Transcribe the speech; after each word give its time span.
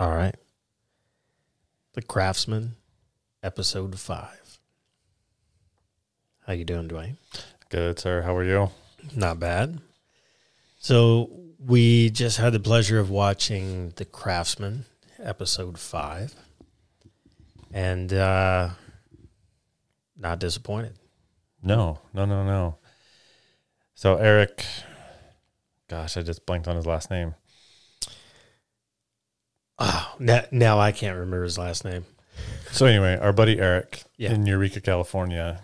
All 0.00 0.08
right. 0.08 0.34
The 1.92 2.00
Craftsman, 2.00 2.76
episode 3.42 4.00
five. 4.00 4.58
How 6.46 6.54
you 6.54 6.64
doing, 6.64 6.88
Dewayne? 6.88 7.18
Good, 7.68 7.98
sir. 7.98 8.22
How 8.22 8.34
are 8.34 8.42
you? 8.42 8.70
Not 9.14 9.38
bad. 9.38 9.78
So 10.78 11.28
we 11.58 12.08
just 12.08 12.38
had 12.38 12.54
the 12.54 12.60
pleasure 12.60 12.98
of 12.98 13.10
watching 13.10 13.92
The 13.96 14.06
Craftsman, 14.06 14.86
episode 15.22 15.78
five, 15.78 16.34
and 17.70 18.10
uh, 18.10 18.70
not 20.16 20.38
disappointed. 20.38 20.94
No, 21.62 21.98
no, 22.14 22.24
no, 22.24 22.42
no. 22.42 22.78
So 23.94 24.16
Eric, 24.16 24.64
gosh, 25.88 26.16
I 26.16 26.22
just 26.22 26.46
blanked 26.46 26.68
on 26.68 26.76
his 26.76 26.86
last 26.86 27.10
name. 27.10 27.34
Oh, 29.80 30.14
now, 30.18 30.44
now 30.50 30.78
I 30.78 30.92
can't 30.92 31.14
remember 31.16 31.42
his 31.42 31.56
last 31.58 31.84
name. 31.84 32.04
So 32.70 32.86
anyway, 32.86 33.16
our 33.16 33.32
buddy 33.32 33.58
Eric 33.58 34.04
Yeah. 34.16 34.32
in 34.32 34.46
Eureka, 34.46 34.80
California, 34.80 35.60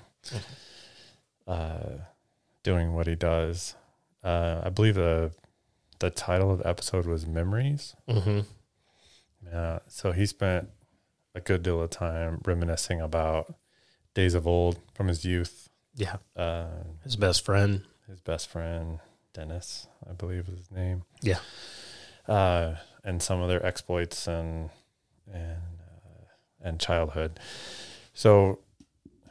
uh, 1.46 1.98
doing 2.62 2.94
what 2.94 3.06
he 3.06 3.14
does. 3.14 3.74
Uh, 4.24 4.62
I 4.64 4.68
believe 4.70 4.94
the 4.94 5.32
the 5.98 6.10
title 6.10 6.50
of 6.50 6.58
the 6.58 6.66
episode 6.68 7.06
was 7.06 7.26
Memories. 7.26 7.94
Mm-hmm. 8.08 8.40
Yeah. 9.46 9.78
So 9.88 10.12
he 10.12 10.26
spent 10.26 10.68
a 11.34 11.40
good 11.40 11.62
deal 11.62 11.80
of 11.80 11.90
time 11.90 12.40
reminiscing 12.44 13.00
about 13.00 13.54
days 14.14 14.34
of 14.34 14.46
old 14.46 14.78
from 14.94 15.08
his 15.08 15.24
youth. 15.24 15.68
Yeah, 15.94 16.16
Uh, 16.34 16.66
his 17.04 17.16
best 17.16 17.42
friend. 17.44 17.82
his 18.06 18.20
best 18.20 18.48
friend 18.48 18.98
Dennis, 19.32 19.86
I 20.08 20.12
believe 20.12 20.48
was 20.48 20.58
his 20.58 20.70
name. 20.70 21.04
Yeah. 21.22 21.38
Uh, 22.28 22.74
and 23.06 23.22
some 23.22 23.40
of 23.40 23.48
their 23.48 23.64
exploits 23.64 24.26
and 24.26 24.68
and 25.32 25.56
uh, 25.80 26.26
and 26.60 26.78
childhood. 26.78 27.40
So 28.12 28.58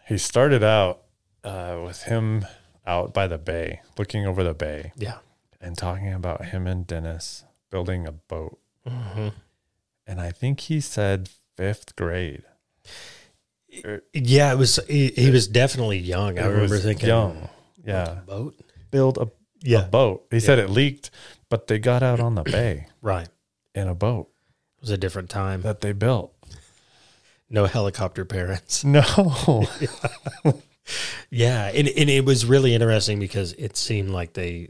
he 0.07 0.17
started 0.17 0.63
out 0.63 1.01
uh, 1.43 1.79
with 1.85 2.03
him 2.03 2.45
out 2.87 3.13
by 3.13 3.27
the 3.27 3.37
bay, 3.37 3.81
looking 3.97 4.25
over 4.25 4.43
the 4.43 4.53
bay, 4.53 4.91
Yeah. 4.95 5.17
and 5.61 5.77
talking 5.77 6.13
about 6.13 6.45
him 6.45 6.65
and 6.67 6.85
Dennis 6.87 7.43
building 7.69 8.07
a 8.07 8.11
boat. 8.11 8.57
Mm-hmm. 8.87 9.29
And 10.07 10.21
I 10.21 10.29
think 10.31 10.59
he 10.61 10.79
said 10.81 11.29
fifth 11.57 11.95
grade. 11.95 12.43
Yeah, 14.13 14.53
it 14.53 14.57
was. 14.57 14.79
He, 14.87 15.07
he 15.09 15.31
was 15.31 15.47
definitely 15.47 15.97
young. 15.97 16.39
I 16.39 16.43
It 16.45 16.47
remember 16.49 16.77
thinking, 16.77 17.07
young. 17.09 17.49
Yeah, 17.83 18.19
boat. 18.25 18.55
build 18.91 19.17
a, 19.17 19.29
a 19.75 19.81
boat. 19.83 20.27
He 20.31 20.39
said 20.39 20.59
it 20.59 20.69
leaked, 20.69 21.09
but 21.49 21.67
they 21.67 21.77
got 21.79 22.01
out 22.03 22.19
on 22.19 22.35
the 22.35 22.43
bay 22.43 22.87
right. 23.01 23.27
In 23.75 23.87
a 23.87 23.95
boat. 23.95 24.29
It 24.77 24.81
was 24.81 24.89
a 24.89 24.97
different 24.97 25.29
time. 25.29 25.61
that 25.61 25.81
they 25.81 25.91
built. 25.91 26.33
No 27.49 27.65
helicopter 27.65 28.25
parents. 28.25 28.83
No. 28.83 29.65
Yeah, 31.29 31.71
and 31.73 31.87
and 31.87 32.09
it 32.09 32.25
was 32.25 32.45
really 32.45 32.73
interesting 32.73 33.19
because 33.19 33.53
it 33.53 33.75
seemed 33.75 34.09
like 34.09 34.33
they 34.33 34.69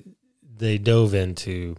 they 0.58 0.78
dove 0.78 1.14
into, 1.14 1.76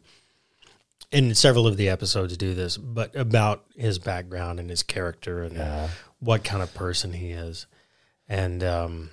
and 1.11 1.37
several 1.37 1.67
of 1.67 1.77
the 1.77 1.89
episodes 1.89 2.37
do 2.37 2.55
this, 2.55 2.77
but 2.77 3.17
about 3.17 3.65
his 3.75 3.99
background 3.99 4.61
and 4.61 4.69
his 4.69 4.83
character 4.83 5.43
and 5.43 5.57
yeah. 5.57 5.89
what 6.21 6.45
kind 6.45 6.63
of 6.63 6.75
person 6.75 7.15
he 7.15 7.31
is, 7.31 7.67
and 8.29 8.63
um, 8.63 9.11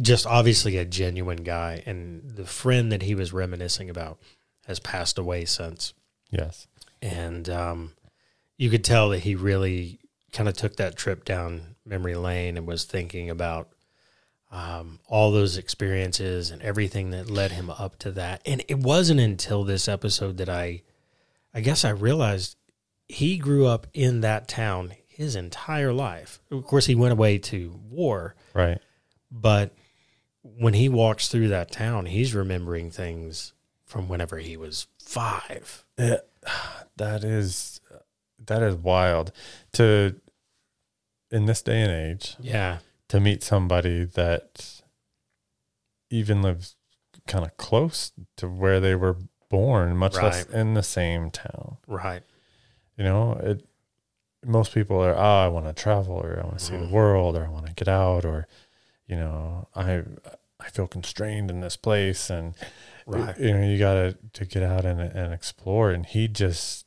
just 0.00 0.26
obviously 0.26 0.76
a 0.76 0.84
genuine 0.84 1.44
guy. 1.44 1.82
And 1.86 2.32
the 2.32 2.46
friend 2.46 2.90
that 2.92 3.02
he 3.02 3.14
was 3.14 3.32
reminiscing 3.32 3.88
about 3.88 4.18
has 4.66 4.80
passed 4.80 5.18
away 5.18 5.44
since. 5.44 5.94
Yes. 6.30 6.66
And 7.04 7.48
um, 7.50 7.92
you 8.56 8.70
could 8.70 8.82
tell 8.84 9.10
that 9.10 9.20
he 9.20 9.34
really 9.34 10.00
kind 10.32 10.48
of 10.48 10.56
took 10.56 10.76
that 10.76 10.96
trip 10.96 11.24
down 11.24 11.76
memory 11.84 12.14
lane 12.14 12.56
and 12.56 12.66
was 12.66 12.84
thinking 12.84 13.28
about 13.28 13.68
um, 14.50 15.00
all 15.06 15.30
those 15.30 15.56
experiences 15.58 16.50
and 16.50 16.62
everything 16.62 17.10
that 17.10 17.28
led 17.28 17.52
him 17.52 17.68
up 17.70 17.98
to 17.98 18.10
that. 18.12 18.40
And 18.46 18.64
it 18.68 18.78
wasn't 18.78 19.20
until 19.20 19.64
this 19.64 19.86
episode 19.86 20.38
that 20.38 20.48
I, 20.48 20.82
I 21.52 21.60
guess 21.60 21.84
I 21.84 21.90
realized 21.90 22.56
he 23.06 23.36
grew 23.36 23.66
up 23.66 23.86
in 23.92 24.22
that 24.22 24.48
town 24.48 24.94
his 25.06 25.36
entire 25.36 25.92
life. 25.92 26.40
Of 26.50 26.64
course, 26.64 26.86
he 26.86 26.94
went 26.94 27.12
away 27.12 27.38
to 27.38 27.78
war, 27.90 28.34
Right. 28.54 28.78
but 29.30 29.74
when 30.42 30.74
he 30.74 30.88
walks 30.88 31.28
through 31.28 31.48
that 31.48 31.70
town, 31.70 32.06
he's 32.06 32.34
remembering 32.34 32.90
things 32.90 33.52
from 33.84 34.08
whenever 34.08 34.38
he 34.38 34.56
was 34.56 34.86
five. 34.98 35.84
That 35.96 37.24
is 37.24 37.80
that 38.46 38.62
is 38.62 38.74
wild 38.76 39.32
to 39.72 40.16
in 41.30 41.46
this 41.46 41.62
day 41.62 41.82
and 41.82 41.90
age 41.90 42.36
Yeah. 42.40 42.78
to 43.08 43.18
meet 43.20 43.42
somebody 43.42 44.04
that 44.04 44.82
even 46.10 46.42
lives 46.42 46.76
kind 47.26 47.44
of 47.44 47.56
close 47.56 48.12
to 48.36 48.48
where 48.48 48.80
they 48.80 48.94
were 48.94 49.16
born, 49.48 49.96
much 49.96 50.14
less 50.14 50.44
in 50.46 50.74
the 50.74 50.82
same 50.82 51.30
town. 51.30 51.78
Right. 51.86 52.22
You 52.96 53.04
know, 53.04 53.32
it 53.42 53.66
most 54.44 54.74
people 54.74 55.02
are, 55.02 55.14
oh, 55.16 55.44
I 55.44 55.48
want 55.48 55.64
to 55.66 55.72
travel 55.72 56.16
or 56.16 56.38
I 56.38 56.44
want 56.44 56.58
to 56.58 56.64
see 56.64 56.76
the 56.76 56.84
Mhm. 56.84 56.90
world 56.90 57.34
or 57.34 57.46
I 57.46 57.48
want 57.48 57.66
to 57.66 57.72
get 57.72 57.88
out 57.88 58.24
or 58.24 58.46
you 59.06 59.16
know, 59.16 59.68
I 59.74 60.02
I 60.60 60.68
feel 60.70 60.86
constrained 60.86 61.50
in 61.50 61.60
this 61.60 61.76
place 61.76 62.30
and 62.30 62.54
Right. 63.06 63.38
you 63.38 63.52
know 63.52 63.66
you 63.66 63.78
gotta 63.78 64.16
to 64.34 64.44
get 64.46 64.62
out 64.62 64.84
and 64.84 65.00
and 65.00 65.32
explore 65.34 65.90
and 65.90 66.06
he 66.06 66.26
just 66.28 66.86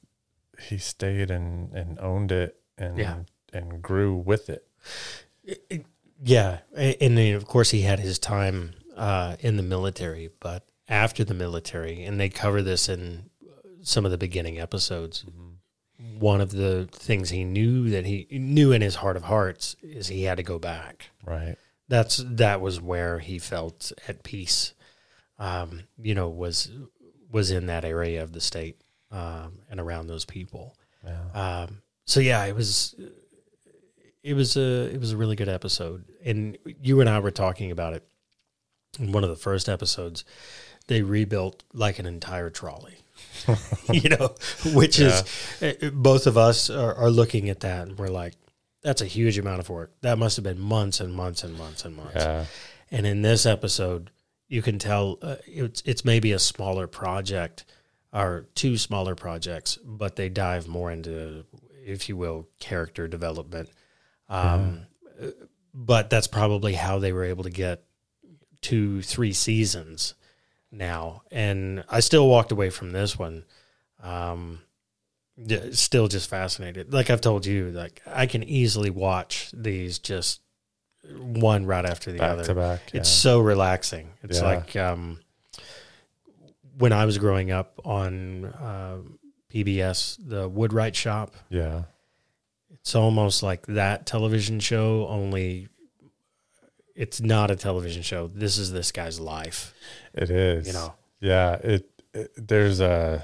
he 0.59 0.77
stayed 0.77 1.29
and 1.31 1.71
and 1.73 1.99
owned 1.99 2.31
it 2.31 2.59
and 2.77 2.97
Yeah. 2.97 3.17
and 3.53 3.81
grew 3.81 4.15
with 4.15 4.49
it 4.49 4.67
Yeah, 6.23 6.59
a- 6.75 7.01
and 7.03 7.17
then 7.17 7.35
of 7.35 7.45
course 7.45 7.69
he 7.71 7.81
had 7.81 7.99
his 7.99 8.17
time 8.17 8.73
uh, 8.95 9.35
in 9.39 9.57
the 9.57 9.63
military, 9.63 10.29
but 10.39 10.65
after 10.89 11.23
the 11.23 11.35
military, 11.35 12.03
and 12.03 12.19
they 12.19 12.29
cover 12.29 12.63
this 12.63 12.89
in 12.89 13.29
some 13.83 14.03
of 14.05 14.09
the 14.11 14.17
beginning 14.17 14.59
episodes. 14.59 15.23
One 16.19 16.41
of 16.41 16.51
the 16.51 16.87
things 16.91 17.29
he 17.29 17.43
knew 17.43 17.89
that 17.91 18.05
he 18.05 18.27
knew 18.31 18.71
in 18.71 18.81
his 18.81 18.95
heart 18.95 19.15
of 19.17 19.23
hearts 19.23 19.75
is 19.83 20.07
he 20.07 20.23
had 20.23 20.37
to 20.37 20.43
go 20.43 20.57
back. 20.59 21.09
right 21.25 21.55
That's 21.87 22.17
that 22.25 22.61
was 22.61 22.81
where 22.81 23.19
he 23.19 23.37
felt 23.39 23.91
at 24.07 24.23
peace. 24.23 24.73
Um, 25.39 25.83
you 26.01 26.15
know, 26.15 26.29
was 26.29 26.71
was 27.31 27.51
in 27.51 27.67
that 27.67 27.85
area 27.85 28.23
of 28.23 28.33
the 28.33 28.41
state 28.41 28.81
um, 29.11 29.59
and 29.69 29.79
around 29.79 30.07
those 30.07 30.25
people. 30.25 30.75
yeah 31.03 31.63
Um, 31.63 31.81
so 32.05 32.19
yeah, 32.19 32.45
it 32.45 32.55
was 32.55 32.95
it 34.23 34.33
was 34.33 34.57
a 34.57 34.93
it 34.93 34.99
was 34.99 35.11
a 35.11 35.17
really 35.17 35.35
good 35.35 35.49
episode, 35.49 36.05
and 36.23 36.57
you 36.81 37.01
and 37.01 37.09
I 37.09 37.19
were 37.19 37.31
talking 37.31 37.71
about 37.71 37.93
it 37.93 38.07
in 38.99 39.11
one 39.11 39.23
of 39.23 39.29
the 39.29 39.35
first 39.35 39.69
episodes. 39.69 40.23
They 40.87 41.01
rebuilt 41.01 41.63
like 41.73 41.99
an 41.99 42.05
entire 42.05 42.49
trolley, 42.49 42.97
you 43.91 44.09
know, 44.09 44.35
which 44.73 44.99
is 44.99 45.23
uh, 45.61 45.89
both 45.91 46.27
of 46.27 46.37
us 46.37 46.69
are, 46.69 46.95
are 46.95 47.09
looking 47.09 47.49
at 47.49 47.59
that 47.61 47.87
and 47.87 47.97
we're 47.97 48.07
like, 48.07 48.33
that's 48.81 49.01
a 49.01 49.05
huge 49.05 49.37
amount 49.37 49.59
of 49.59 49.69
work. 49.69 49.91
That 50.01 50.17
must 50.17 50.37
have 50.37 50.43
been 50.43 50.59
months 50.59 51.01
and 51.01 51.13
months 51.13 51.43
and 51.43 51.57
months 51.57 51.83
and 51.83 51.95
months. 51.95 52.15
yeah 52.15 52.45
And 52.89 53.05
in 53.05 53.21
this 53.21 53.45
episode, 53.45 54.11
you 54.47 54.61
can 54.61 54.79
tell 54.79 55.17
uh, 55.21 55.35
it's 55.45 55.81
it's 55.85 56.05
maybe 56.05 56.31
a 56.31 56.39
smaller 56.39 56.87
project 56.87 57.65
or 58.13 58.47
two 58.55 58.77
smaller 58.77 59.15
projects, 59.15 59.77
but 59.83 60.15
they 60.15 60.29
dive 60.29 60.67
more 60.67 60.91
into, 60.91 61.45
if 61.85 62.07
you 62.09 62.15
will, 62.15 62.47
character 62.59 63.07
development. 63.07 63.69
Um, 64.29 64.85
uh, 65.21 65.27
But 65.73 66.09
that's 66.09 66.27
probably 66.27 66.73
how 66.73 66.99
they 66.99 67.13
were 67.13 67.25
able 67.25 67.43
to 67.43 67.49
get 67.49 67.83
two, 68.61 69.01
three 69.01 69.33
seasons 69.33 70.15
now. 70.71 71.21
And 71.31 71.83
I 71.89 71.99
still 71.99 72.27
walked 72.27 72.51
away 72.51 72.69
from 72.71 72.91
this 72.91 73.19
one. 73.19 73.45
Um, 74.01 74.61
still 75.71 76.07
just 76.07 76.29
fascinated. 76.29 76.93
Like 76.93 77.09
I've 77.09 77.21
told 77.21 77.45
you, 77.45 77.69
like 77.69 78.01
I 78.07 78.25
can 78.25 78.43
easily 78.43 78.89
watch 78.89 79.51
these 79.53 79.99
just 79.99 80.41
one 81.15 81.65
right 81.65 81.85
after 81.85 82.11
the 82.11 82.19
back 82.19 82.31
other. 82.31 82.43
to 82.45 82.55
back 82.55 82.93
yeah. 82.93 82.99
It's 83.01 83.09
so 83.09 83.39
relaxing. 83.39 84.09
It's 84.23 84.39
Yeah. 84.39 84.45
like 84.45 84.75
um, 84.75 85.19
when 86.77 86.93
I 86.93 87.05
was 87.05 87.17
growing 87.17 87.51
up 87.51 87.79
on 87.85 88.45
uh, 88.45 88.97
PBS, 89.53 90.17
the 90.25 90.47
Woodwright 90.49 90.95
Shop. 90.95 91.33
yeah 91.49 91.83
It's 92.71 92.93
almost 92.95 93.41
like 93.43 93.65
that 93.67 94.05
television 94.05 94.59
show, 94.59 95.07
only 95.07 95.69
it's 96.95 97.21
not 97.21 97.51
a 97.51 97.55
television 97.55 98.01
show. 98.01 98.27
This 98.27 98.57
is 98.57 98.71
this 98.71 98.91
guy's 98.91 99.19
life. 99.19 99.73
it 100.13 100.29
is 100.29 100.67
You 100.67 100.73
know, 100.73 100.93
yeah 101.19 101.53
it, 101.55 101.89
it 102.13 102.31
there's 102.35 102.79
a 102.79 103.23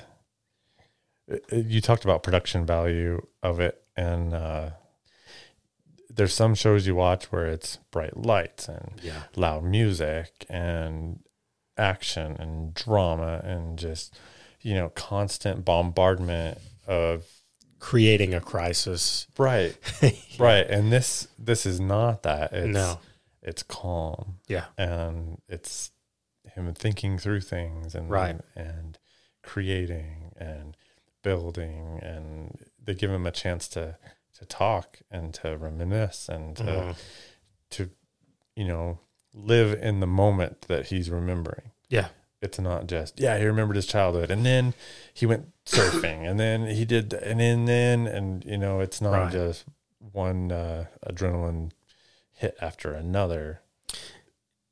it- 1.28 1.46
it- 1.50 1.66
you 1.68 1.82
talked 1.82 2.04
about 2.04 2.24
production 2.24 2.66
value 2.66 3.26
of 3.42 3.60
it 3.60 3.82
and 3.96 4.34
uh 4.34 4.70
there's 6.16 6.34
some 6.34 6.54
shows 6.56 6.86
you 6.88 6.96
watch 6.96 7.26
where 7.32 7.48
it's 7.48 7.78
bright 7.92 8.16
lights 8.18 8.68
and 8.68 8.92
yeah, 9.02 9.24
loud 9.36 9.64
music 9.64 10.46
and 10.50 11.20
action 11.78 12.36
and 12.40 12.74
drama 12.74 13.42
and 13.44 13.80
just 13.80 14.16
you 14.62 14.74
know 14.76 14.90
constant 14.90 15.66
bombardment 15.66 16.58
of 16.88 17.26
creating 17.80 18.34
a 18.34 18.40
crisis. 18.40 19.28
right, 19.38 19.76
right. 20.40 20.68
And 20.70 20.92
this 20.92 21.28
this 21.40 21.66
is 21.66 21.80
not 21.80 22.24
that. 22.24 22.54
It's, 22.54 22.74
No. 22.74 23.00
it's 23.42 23.64
calm 23.64 24.36
Yeah. 24.48 24.66
and 24.78 25.42
it's 25.50 25.92
him 26.56 26.74
thinking 26.76 27.18
through 27.18 27.42
things 27.42 27.96
and 27.96 28.10
Right. 28.10 28.40
and 28.56 28.98
creating 29.42 30.32
and 30.38 30.78
building 31.24 32.00
and 32.02 32.58
they 32.82 32.94
give 32.94 33.10
him 33.12 33.26
a 33.26 33.32
chance 33.32 33.68
to 33.70 33.98
to 34.44 34.56
talk 34.58 35.00
and 35.12 35.34
to 35.36 35.58
reminisce 35.58 36.30
and 36.30 36.56
to 36.58 36.64
Mhm. 36.64 36.96
to 37.72 37.90
you 38.56 38.66
know 38.66 39.00
live 39.34 39.74
in 39.82 40.00
the 40.00 40.08
moment 40.08 40.62
that 40.68 40.88
he's 40.88 41.10
remembering 41.10 41.72
Yeah. 41.90 42.10
it's 42.42 42.60
not 42.60 42.88
just 42.88 43.20
yeah 43.20 43.38
he 43.40 43.46
remembered 43.46 43.76
his 43.76 43.86
childhood 43.88 44.30
and 44.30 44.46
then 44.46 44.74
he 45.14 45.26
went 45.26 45.52
surfing 45.66 46.30
and 46.30 46.40
then 46.40 46.68
he 46.68 46.86
did 46.86 47.14
and 47.14 47.40
then 47.40 47.66
then 47.66 48.06
and 48.08 48.44
you 48.46 48.58
know 48.58 48.80
it's 48.80 49.02
not 49.02 49.12
Right. 49.14 49.32
just 49.32 49.66
one 50.12 50.52
uh, 50.52 50.86
adrenaline 51.08 51.72
hit 52.34 52.58
after 52.62 52.94
another 52.94 53.62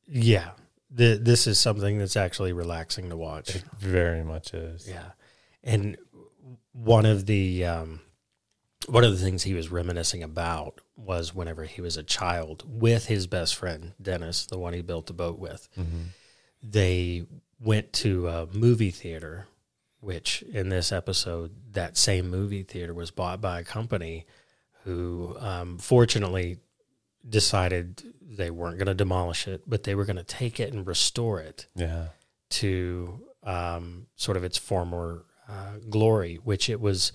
Yeah. 0.05 0.51
The, 0.93 1.17
this 1.21 1.47
is 1.47 1.57
something 1.57 1.97
that's 1.99 2.17
actually 2.17 2.51
relaxing 2.51 3.09
to 3.09 3.15
watch. 3.15 3.55
it 3.55 3.63
very 3.79 4.23
much 4.23 4.53
is 4.53 4.87
Yeah. 4.89 5.11
And 5.63 5.97
one 6.73 7.05
of 7.05 7.25
the 7.27 7.63
um, 7.65 8.01
one 8.87 9.03
of 9.03 9.11
the 9.11 9.23
things 9.23 9.43
he 9.43 9.53
was 9.53 9.71
reminiscing 9.71 10.23
about 10.23 10.81
was 10.95 11.33
whenever 11.35 11.63
he 11.65 11.81
was 11.81 11.97
a 11.97 12.03
child 12.03 12.63
with 12.67 13.05
his 13.07 13.27
best 13.27 13.55
friend 13.55 13.93
Dennis, 14.01 14.45
the 14.45 14.57
one 14.57 14.73
he 14.73 14.81
built 14.81 15.07
the 15.07 15.13
boat 15.13 15.39
with. 15.39 15.67
Mhm. 15.77 16.05
They 16.63 17.25
went 17.59 17.93
to 17.93 18.27
a 18.27 18.47
movie 18.47 18.91
theater, 18.91 19.47
which 19.99 20.41
in 20.43 20.69
this 20.69 20.91
episode, 20.91 21.51
that 21.73 21.95
same 21.97 22.29
movie 22.29 22.63
theater 22.63 22.93
was 22.93 23.11
bought 23.11 23.39
by 23.41 23.59
a 23.59 23.63
company 23.63 24.25
who, 24.83 25.35
um, 25.39 25.77
fortunately, 25.77 26.57
decided 27.27 28.01
they 28.19 28.49
weren't 28.49 28.77
going 28.77 28.87
to 28.87 28.93
demolish 28.95 29.47
it, 29.47 29.61
but 29.67 29.83
they 29.83 29.93
were 29.93 30.05
going 30.05 30.15
to 30.15 30.23
take 30.23 30.59
it 30.59 30.73
and 30.73 30.87
restore 30.87 31.39
it 31.39 31.67
yeah 31.75 32.07
to 32.49 33.27
um, 33.43 34.07
sort 34.15 34.37
of 34.37 34.43
its 34.43 34.57
former 34.57 35.23
uh, 35.47 35.77
glory, 35.89 36.35
which 36.43 36.69
it 36.69 36.79
was. 36.81 37.11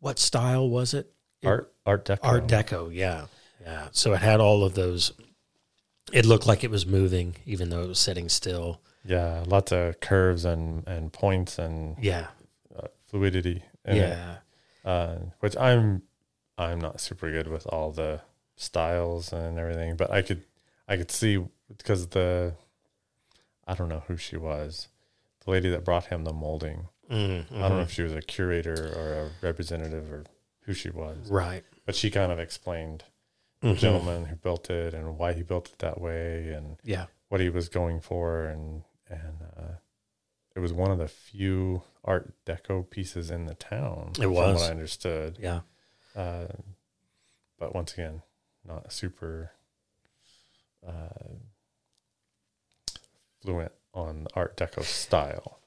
What 0.00 0.18
style 0.18 0.68
was 0.68 0.94
it? 0.94 1.12
Art 1.44 1.72
art 1.86 2.04
deco 2.04 2.18
Art 2.22 2.46
Deco, 2.46 2.90
yeah, 2.94 3.26
yeah. 3.62 3.88
So 3.92 4.12
it 4.12 4.20
had 4.20 4.40
all 4.40 4.64
of 4.64 4.74
those. 4.74 5.12
It 6.12 6.26
looked 6.26 6.46
like 6.46 6.64
it 6.64 6.70
was 6.70 6.84
moving, 6.84 7.36
even 7.46 7.70
though 7.70 7.82
it 7.82 7.88
was 7.88 7.98
sitting 7.98 8.28
still. 8.28 8.80
yeah 9.04 9.44
lots 9.46 9.72
of 9.72 10.00
curves 10.00 10.44
and 10.44 10.86
and 10.86 11.12
points 11.12 11.58
and 11.58 11.96
Yeah, 12.02 12.26
uh, 12.76 12.88
fluidity 13.06 13.62
yeah, 13.86 14.36
uh, 14.84 15.16
which 15.40 15.56
I'm 15.56 16.02
I'm 16.58 16.78
not 16.80 17.00
super 17.00 17.30
good 17.30 17.48
with 17.48 17.66
all 17.66 17.90
the 17.92 18.20
styles 18.56 19.32
and 19.32 19.58
everything, 19.58 19.96
but 19.96 20.10
I 20.10 20.20
could 20.22 20.42
I 20.86 20.96
could 20.98 21.10
see 21.10 21.42
because 21.68 22.08
the 22.08 22.54
I 23.66 23.74
don't 23.74 23.88
know 23.88 24.02
who 24.08 24.16
she 24.16 24.36
was, 24.36 24.88
the 25.44 25.50
lady 25.52 25.70
that 25.70 25.84
brought 25.84 26.06
him 26.06 26.24
the 26.24 26.32
molding. 26.32 26.88
Mm 27.10 27.44
I 27.52 27.60
don't 27.68 27.76
know 27.76 27.80
if 27.82 27.90
she 27.92 28.02
was 28.02 28.12
a 28.14 28.22
curator 28.22 28.92
or 28.96 29.12
a 29.26 29.30
representative 29.46 30.10
or 30.12 30.24
who 30.62 30.72
she 30.74 30.90
was, 30.90 31.30
Right, 31.30 31.64
but 31.86 31.94
she 31.96 32.10
kind 32.10 32.30
of 32.32 32.38
explained 32.38 33.04
the 33.60 33.68
Mhm. 33.68 33.78
gentleman 33.78 34.24
who 34.26 34.36
built 34.36 34.70
it 34.70 34.94
and 34.94 35.18
why 35.18 35.32
he 35.32 35.42
built 35.42 35.68
it 35.72 35.78
that 35.80 36.00
way 36.00 36.52
and 36.52 36.76
Yeah, 36.84 37.06
what 37.28 37.40
he 37.40 37.50
was 37.50 37.68
going 37.68 38.00
for 38.00 38.44
and 38.46 38.84
and 39.08 39.42
uh, 39.56 39.72
it 40.54 40.60
was 40.60 40.72
one 40.72 40.90
of 40.90 40.98
the 40.98 41.08
few 41.08 41.82
art 42.04 42.32
deco 42.46 42.88
pieces 42.88 43.30
in 43.30 43.46
the 43.46 43.54
town. 43.54 44.12
It 44.18 44.22
from 44.22 44.32
was. 44.32 44.54
what 44.60 44.64
I 44.68 44.70
understood. 44.70 45.36
yeah, 45.38 45.60
Uh, 46.14 46.46
but 47.58 47.74
once 47.74 47.92
again, 47.94 48.22
not 48.64 48.92
super 48.92 49.50
uh, 50.86 51.34
fluent 53.42 53.72
on 53.94 54.26
Art 54.34 54.56
Deco 54.56 54.82
style. 54.82 55.59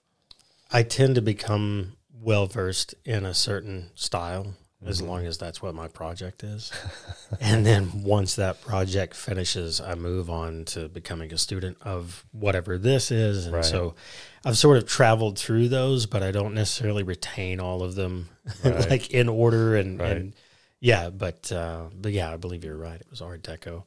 I 0.73 0.83
tend 0.83 1.15
to 1.15 1.21
become 1.21 1.93
well 2.11 2.47
versed 2.47 2.95
in 3.05 3.25
a 3.25 3.33
certain 3.33 3.91
style 3.95 4.55
as 4.85 5.01
Mhm. 5.01 5.07
long 5.07 5.25
as 5.25 5.37
that's 5.37 5.61
what 5.61 5.73
my 5.75 5.87
project 5.87 6.43
is. 6.43 6.71
and 7.39 7.65
then 7.65 8.03
once 8.03 8.35
that 8.35 8.59
project 8.61 9.15
finishes, 9.15 9.79
I 9.79 9.95
move 9.95 10.29
on 10.29 10.65
to 10.65 10.89
becoming 10.89 11.31
a 11.31 11.37
student 11.37 11.77
of 11.81 12.25
whatever 12.31 12.77
this 12.77 13.09
is. 13.11 13.45
And 13.45 13.55
Right. 13.55 13.65
so 13.65 13.95
I've 14.43 14.57
sort 14.57 14.77
of 14.77 14.85
traveled 14.85 15.37
through 15.39 15.69
those, 15.69 16.05
but 16.05 16.21
I 16.23 16.31
don't 16.31 16.53
necessarily 16.53 17.03
retain 17.03 17.59
all 17.61 17.81
of 17.83 17.95
them 17.95 18.29
Right. 18.63 18.89
like 18.89 19.11
in 19.11 19.29
order 19.29 19.75
and, 19.77 19.99
Right. 19.99 20.17
and 20.17 20.33
yeah, 20.81 21.09
but 21.11 21.49
uh, 21.51 21.85
but 21.95 22.11
yeah, 22.11 22.33
I 22.33 22.35
believe 22.37 22.63
you're 22.65 22.75
right. 22.75 22.99
It 22.99 23.09
was 23.09 23.21
Art 23.21 23.41
Deco. 23.43 23.83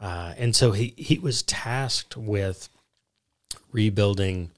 Uh, 0.00 0.32
and 0.38 0.56
so 0.56 0.72
he, 0.72 0.94
he 0.96 1.18
was 1.18 1.42
tasked 1.42 2.16
with 2.16 2.68
rebuilding 3.70 4.50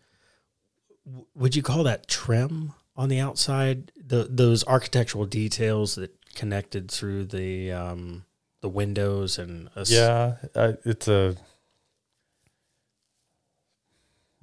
would 1.35 1.57
you 1.57 1.63
call 1.63 1.85
that 1.85 2.09
trim 2.09 2.73
on 2.97 3.09
the 3.09 3.19
outside? 3.19 3.93
The 3.97 4.27
those 4.31 4.67
architectural 4.67 5.27
details 5.27 5.95
that 5.97 6.15
connected 6.35 6.91
through 6.91 7.27
the 7.27 7.73
um, 7.73 8.25
the 8.61 8.69
windows 8.69 9.39
and 9.39 9.69
a 9.77 9.85
Yeah, 9.89 10.37
uh, 10.55 10.73
it's 10.85 11.09
a. 11.09 11.37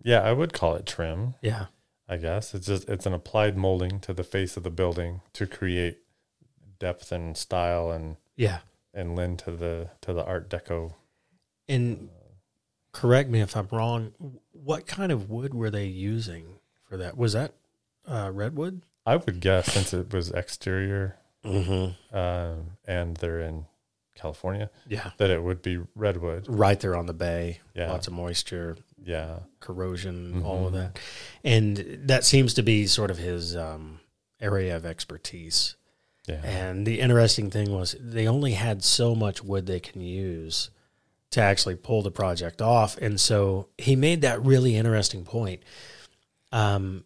Yeah, 0.03 0.21
I 0.21 0.31
would 0.31 0.53
call 0.53 0.75
it 0.75 0.85
trim. 0.85 1.35
yeah, 1.41 1.67
I 2.11 2.17
guess 2.17 2.53
it's 2.53 2.67
just 2.67 2.89
it's 2.89 3.05
an 3.05 3.13
applied 3.13 3.57
molding 3.57 3.99
to 4.01 4.13
the 4.13 4.23
face 4.23 4.57
of 4.57 4.63
the 4.63 4.69
building 4.69 5.21
to 5.33 5.47
create 5.47 5.99
depth 6.77 7.11
and 7.11 7.37
style 7.37 7.91
and 7.91 8.17
yeah. 8.35 8.59
and 8.93 9.15
lend 9.15 9.39
to 9.39 9.51
the 9.51 9.91
to 10.01 10.11
the 10.13 10.25
Art 10.25 10.49
Deco. 10.49 10.95
And 11.69 12.09
correct 12.91 13.29
me 13.29 13.39
if 13.39 13.55
I'm 13.55 13.69
wrong. 13.71 14.11
What 14.63 14.85
kind 14.87 15.11
of 15.11 15.29
wood 15.29 15.53
were 15.53 15.69
they 15.69 15.85
using 15.85 16.59
for 16.83 16.97
that? 16.97 17.17
Was 17.17 17.33
that 17.33 17.53
uh, 18.07 18.31
redwood? 18.33 18.81
I 19.05 19.15
would 19.15 19.39
guess 19.39 19.71
since 19.73 19.93
it 19.93 20.13
was 20.13 20.31
exterior 20.31 21.17
Mm-hmm. 21.43 22.15
um, 22.15 22.77
and 22.85 23.17
they're 23.17 23.39
in 23.41 23.65
California 24.13 24.69
Yeah, 24.87 25.09
that 25.17 25.31
it 25.31 25.41
would 25.41 25.63
be 25.63 25.79
redwood. 25.95 26.45
right 26.47 26.79
there 26.79 26.95
on 26.95 27.07
the 27.07 27.13
bay. 27.13 27.61
Yeah. 27.73 27.89
lots 27.91 28.05
of 28.05 28.13
moisture, 28.13 28.77
Yeah, 29.03 29.39
corrosion, 29.59 30.43
all 30.43 30.67
of 30.67 30.73
that, 30.73 30.99
and 31.43 31.77
that 32.03 32.25
seems 32.25 32.53
to 32.53 32.61
be 32.61 32.85
sort 32.85 33.09
of 33.09 33.17
his 33.17 33.55
um, 33.57 34.01
area 34.39 34.75
of 34.75 34.85
expertise. 34.85 35.75
yeah, 36.27 36.45
And 36.45 36.85
the 36.85 36.99
interesting 36.99 37.49
thing 37.49 37.71
was 37.71 37.95
they 37.99 38.27
only 38.27 38.51
had 38.51 38.83
so 38.83 39.15
much 39.15 39.43
wood 39.43 39.65
they 39.65 39.79
can 39.79 40.01
use 40.01 40.69
to 41.31 41.41
actually 41.41 41.75
pull 41.75 42.01
the 42.01 42.11
project 42.11 42.61
off. 42.61 42.97
And 42.97 43.19
so 43.19 43.67
he 43.77 43.95
made 43.95 44.21
that 44.21 44.43
really 44.43 44.75
interesting 44.75 45.23
point. 45.23 45.63
Um, 46.51 47.05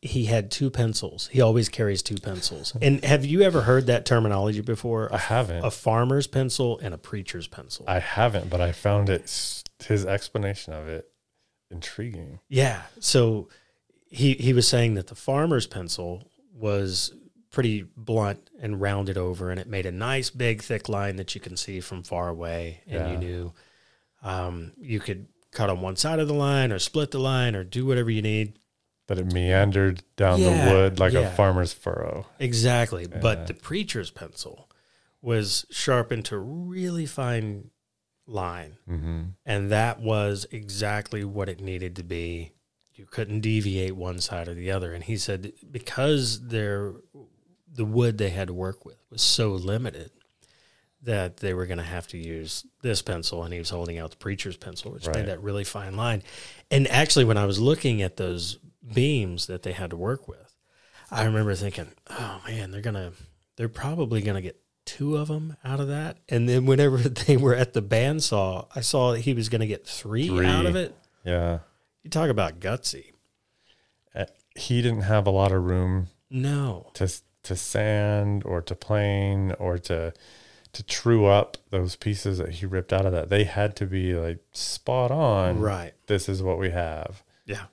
he 0.00 0.24
had 0.24 0.50
two 0.50 0.70
pencils. 0.70 1.28
He 1.28 1.40
always 1.40 1.68
carries 1.68 2.02
two 2.02 2.16
pencils. 2.16 2.76
And 2.82 3.04
have 3.04 3.24
you 3.24 3.42
ever 3.42 3.62
heard 3.62 3.86
that 3.86 4.04
terminology 4.04 4.60
before? 4.60 5.12
I 5.12 5.18
haven't. 5.18 5.64
A 5.64 5.70
farmer's 5.70 6.26
pencil 6.26 6.80
and 6.80 6.92
a 6.92 6.98
preacher's 6.98 7.46
pencil. 7.46 7.84
I 7.86 8.00
haven't, 8.00 8.50
but 8.50 8.60
I 8.60 8.72
found 8.72 9.08
it 9.08 9.62
his 9.86 10.04
explanation 10.04 10.72
of 10.72 10.88
it 10.88 11.08
intriguing. 11.70 12.40
Yeah. 12.48 12.82
So 12.98 13.48
he 14.08 14.34
he 14.34 14.52
was 14.52 14.66
saying 14.66 14.94
that 14.94 15.06
the 15.06 15.14
farmer's 15.14 15.68
pencil 15.68 16.28
was 16.52 17.14
pretty 17.52 17.84
blunt 17.96 18.50
and 18.60 18.80
rounded 18.80 19.16
over, 19.16 19.50
and 19.50 19.60
it 19.60 19.68
made 19.68 19.86
a 19.86 19.92
nice 19.92 20.30
big 20.30 20.62
thick 20.62 20.88
line 20.88 21.16
that 21.16 21.34
you 21.34 21.40
can 21.40 21.56
see 21.56 21.80
from 21.80 22.02
far 22.02 22.28
away, 22.28 22.80
and 22.88 23.12
you 23.12 23.18
knew 23.18 23.52
um, 24.22 24.72
you 24.80 24.98
could 24.98 25.26
cut 25.52 25.70
on 25.70 25.80
one 25.80 25.96
side 25.96 26.18
of 26.18 26.26
the 26.26 26.34
line 26.34 26.72
or 26.72 26.78
split 26.78 27.10
the 27.10 27.20
line 27.20 27.54
or 27.54 27.62
do 27.62 27.86
whatever 27.86 28.10
you 28.10 28.22
need. 28.22 28.58
But 29.06 29.18
it 29.18 29.32
meandered 29.32 30.02
down 30.16 30.40
Yeah, 30.40 30.64
the 30.64 30.72
wood 30.72 30.98
like 30.98 31.12
yeah. 31.12 31.20
a 31.20 31.30
farmer's 31.30 31.72
furrow. 31.72 32.26
Exactly. 32.38 33.06
Yeah. 33.10 33.18
But 33.20 33.46
the 33.46 33.54
preacher's 33.54 34.10
pencil 34.10 34.70
was 35.20 35.66
sharpened 35.70 36.24
to 36.26 36.38
really 36.38 37.04
fine 37.04 37.70
line. 38.26 38.78
Mm-hmm. 38.88 39.22
And 39.44 39.70
that 39.70 40.00
was 40.00 40.46
exactly 40.50 41.24
what 41.24 41.48
it 41.48 41.60
needed 41.60 41.96
to 41.96 42.02
be. 42.02 42.52
You 42.94 43.06
couldn't 43.06 43.40
deviate 43.40 43.96
one 43.96 44.20
side 44.20 44.48
or 44.48 44.54
the 44.54 44.70
other. 44.70 44.94
And 44.94 45.04
he 45.04 45.16
said 45.16 45.52
because 45.70 46.48
their 46.48 46.94
the 47.74 47.84
wood 47.84 48.18
they 48.18 48.30
had 48.30 48.48
to 48.48 48.54
work 48.54 48.84
with 48.84 48.98
was 49.10 49.22
so 49.22 49.50
limited 49.52 50.10
that 51.04 51.38
they 51.38 51.52
were 51.54 51.66
going 51.66 51.78
to 51.78 51.84
have 51.84 52.06
to 52.08 52.18
use 52.18 52.64
this 52.82 53.02
pencil 53.02 53.42
and 53.42 53.52
he 53.52 53.58
was 53.58 53.70
holding 53.70 53.98
out 53.98 54.10
the 54.10 54.16
preacher's 54.16 54.56
pencil 54.56 54.92
which 54.92 55.06
Right. 55.06 55.16
made 55.16 55.26
that 55.26 55.42
really 55.42 55.64
fine 55.64 55.96
line 55.96 56.22
and 56.70 56.86
actually 56.88 57.24
when 57.24 57.36
i 57.38 57.44
was 57.46 57.58
looking 57.58 58.02
at 58.02 58.16
those 58.16 58.58
beams 58.94 59.46
that 59.46 59.62
they 59.62 59.72
had 59.72 59.90
to 59.90 59.96
work 59.96 60.28
with 60.28 60.54
i 61.10 61.24
remember 61.24 61.54
thinking 61.54 61.88
oh 62.10 62.40
man 62.46 62.70
they're 62.70 62.80
going 62.82 62.94
to 62.94 63.12
they're 63.56 63.68
probably 63.68 64.20
going 64.22 64.36
to 64.36 64.42
get 64.42 64.60
two 64.84 65.16
of 65.16 65.28
them 65.28 65.56
out 65.64 65.80
of 65.80 65.88
that 65.88 66.18
and 66.28 66.48
then 66.48 66.66
whenever 66.66 66.96
they 67.26 67.36
were 67.36 67.54
at 67.54 67.72
the 67.72 67.82
bandsaw 67.82 68.66
i 68.76 68.80
saw 68.80 69.12
that 69.12 69.20
he 69.20 69.34
was 69.34 69.48
going 69.48 69.60
to 69.60 69.66
get 69.66 69.86
three, 69.86 70.28
Three. 70.28 70.46
out 70.46 70.66
of 70.66 70.76
it 70.76 70.94
Yeah. 71.24 71.60
you 72.04 72.10
talk 72.10 72.28
about 72.30 72.60
gutsy 72.60 73.06
Uh, 74.14 74.26
He 74.54 74.82
didn't 74.82 75.02
have 75.02 75.26
a 75.26 75.30
lot 75.30 75.50
of 75.52 75.64
room 75.64 76.08
no 76.30 76.90
to 76.94 77.12
to 77.44 77.56
sand 77.56 78.42
or 78.44 78.60
to 78.62 78.74
plane 78.74 79.54
or 79.58 79.78
to 79.78 80.12
to 80.72 80.82
true 80.84 81.26
up 81.26 81.58
those 81.70 81.96
pieces 81.96 82.38
that 82.38 82.48
he 82.50 82.64
ripped 82.66 82.92
out 82.94 83.04
of 83.04 83.12
that. 83.12 83.28
They 83.28 83.44
had 83.44 83.76
to 83.76 83.86
be 83.86 84.14
like 84.14 84.38
spot 84.52 85.10
on. 85.10 85.60
Right. 85.60 85.92
This 86.06 86.28
is 86.30 86.42
what 86.42 86.58
we 86.58 86.70
have. 86.70 87.22
Yeah. 87.44 87.64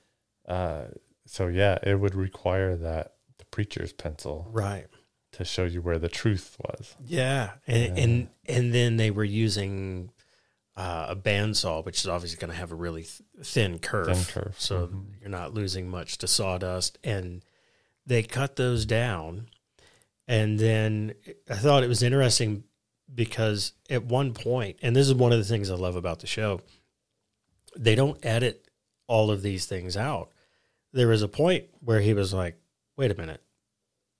Uh, 0.47 0.85
so 1.25 1.47
yeah, 1.47 1.77
it 1.83 1.95
would 1.99 2.13
require 2.15 2.75
that 2.75 3.13
the 3.37 3.45
preacher's 3.45 3.93
pencil 3.93 4.47
Right. 4.51 4.87
to 5.33 5.45
show 5.45 5.63
you 5.63 5.81
where 5.81 5.97
the 5.99 6.09
truth 6.09 6.57
was. 6.59 6.95
Yeah. 7.05 7.51
And 7.67 7.97
Yeah. 7.97 8.03
and 8.03 8.29
and 8.47 8.73
then 8.73 8.97
they 8.97 9.11
were 9.11 9.23
using 9.23 10.11
uh, 10.75 11.07
a 11.09 11.15
bandsaw, 11.15 11.83
which 11.85 11.99
is 11.99 12.07
obviously 12.07 12.37
going 12.39 12.51
to 12.51 12.57
have 12.57 12.71
a 12.71 12.75
really 12.75 13.03
th- 13.03 13.21
thin 13.43 13.79
curve. 13.79 14.07
Thin 14.07 14.23
curve. 14.25 14.55
So 14.57 14.87
Mhm. 14.87 15.05
you're 15.21 15.29
not 15.29 15.53
losing 15.53 15.89
much 15.89 16.17
to 16.19 16.27
sawdust. 16.27 16.97
And 17.03 17.43
they 18.05 18.23
cut 18.23 18.55
those 18.55 18.85
down. 18.85 19.49
And 20.29 20.59
then 20.59 21.15
I 21.49 21.55
thought 21.55 21.83
it 21.83 21.89
was 21.89 22.03
interesting 22.03 22.63
because 23.13 23.73
at 23.89 24.05
one 24.05 24.35
point, 24.35 24.77
and 24.83 24.95
this 24.95 25.07
is 25.07 25.15
one 25.15 25.31
of 25.31 25.39
the 25.39 25.43
things 25.43 25.71
I 25.71 25.75
love 25.75 25.95
about 25.95 26.19
the 26.19 26.27
show, 26.27 26.61
they 27.75 27.95
don't 27.95 28.23
edit 28.23 28.67
all 29.07 29.31
of 29.31 29.41
these 29.41 29.65
things 29.65 29.97
out. 29.97 30.29
There 30.93 31.07
was 31.07 31.23
a 31.23 31.27
point 31.27 31.65
where 31.79 31.99
he 31.99 32.13
was 32.13 32.31
like, 32.31 32.59
wait 32.95 33.09
a 33.09 33.15
minute. 33.15 33.41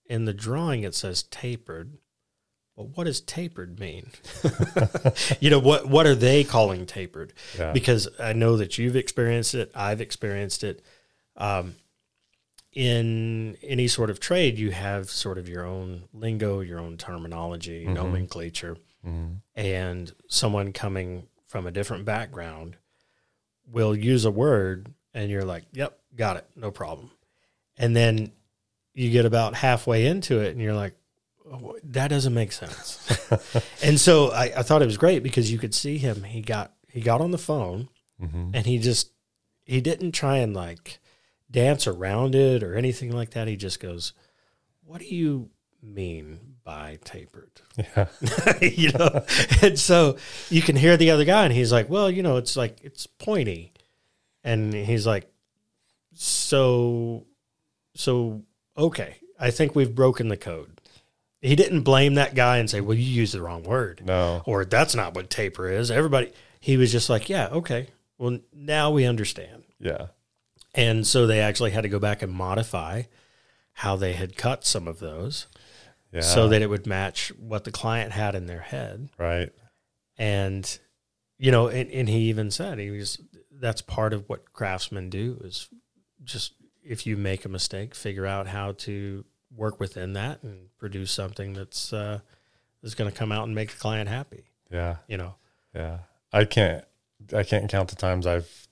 In 0.04 0.24
the 0.24 0.34
drawing, 0.34 0.82
it 0.82 0.96
says 0.96 1.22
tapered. 1.22 1.98
But 2.76 2.96
what 2.96 3.04
does 3.04 3.20
tapered 3.20 3.78
mean? 3.78 4.10
you 5.40 5.48
know, 5.48 5.60
what, 5.60 5.88
what 5.88 6.06
are 6.06 6.16
they 6.16 6.42
calling 6.42 6.86
tapered? 6.86 7.34
Yeah. 7.56 7.70
because 7.70 8.08
I 8.18 8.32
know 8.32 8.56
that 8.56 8.78
you've 8.78 8.96
experienced 8.96 9.54
it. 9.54 9.70
I've 9.76 10.00
experienced 10.00 10.64
it. 10.64 10.84
Um, 11.36 11.76
in 12.72 13.56
any 13.62 13.88
sort 13.88 14.10
of 14.10 14.20
trade, 14.20 14.58
you 14.58 14.70
have 14.70 15.10
sort 15.10 15.38
of 15.38 15.48
your 15.48 15.64
own 15.66 16.04
lingo, 16.12 16.60
your 16.60 16.78
own 16.78 16.96
terminology, 16.96 17.84
Mhm. 17.84 17.94
nomenclature, 17.94 18.76
Mhm. 19.04 19.40
and 19.56 20.12
someone 20.28 20.72
coming 20.72 21.26
from 21.46 21.66
a 21.66 21.70
different 21.72 22.04
background 22.04 22.76
will 23.66 23.96
use 23.96 24.24
a 24.24 24.30
word, 24.30 24.94
and 25.14 25.30
you're 25.30 25.44
like, 25.44 25.64
"Yep, 25.72 25.98
got 26.16 26.36
it, 26.36 26.46
no 26.54 26.70
problem." 26.70 27.10
And 27.76 27.96
then 27.96 28.32
you 28.94 29.10
get 29.10 29.24
about 29.24 29.54
halfway 29.56 30.06
into 30.06 30.40
it, 30.40 30.50
and 30.52 30.60
you're 30.60 30.74
like, 30.74 30.94
oh, 31.50 31.76
"That 31.82 32.08
doesn't 32.08 32.34
make 32.34 32.52
sense." 32.52 32.98
and 33.82 33.98
so 33.98 34.30
I, 34.30 34.44
I 34.58 34.62
thought 34.62 34.82
it 34.82 34.86
was 34.86 34.96
great 34.96 35.22
because 35.24 35.50
you 35.50 35.58
could 35.58 35.74
see 35.74 35.98
him. 35.98 36.22
He 36.24 36.40
got 36.40 36.72
he 36.88 37.00
got 37.00 37.20
on 37.20 37.30
the 37.30 37.38
phone 37.38 37.88
Mhm. 38.20 38.50
and 38.54 38.66
he 38.66 38.78
just 38.78 39.10
he 39.64 39.80
didn't 39.80 40.12
try 40.12 40.38
and 40.38 40.54
like 40.54 40.98
dance 41.50 41.86
around 41.86 42.34
it 42.34 42.62
or 42.62 42.74
anything 42.74 43.12
like 43.12 43.30
that. 43.30 43.48
He 43.48 43.56
just 43.56 43.80
goes, 43.80 44.12
"What 44.84 45.00
do 45.00 45.06
you 45.06 45.50
mean 45.82 46.38
by 46.64 46.98
tapered?" 47.04 47.60
Yeah. 47.76 48.06
you 48.60 48.92
know, 48.92 49.24
and 49.62 49.78
so 49.78 50.16
you 50.48 50.62
can 50.62 50.76
hear 50.76 50.96
the 50.96 51.10
other 51.10 51.24
guy, 51.24 51.44
and 51.44 51.52
he's 51.54 51.72
like, 51.72 51.88
"Well, 51.88 52.10
you 52.10 52.22
know, 52.22 52.36
it's 52.36 52.56
like 52.56 52.78
it's 52.82 53.06
pointy," 53.06 53.72
and 54.44 54.72
he's 54.72 55.06
like, 55.06 55.30
"So, 56.14 57.26
so 57.94 58.42
okay, 58.76 59.16
I 59.38 59.50
think 59.50 59.74
we've 59.74 59.94
broken 59.94 60.28
the 60.28 60.36
code." 60.36 60.80
He 61.42 61.56
didn't 61.56 61.82
blame 61.82 62.14
that 62.14 62.34
guy 62.34 62.58
and 62.58 62.68
say, 62.68 62.80
"Well, 62.80 62.96
you 62.96 63.04
used 63.04 63.34
the 63.34 63.40
wrong 63.42 63.62
word." 63.62 64.02
No. 64.04 64.42
or 64.44 64.64
that's 64.64 64.94
not 64.94 65.14
what 65.14 65.30
taper 65.30 65.68
is. 65.70 65.90
Everybody, 65.90 66.32
he 66.60 66.76
was 66.76 66.92
just 66.92 67.08
like, 67.08 67.28
yeah, 67.28 67.48
okay. 67.48 67.88
Well, 68.18 68.38
now 68.52 68.90
we 68.90 69.06
understand. 69.06 69.64
Yeah. 69.80 70.08
And 70.74 71.06
so 71.06 71.26
they 71.26 71.40
actually 71.40 71.72
had 71.72 71.82
to 71.82 71.88
go 71.88 71.98
back 71.98 72.22
and 72.22 72.32
modify 72.32 73.02
how 73.72 73.96
they 73.96 74.12
had 74.12 74.36
cut 74.36 74.64
some 74.64 74.86
of 74.86 74.98
those 75.00 75.46
Yeah. 76.12 76.20
so 76.20 76.48
that 76.48 76.62
it 76.62 76.68
would 76.68 76.86
match 76.86 77.32
what 77.38 77.64
the 77.64 77.70
client 77.72 78.12
had 78.12 78.34
in 78.34 78.46
their 78.46 78.60
head. 78.60 79.08
right. 79.18 79.52
And, 80.18 80.78
you 81.38 81.50
know, 81.50 81.68
and, 81.68 81.90
and 81.90 82.08
he 82.08 82.28
even 82.28 82.50
said 82.50 82.78
he 82.78 82.90
was, 82.90 83.18
that's 83.50 83.80
part 83.80 84.12
of 84.12 84.28
what 84.28 84.52
craftsmen 84.52 85.08
do 85.08 85.40
is 85.42 85.68
just 86.24 86.52
if 86.84 87.06
you 87.06 87.16
make 87.16 87.44
a 87.44 87.48
mistake, 87.48 87.94
figure 87.94 88.26
out 88.26 88.46
how 88.46 88.72
to 88.72 89.24
work 89.56 89.80
within 89.80 90.12
that 90.14 90.42
and 90.42 90.68
produce 90.78 91.10
something 91.10 91.54
that's, 91.54 91.92
uh, 91.92 92.20
is 92.82 92.94
going 92.94 93.10
to 93.10 93.16
come 93.16 93.32
out 93.32 93.44
and 93.46 93.54
make 93.54 93.70
the 93.70 93.78
client 93.78 94.08
happy, 94.08 94.44
Yeah. 94.70 94.96
you 95.08 95.16
know? 95.16 95.34
Yeah. 95.74 95.98
I 96.32 96.44
can't 96.44 96.84
I 97.34 97.42
can't 97.42 97.70
count 97.70 97.88
the 97.90 97.96
times 97.96 98.26
I've 98.26 98.68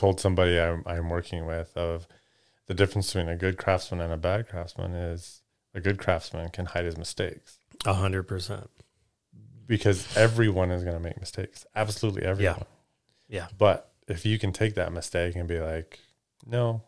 told 0.00 0.18
somebody 0.20 0.58
I'm 0.58 0.82
I'm 0.86 1.08
working 1.10 1.46
with 1.46 1.76
of 1.76 2.06
the 2.66 2.74
difference 2.74 3.08
between 3.12 3.28
a 3.28 3.36
good 3.36 3.56
craftsman 3.58 4.00
and 4.00 4.12
a 4.12 4.16
bad 4.16 4.48
craftsman 4.48 4.94
is 4.94 5.42
a 5.74 5.80
good 5.80 5.98
craftsman 5.98 6.48
can 6.50 6.66
hide 6.66 6.84
his 6.86 6.96
mistakes 6.96 7.58
A 7.84 7.94
hundred 7.94 8.24
percent. 8.24 8.68
because 9.66 10.16
everyone 10.16 10.70
is 10.70 10.82
going 10.82 10.96
to 10.96 11.02
make 11.08 11.18
mistakes. 11.20 11.64
Absolutely 11.76 12.22
everyone. 12.24 12.64
Yeah. 13.28 13.46
But 13.56 13.92
if 14.08 14.26
you 14.26 14.38
can 14.38 14.52
take 14.52 14.74
that 14.74 14.92
mistake 14.92 15.36
and 15.36 15.46
be 15.46 15.60
like, 15.60 16.00
no, 16.44 16.82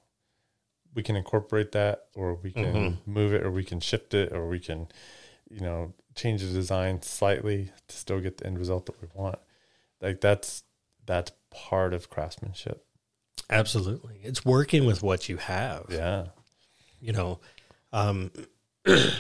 we 0.95 1.02
can 1.02 1.14
incorporate 1.16 1.71
that 1.73 2.07
or 2.16 2.35
we 2.35 2.50
can 2.50 2.75
Mhm. 2.75 2.97
move 3.07 3.33
it 3.35 3.42
or 3.45 3.50
we 3.50 3.64
can 3.64 3.78
shift 3.81 4.14
it 4.14 4.33
or 4.33 4.49
we 4.49 4.59
can, 4.59 4.88
you 5.50 5.61
know, 5.61 5.92
change 6.16 6.42
the 6.42 6.52
design 6.52 7.00
slightly 7.02 7.71
to 7.88 7.97
still 7.97 8.21
get 8.21 8.38
the 8.38 8.47
end 8.47 8.59
result 8.59 8.87
that 8.87 9.00
we 9.00 9.09
want. 9.14 9.38
Like 10.00 10.21
that's 10.21 10.64
that's 11.07 11.33
part 11.50 11.92
of 11.95 12.09
craftsmanship. 12.11 12.85
Absolutely. 13.52 14.18
It's 14.23 14.44
working 14.44 14.87
with 14.87 15.02
what 15.02 15.28
you 15.28 15.37
have. 15.37 15.87
Yeah. 15.90 16.26
You 17.00 17.12
know, 17.12 17.40
um, 17.92 18.30
a 18.87 19.11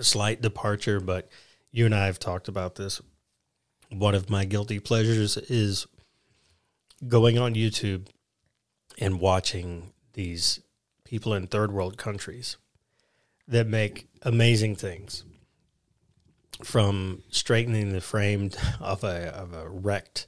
slight 0.00 0.42
departure, 0.42 1.00
but 1.00 1.28
you 1.70 1.86
and 1.86 1.94
I 1.94 2.06
have 2.06 2.18
talked 2.18 2.48
about 2.48 2.74
this. 2.74 3.00
One 3.90 4.14
of 4.14 4.28
my 4.28 4.44
guilty 4.44 4.78
pleasures 4.78 5.36
is 5.36 5.86
going 7.08 7.38
on 7.38 7.54
YouTube 7.54 8.08
and 8.98 9.18
watching 9.18 9.92
these 10.12 10.60
people 11.04 11.32
in 11.32 11.46
third 11.46 11.72
world 11.72 11.96
countries 11.96 12.58
that 13.48 13.66
make 13.66 14.08
amazing 14.22 14.76
things 14.76 15.24
from 16.62 17.22
straightening 17.30 17.92
the 17.92 18.00
frame 18.00 18.50
of 18.80 19.02
a, 19.04 19.34
of 19.34 19.54
a 19.54 19.68
wrecked 19.68 20.26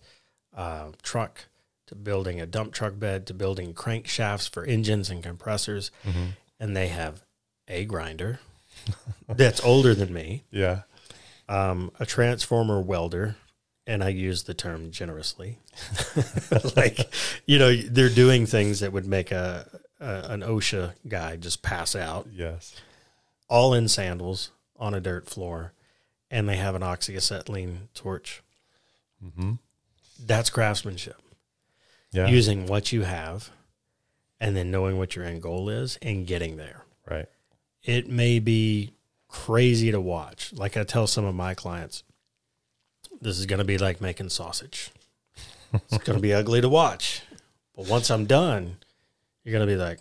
uh, 0.57 0.89
truck 1.03 1.47
to 1.87 1.95
building 1.95 2.41
a 2.41 2.47
dump 2.47 2.73
truck 2.73 2.99
bed 2.99 3.27
to 3.27 3.35
building 3.35 3.75
crankshafts 3.75 4.49
for 4.49 4.65
engines 4.65 5.11
and 5.11 5.23
compressors. 5.23 5.91
Mm-hmm. 6.07 6.25
And 6.61 6.77
they 6.77 6.89
have 6.89 7.23
a 7.69 7.85
grinder 7.85 8.41
that's 9.29 9.63
older 9.63 9.95
than 9.95 10.13
me, 10.13 10.45
Yeah. 10.51 10.83
um, 11.49 11.91
a 12.01 12.07
transformer 12.07 12.81
welder, 12.81 13.37
and 13.87 14.03
I 14.03 14.09
use 14.09 14.45
the 14.45 14.55
term 14.55 14.91
generously. 14.91 15.59
like, 16.77 16.99
you 17.47 17.59
know, 17.59 17.75
they're 17.77 18.09
doing 18.09 18.47
things 18.47 18.81
that 18.81 18.93
would 18.93 19.07
make 19.07 19.31
a, 19.31 19.69
a 20.01 20.07
an 20.31 20.41
OSHA 20.41 20.95
guy 21.07 21.37
just 21.37 21.63
pass 21.63 21.95
out, 21.95 22.29
Yes. 22.33 22.75
all 23.49 23.75
in 23.75 23.89
sandals 23.89 24.51
on 24.79 24.95
a 24.95 25.01
dirt 25.01 25.29
floor, 25.29 25.73
and 26.31 26.49
they 26.49 26.57
have 26.57 26.75
an 26.75 26.83
oxyacetylene 26.83 27.89
torch. 27.95 28.43
Mm-hmm. 29.25 29.53
That's 30.25 30.51
craftsmanship. 30.51 31.17
Yeah. 32.15 32.29
Using 32.29 32.67
what 32.67 32.93
you 32.93 33.03
have, 33.03 33.51
and 34.41 34.57
then 34.57 34.71
knowing 34.71 34.99
what 34.99 35.17
your 35.17 35.25
end 35.25 35.43
goal 35.43 35.69
is, 35.69 35.99
and 36.01 36.27
getting 36.27 36.57
there. 36.57 36.85
right. 37.11 37.27
it 37.83 38.09
may 38.09 38.39
be 38.39 38.93
crazy 39.29 39.91
to 39.91 40.01
watch. 40.01 40.53
Like 40.53 40.77
I 40.77 40.85
tell 40.85 41.09
some 41.09 41.25
of 41.25 41.35
my 41.35 41.55
clients, 41.55 42.05
this 43.21 43.39
is 43.39 43.47
going 43.47 43.59
to 43.59 43.65
be 43.65 43.79
like 43.79 44.01
making 44.01 44.29
sausage. 44.29 44.93
It's 45.73 45.99
going 45.99 46.17
to 46.17 46.23
be 46.23 46.33
ugly 46.41 46.61
to 46.61 46.69
watch. 46.69 47.23
But 47.75 47.89
once 47.89 48.11
I'm 48.11 48.27
done, 48.27 48.77
you're 49.43 49.53
going 49.53 49.67
to 49.67 49.73
be 49.75 49.77
like, 49.77 49.99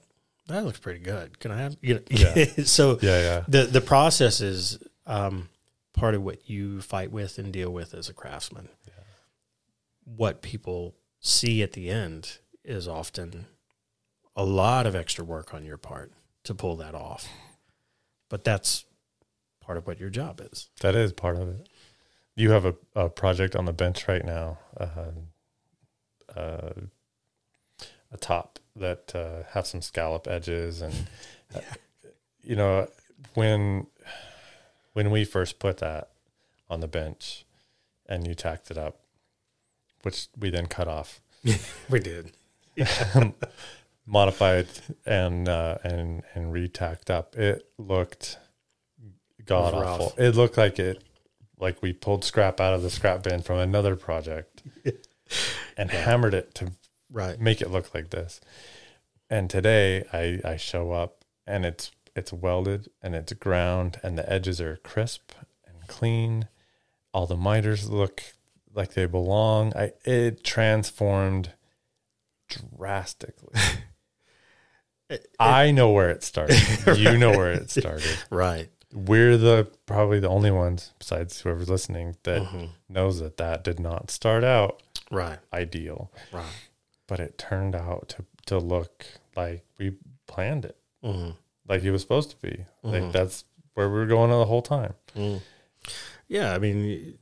that 0.48 0.64
looks 0.66 0.80
pretty 0.80 1.00
good. 1.00 1.40
Can 1.40 1.50
I 1.50 1.58
have, 1.58 1.76
you 1.82 1.96
know, 1.96 2.02
Yeah. 2.12 2.46
so 2.66 3.00
Yeah. 3.02 3.20
Yeah. 3.22 3.44
the, 3.48 3.64
the 3.64 3.82
process 3.82 4.40
is 4.40 4.78
um, 5.08 5.50
part 5.94 6.14
of 6.14 6.22
what 6.22 6.48
you 6.48 6.80
fight 6.82 7.12
with 7.12 7.40
and 7.40 7.52
deal 7.52 7.72
with 7.72 7.96
as 7.96 8.08
a 8.08 8.14
craftsman. 8.14 8.70
What 10.06 10.42
people 10.42 10.94
see 11.24 11.64
at 11.64 11.72
the 11.72 11.90
end 11.90 12.38
is 12.64 12.88
often 12.88 13.48
a 14.36 14.44
lot 14.44 14.86
of 14.86 14.96
extra 14.96 15.24
work 15.24 15.54
on 15.54 15.66
your 15.66 15.78
part 15.78 16.12
to 16.44 16.54
pull 16.54 16.76
that 16.76 16.94
off. 16.94 17.28
But 18.30 18.44
that's 18.44 18.86
part 19.62 19.78
of 19.78 19.88
what 19.88 20.00
your 20.00 20.10
job 20.10 20.42
is. 20.52 20.70
That 20.82 20.96
is 20.96 21.14
part 21.14 21.38
of 21.38 21.48
it. 21.50 21.70
You 22.36 22.52
have 22.52 22.66
a, 22.66 22.76
a 22.96 23.10
project 23.10 23.56
on 23.56 23.66
the 23.66 23.74
bench 23.74 24.08
right 24.08 24.26
now, 24.26 24.58
uh, 24.78 25.12
uh, 26.36 26.74
a 28.12 28.18
top 28.20 28.60
that 28.76 29.14
uh, 29.16 29.44
have 29.52 29.68
some 29.68 29.82
scallop 29.82 30.28
edges, 30.28 30.82
and 30.82 30.94
uh, 31.56 31.60
you 32.42 32.56
know 32.56 32.88
when 33.36 33.86
when 34.94 35.12
we 35.12 35.26
first 35.26 35.60
put 35.60 35.78
that 35.78 36.10
on 36.72 36.80
the 36.80 36.88
bench, 36.88 37.46
and 38.08 38.26
you 38.26 38.34
tacked 38.34 38.72
it 38.72 38.80
up, 38.80 39.03
which 40.04 40.28
we 40.38 40.50
then 40.50 40.68
cut 40.68 40.88
off, 40.88 41.20
We 41.90 42.00
did. 42.00 42.32
modified, 44.06 44.68
and 45.06 45.48
uh, 45.48 45.78
and 45.84 46.24
and 46.34 46.52
retacked 46.54 47.10
up. 47.10 47.36
It 47.36 47.68
looked 47.78 48.38
god 49.46 49.74
rough. 49.74 50.02
awful. 50.02 50.14
It 50.24 50.36
looked 50.36 50.58
like 50.58 50.80
it, 50.80 51.04
like 51.60 51.82
we 51.82 51.94
pulled 51.94 52.24
scrap 52.24 52.60
out 52.60 52.74
of 52.74 52.82
the 52.82 52.90
scrap 52.90 53.24
bin 53.24 53.42
from 53.42 53.60
another 53.60 53.96
project 53.96 54.64
and 55.78 55.92
hammered 55.92 56.34
it 56.34 56.54
to 56.56 56.72
Right. 57.12 57.40
make 57.40 57.62
it 57.62 57.70
look 57.70 57.94
like 57.94 58.10
this. 58.10 58.42
And 59.30 59.50
today 59.50 60.04
I 60.12 60.40
I 60.44 60.58
show 60.58 60.92
up 60.92 61.24
and 61.46 61.66
it's 61.66 61.92
it's 62.16 62.34
welded 62.34 62.90
and 63.02 63.16
it's 63.16 63.34
ground 63.34 64.00
and 64.04 64.18
the 64.18 64.32
edges 64.32 64.60
are 64.62 64.78
crisp 64.78 65.32
and 65.68 65.88
clean. 65.88 66.48
All 67.14 67.28
the 67.28 67.38
miters 67.38 67.90
look 67.90 68.24
like 68.74 68.94
they 68.94 69.06
belong. 69.06 69.74
I 69.76 69.94
it 70.06 70.44
transformed 70.44 71.54
drastically. 72.50 73.54
I 75.40 75.72
know 75.72 75.92
where 75.92 76.10
it 76.10 76.24
started. 76.24 76.58
You 76.98 77.18
know 77.18 77.32
where 77.32 77.52
it 77.52 77.70
started. 77.70 78.18
Right. 78.30 78.70
We're 78.94 79.38
the 79.38 79.68
probably 79.86 80.20
the 80.20 80.30
only 80.30 80.52
ones 80.52 80.92
besides 81.00 81.42
whoever's 81.42 81.70
listening 81.70 82.16
that 82.24 82.42
Mhm. 82.44 82.70
knows 82.90 83.20
that 83.20 83.38
that 83.38 83.64
did 83.64 83.80
not 83.80 84.10
start 84.12 84.44
out 84.44 84.82
Right. 85.12 85.40
ideal 85.52 86.12
Right. 86.32 86.46
but 87.08 87.20
it 87.20 87.38
turned 87.38 87.76
out 87.76 88.10
to 88.10 88.26
to 88.48 88.58
look 88.60 89.06
like 89.36 89.66
we 89.78 89.96
planned 90.28 90.66
it, 90.66 90.78
hmm 91.02 91.32
like 91.68 91.82
it 91.84 91.92
was 91.92 92.02
supposed 92.02 92.30
to 92.32 92.36
be. 92.38 92.66
Like 92.84 93.04
Mhm. 93.04 93.12
that's 93.14 93.46
where 93.74 93.88
we 93.90 93.96
were 94.00 94.06
going 94.06 94.30
the 94.32 94.46
whole 94.46 94.62
time. 94.62 94.94
Mm. 95.16 95.42
Yeah, 96.28 96.54
I 96.54 96.60
mean, 96.60 97.18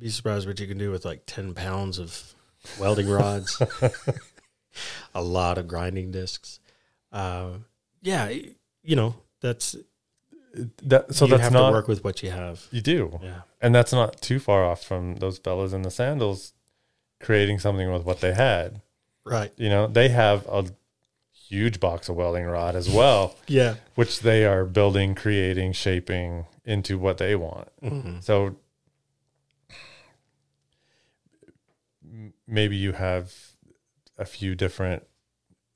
be 0.00 0.08
surprised 0.08 0.46
what 0.48 0.58
you 0.58 0.66
can 0.66 0.78
do 0.78 0.90
with 0.90 1.04
like 1.04 1.22
ten 1.26 1.54
pounds 1.54 1.98
of 1.98 2.34
welding 2.78 3.08
rods, 3.08 3.60
a 5.14 5.22
lot 5.22 5.58
of 5.58 5.68
grinding 5.68 6.10
discs. 6.10 6.60
Uh, 7.12 7.50
yeah, 8.02 8.28
you 8.82 8.96
know 8.96 9.14
that's 9.40 9.76
That 10.82 11.14
so 11.14 11.24
you 11.26 11.30
that's 11.32 11.42
have 11.42 11.52
not 11.52 11.68
to 11.68 11.72
work 11.72 11.88
with 11.88 12.02
what 12.04 12.22
you 12.22 12.30
have. 12.30 12.66
you 12.70 12.80
do, 12.80 13.18
Yeah, 13.22 13.42
and 13.60 13.74
that's 13.74 13.92
not 13.92 14.20
too 14.20 14.38
far 14.38 14.64
off 14.64 14.82
from 14.82 15.16
those 15.16 15.38
fellas 15.38 15.72
in 15.72 15.82
the 15.82 15.90
sandals 15.90 16.52
creating 17.20 17.58
something 17.58 17.92
with 17.92 18.04
what 18.04 18.20
they 18.20 18.32
had. 18.32 18.80
right. 19.24 19.52
You 19.56 19.68
know, 19.68 19.86
they 19.86 20.08
have 20.08 20.46
a 20.48 20.64
huge 21.48 21.78
box 21.80 22.08
of 22.08 22.16
welding 22.16 22.44
rod 22.46 22.74
as 22.76 22.88
well, 22.88 23.36
Yeah, 23.48 23.74
which 23.94 24.20
they 24.20 24.44
are 24.46 24.64
building, 24.64 25.14
creating, 25.14 25.72
shaping 25.72 26.46
into 26.64 26.96
what 26.98 27.18
they 27.18 27.34
want. 27.36 27.68
Mhm. 27.82 28.22
So 28.22 28.56
maybe 32.46 32.76
you 32.76 32.92
have 32.92 33.32
a 34.18 34.24
few 34.24 34.54
different 34.54 35.04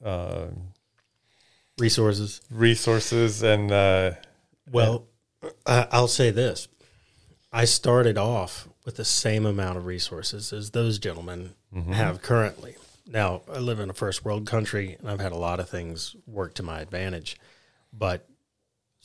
um 0.04 0.74
resources. 1.78 2.40
resources 2.50 3.42
and 3.42 3.72
uh, 3.72 4.12
Well, 4.70 5.06
I 5.66 5.86
I'll 5.90 6.08
say 6.08 6.30
this: 6.30 6.68
I 7.52 7.64
started 7.64 8.18
off 8.18 8.68
with 8.84 8.96
the 8.96 9.04
same 9.04 9.46
amount 9.46 9.78
of 9.78 9.86
resources 9.86 10.52
as 10.52 10.70
those 10.70 10.98
gentlemen 10.98 11.54
have 11.92 12.22
currently. 12.22 12.76
Now, 13.06 13.42
I 13.52 13.58
live 13.58 13.80
in 13.80 13.90
a 13.90 13.94
first 13.94 14.24
world 14.24 14.46
country, 14.46 14.96
and 14.98 15.10
I've 15.10 15.20
had 15.20 15.32
a 15.32 15.36
lot 15.36 15.60
of 15.60 15.68
things 15.68 16.14
work 16.26 16.54
to 16.54 16.62
my 16.62 16.80
advantage, 16.80 17.36
but 17.92 18.26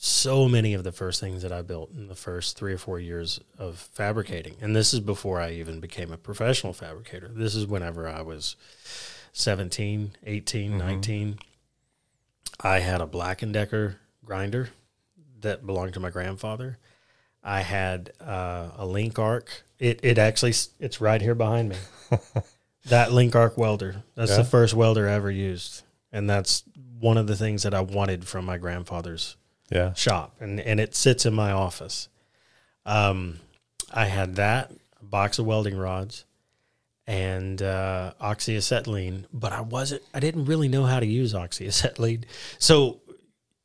so 0.02 0.48
many 0.48 0.72
of 0.72 0.82
the 0.82 0.92
first 0.92 1.20
things 1.20 1.42
that 1.42 1.52
I 1.52 1.60
built 1.60 1.92
in 1.92 2.08
the 2.08 2.14
first 2.14 2.56
three 2.56 2.72
or 2.72 2.78
four 2.78 2.98
years 2.98 3.38
of 3.58 3.76
fabricating, 3.92 4.54
and 4.62 4.74
this 4.74 4.94
is 4.94 5.00
before 5.00 5.38
I 5.38 5.50
even 5.52 5.78
became 5.78 6.10
a 6.10 6.16
professional 6.16 6.72
fabricator. 6.72 7.28
This 7.28 7.54
is 7.54 7.66
whenever 7.66 8.08
I 8.08 8.22
was 8.22 8.56
17, 9.34 10.12
18, 10.24 10.78
19. 10.78 11.38
I 12.62 12.78
had 12.78 13.02
a 13.02 13.06
Black 13.06 13.42
and 13.42 13.52
Decker 13.52 13.96
grinder 14.24 14.70
that 15.42 15.66
belonged 15.66 15.92
to 15.94 16.00
my 16.00 16.08
grandfather. 16.08 16.78
I 17.44 17.60
had 17.60 18.12
uh, 18.22 18.70
a 18.78 18.86
link 18.86 19.18
arc. 19.18 19.64
It 19.78 20.00
it 20.02 20.16
actually 20.16 20.54
it's 20.78 21.02
right 21.02 21.20
here 21.20 21.34
behind 21.34 21.68
me. 21.70 21.76
that 22.86 23.12
link 23.12 23.36
arc 23.36 23.58
welder. 23.58 24.02
That's 24.14 24.30
Yeah. 24.30 24.38
the 24.38 24.44
first 24.44 24.72
welder 24.72 25.06
I 25.10 25.12
ever 25.12 25.30
used, 25.30 25.82
and 26.10 26.28
that's 26.28 26.64
one 26.98 27.18
of 27.18 27.26
the 27.26 27.36
things 27.36 27.64
that 27.64 27.74
I 27.74 27.82
wanted 27.82 28.26
from 28.26 28.46
my 28.46 28.56
grandfather's 28.56 29.36
yeah, 29.70 29.94
shop, 29.94 30.36
and 30.40 30.60
and 30.60 30.80
it 30.80 30.94
sits 30.94 31.24
in 31.26 31.34
my 31.34 31.52
office. 31.52 32.08
Um, 32.86 33.40
I 33.92 34.06
had 34.06 34.36
that 34.36 34.70
a 35.00 35.04
box 35.04 35.38
of 35.38 35.46
welding 35.46 35.76
rods 35.76 36.24
and 37.06 37.60
uh, 37.62 38.12
oxyacetylene, 38.20 39.24
but 39.32 39.52
I 39.52 39.60
wasn't. 39.62 40.02
I 40.14 40.20
didn't 40.20 40.44
really 40.46 40.68
know 40.68 40.84
how 40.84 41.00
to 41.00 41.06
use 41.06 41.34
oxyacetylene, 41.34 42.24
so 42.58 43.00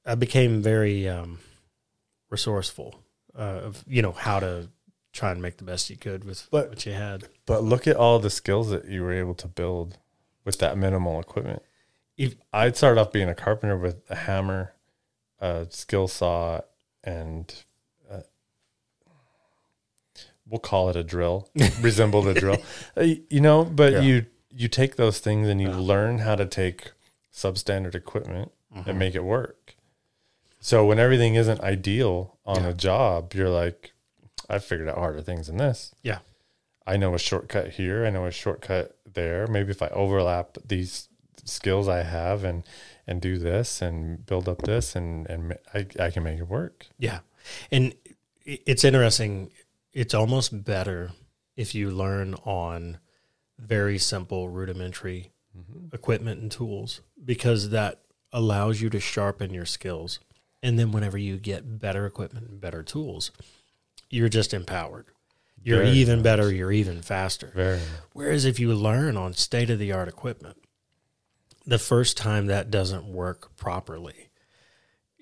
I 0.06 0.16
became 0.16 0.62
very 0.62 1.08
um, 1.10 1.40
resourceful 2.30 2.96
uh, 3.38 3.42
of 3.64 3.84
you 3.88 4.02
know 4.02 4.12
how 4.12 4.40
to 4.40 4.70
try 5.14 5.32
and 5.32 5.42
make 5.42 5.58
the 5.58 5.64
best 5.64 5.90
you 5.90 5.96
could 5.96 6.24
with 6.26 6.48
But- 6.52 6.70
what 6.70 6.86
you 6.86 6.92
had. 6.94 7.30
but 7.46 7.64
look 7.64 7.88
at 7.88 7.96
all 7.96 8.20
the 8.20 8.30
skills 8.30 8.70
that 8.70 8.86
you 8.90 9.02
were 9.02 9.14
able 9.14 9.34
to 9.36 9.48
build 9.48 9.98
with 10.44 10.60
that 10.60 10.78
minimal 10.78 11.22
equipment. 11.22 11.62
If- 12.18 12.36
I'd 12.52 12.76
start 12.76 12.98
off 12.98 13.14
being 13.14 13.30
a 13.30 13.36
carpenter 13.36 13.78
with 13.78 14.02
a 14.10 14.16
hammer, 14.16 14.74
a 15.40 15.68
skill 15.70 16.08
saw, 16.08 16.62
and 17.04 17.54
uh, 18.12 18.22
we'll 20.48 20.60
call 20.60 20.90
it 20.90 20.96
a 20.96 21.04
drill, 21.04 21.50
resembled 21.82 22.28
a 22.28 22.34
drill. 22.34 22.58
Uh, 22.98 23.02
You 23.30 23.42
know, 23.42 23.64
but 23.66 23.94
Yeah. 23.94 24.00
you 24.02 24.26
you 24.58 24.70
take 24.70 24.96
those 24.96 25.20
things 25.20 25.50
and 25.50 25.60
you 25.60 25.68
Yeah. 25.68 25.78
learn 25.80 26.20
how 26.20 26.34
to 26.38 26.46
take 26.46 26.94
substandard 27.34 27.94
equipment 27.94 28.54
Mhm. 28.74 28.88
and 28.88 28.98
make 29.00 29.14
it 29.14 29.24
work. 29.26 29.76
So 30.62 30.86
when 30.86 30.98
everything 30.98 31.36
isn't 31.36 31.60
ideal 31.60 32.38
on 32.46 32.64
Yeah. 32.64 32.70
a 32.70 32.74
job, 32.74 33.34
you're 33.34 33.50
like, 33.50 33.92
I 34.50 34.60
figured 34.60 34.88
out 34.88 34.98
harder 34.98 35.22
things 35.22 35.48
than 35.48 35.58
this. 35.58 35.94
Yeah. 36.04 36.20
I 36.88 36.96
know 36.96 37.14
a 37.14 37.20
shortcut 37.20 37.72
here. 37.72 38.06
I 38.06 38.12
know 38.12 38.26
a 38.26 38.32
shortcut 38.32 38.96
there. 39.06 39.46
Maybe 39.48 39.72
if 39.72 39.82
I 39.82 39.90
overlap 39.90 40.58
these 40.66 41.10
skills 41.44 41.90
I 41.90 42.04
have 42.04 42.46
and 42.46 42.64
and 43.08 43.22
do 43.22 43.38
this 43.38 43.82
and 43.82 44.26
build 44.26 44.50
up 44.50 44.64
this 44.64 44.96
and 44.96 45.30
and 45.30 45.58
I, 45.74 45.86
I 46.00 46.12
can 46.12 46.24
make 46.24 46.40
it 46.40 46.48
work. 46.48 46.88
Yeah. 46.98 47.20
And 47.72 47.94
it's 48.44 48.84
interesting. 48.84 49.52
It's 49.94 50.14
almost 50.14 50.64
better 50.64 51.12
if 51.56 51.74
you 51.74 51.90
learn 51.92 52.36
on 52.46 53.00
very 53.58 53.98
simple, 53.98 54.50
rudimentary 54.50 55.32
mm-hmm. 55.58 55.96
equipment 55.96 56.42
and 56.42 56.52
tools 56.52 57.02
because 57.24 57.70
that 57.70 58.02
allows 58.34 58.82
you 58.82 58.90
to 58.90 59.00
sharpen 59.00 59.54
your 59.54 59.66
skills. 59.66 60.20
And 60.62 60.78
then 60.78 60.92
whenever 60.92 61.18
you 61.18 61.38
get 61.38 61.80
better 61.80 62.06
equipment 62.06 62.50
and 62.50 62.60
better 62.60 62.84
tools, 62.84 63.32
you're 64.10 64.30
just 64.30 64.54
empowered. 64.54 65.06
You're 65.64 65.84
Very 65.84 65.92
even 65.92 66.20
much. 66.20 66.24
better, 66.24 66.54
you're 66.54 66.72
even 66.72 67.02
faster. 67.02 67.52
Very 67.56 67.80
Whereas 68.14 68.46
if 68.46 68.60
you 68.60 68.74
learn 68.74 69.18
on 69.18 69.34
state 69.34 69.70
of 69.70 69.80
the 69.80 69.92
art 69.92 70.08
equipment, 70.08 70.58
the 71.66 71.80
first 71.80 72.18
time 72.18 72.48
that 72.48 72.70
doesn't 72.72 73.06
work 73.06 73.56
properly, 73.58 74.30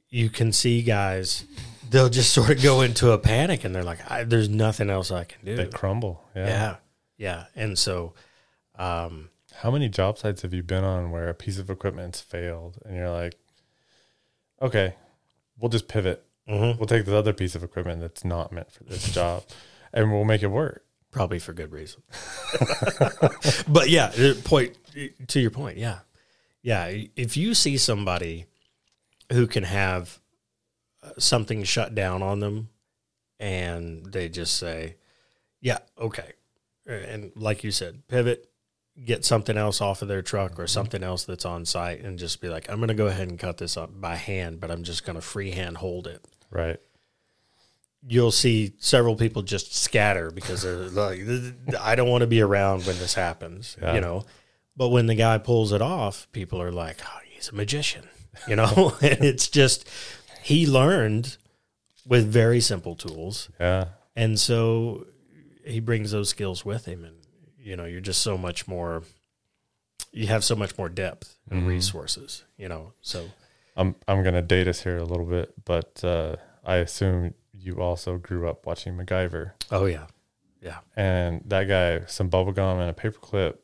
you 0.10 0.30
can 0.30 0.52
see 0.52 0.82
guys, 0.82 1.46
they'll 1.90 2.10
just 2.10 2.32
sort 2.34 2.50
of 2.52 2.62
go 2.62 2.82
into 2.82 3.12
a 3.12 3.18
panic 3.18 3.64
and 3.64 3.74
they're 3.74 3.84
like, 3.84 4.00
I, 4.12 4.24
there's 4.24 4.50
nothing 4.50 4.90
else 4.90 5.12
I 5.12 5.24
can 5.24 5.44
do. 5.46 5.56
they 5.56 5.68
crumble. 5.68 6.24
Yeah. 6.36 6.48
yeah. 6.48 6.76
Yeah. 7.18 7.46
And 7.56 7.78
so, 7.78 8.14
um, 8.76 9.30
How 9.56 9.72
many 9.72 9.88
job 9.90 10.18
sites 10.18 10.42
have 10.42 10.54
you 10.54 10.64
been 10.64 10.84
on 10.84 11.12
where 11.12 11.30
a 11.30 11.34
piece 11.34 11.58
of 11.60 11.70
equipment's 11.70 12.20
failed 12.20 12.78
and 12.86 12.96
you're 12.96 13.10
like, 13.12 13.36
okay, 14.62 14.96
we'll 15.60 15.70
just 15.70 15.88
pivot. 15.88 16.26
mhm, 16.50 16.78
We'll 16.78 16.88
take 16.88 17.06
this 17.06 17.14
other 17.14 17.34
piece 17.34 17.56
of 17.56 17.64
equipment 17.64 18.02
that's 18.02 18.26
not 18.26 18.52
meant 18.52 18.72
for 18.72 18.84
this 18.84 19.12
job 19.14 19.44
and 19.94 20.12
we'll 20.12 20.26
make 20.26 20.44
it 20.44 20.48
work. 20.48 20.84
probably 21.12 21.40
for 21.40 21.54
good 21.54 21.72
reason. 21.72 22.02
but 23.68 23.90
yeah, 23.90 24.12
point 24.44 24.76
to 25.28 25.40
your 25.40 25.52
point. 25.52 25.78
Yeah. 25.78 26.00
Yeah. 26.64 26.92
If 27.16 27.38
you 27.38 27.54
see 27.54 27.78
somebody 27.78 28.46
who 29.32 29.46
can 29.48 29.64
have 29.64 30.20
uh, 31.04 31.12
something 31.20 31.64
shut 31.64 31.94
down 31.94 32.24
on 32.24 32.40
them 32.40 32.70
and 33.40 34.06
they 34.06 34.30
just 34.30 34.56
say, 34.58 34.96
yeah, 35.62 35.80
okay. 36.00 36.34
And 36.88 37.32
like 37.36 37.64
you 37.64 37.72
said, 37.72 38.08
pivot, 38.08 38.50
get 39.06 39.26
something 39.26 39.58
else 39.58 39.82
off 39.82 40.02
of 40.02 40.08
their 40.08 40.22
truck 40.22 40.60
or 40.60 40.68
something 40.68 41.04
else 41.04 41.24
that's 41.24 41.46
on 41.46 41.66
site 41.66 42.02
and 42.02 42.18
just 42.20 42.42
be 42.42 42.50
like, 42.50 42.70
I'm 42.70 42.78
going 42.78 42.90
to 42.90 42.94
go 42.94 43.08
ahead 43.08 43.28
and 43.30 43.40
cut 43.40 43.58
this 43.58 43.76
up 43.78 43.90
by 44.00 44.16
hand, 44.16 44.60
but 44.60 44.70
I'm 44.72 44.84
just 44.84 45.06
going 45.06 45.16
to 45.16 45.22
freehand 45.22 45.78
hold 45.78 46.08
it. 46.08 46.24
Right. 46.50 46.80
You'll 48.06 48.32
see 48.32 48.74
several 48.80 49.16
people 49.16 49.42
just 49.44 49.74
scatter 49.76 50.30
because 50.30 50.62
they're 50.64 50.76
like, 50.90 51.22
I 51.80 51.96
don't 51.96 52.10
want 52.10 52.22
to 52.22 52.28
be 52.28 52.42
around 52.42 52.86
when 52.86 53.00
this 53.00 53.14
happens, 53.14 53.78
Yeah. 53.82 53.96
you 53.96 54.02
know. 54.02 54.26
But 54.76 54.90
when 54.90 55.06
the 55.08 55.16
guy 55.16 55.38
pulls 55.38 55.72
it 55.72 55.82
off, 55.82 56.28
people 56.32 56.62
are 56.62 56.72
like, 56.72 56.98
oh, 57.06 57.20
he's 57.30 57.50
a 57.50 57.56
magician, 57.56 58.06
you 58.48 58.56
know. 58.56 58.94
and 59.02 59.24
it's 59.24 59.48
just 59.48 59.88
he 60.42 60.66
learned 60.66 61.38
with 62.06 62.26
very 62.28 62.60
simple 62.60 62.96
tools, 62.96 63.50
Yeah. 63.60 63.86
and 64.16 64.40
so 64.40 65.06
he 65.66 65.80
brings 65.80 66.12
those 66.12 66.30
skills 66.30 66.66
with 66.66 66.86
him, 66.86 67.04
and 67.06 67.16
you 67.58 67.76
know, 67.78 67.86
you're 67.86 68.02
just 68.02 68.22
so 68.22 68.38
much 68.38 68.68
more. 68.68 69.04
You 70.12 70.28
have 70.28 70.44
so 70.44 70.56
much 70.56 70.78
more 70.78 70.90
depth 70.90 71.38
and 71.50 71.64
Mhm. 71.64 71.68
resources, 71.68 72.44
you 72.58 72.68
know. 72.68 72.94
So 73.02 73.30
I'm 73.78 73.96
I'm 74.08 74.24
gonna 74.24 74.42
date 74.42 74.68
us 74.68 74.82
here 74.84 74.98
a 74.98 75.06
little 75.06 75.26
bit, 75.26 75.54
but 75.66 76.04
uh, 76.04 76.36
I 76.66 76.78
assume 76.78 77.34
you 77.54 77.76
also 77.82 78.18
grew 78.18 78.50
up 78.50 78.66
watching 78.66 78.98
MacGyver. 78.98 79.52
Oh 79.72 79.86
yeah, 79.86 80.08
yeah, 80.62 80.80
And 80.96 81.42
that 81.48 81.68
guy, 81.68 82.06
some 82.08 82.28
bubble 82.28 82.52
gum 82.52 82.80
and 82.80 82.90
a 82.90 82.94
paperclip, 82.94 83.58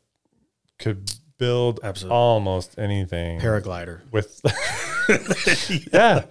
could 0.80 1.12
build 1.38 1.80
Absolutely. 1.82 2.16
almost 2.16 2.78
anything 2.78 3.40
paraglider. 3.40 4.00
with 4.10 4.40
yeah. 5.92 6.24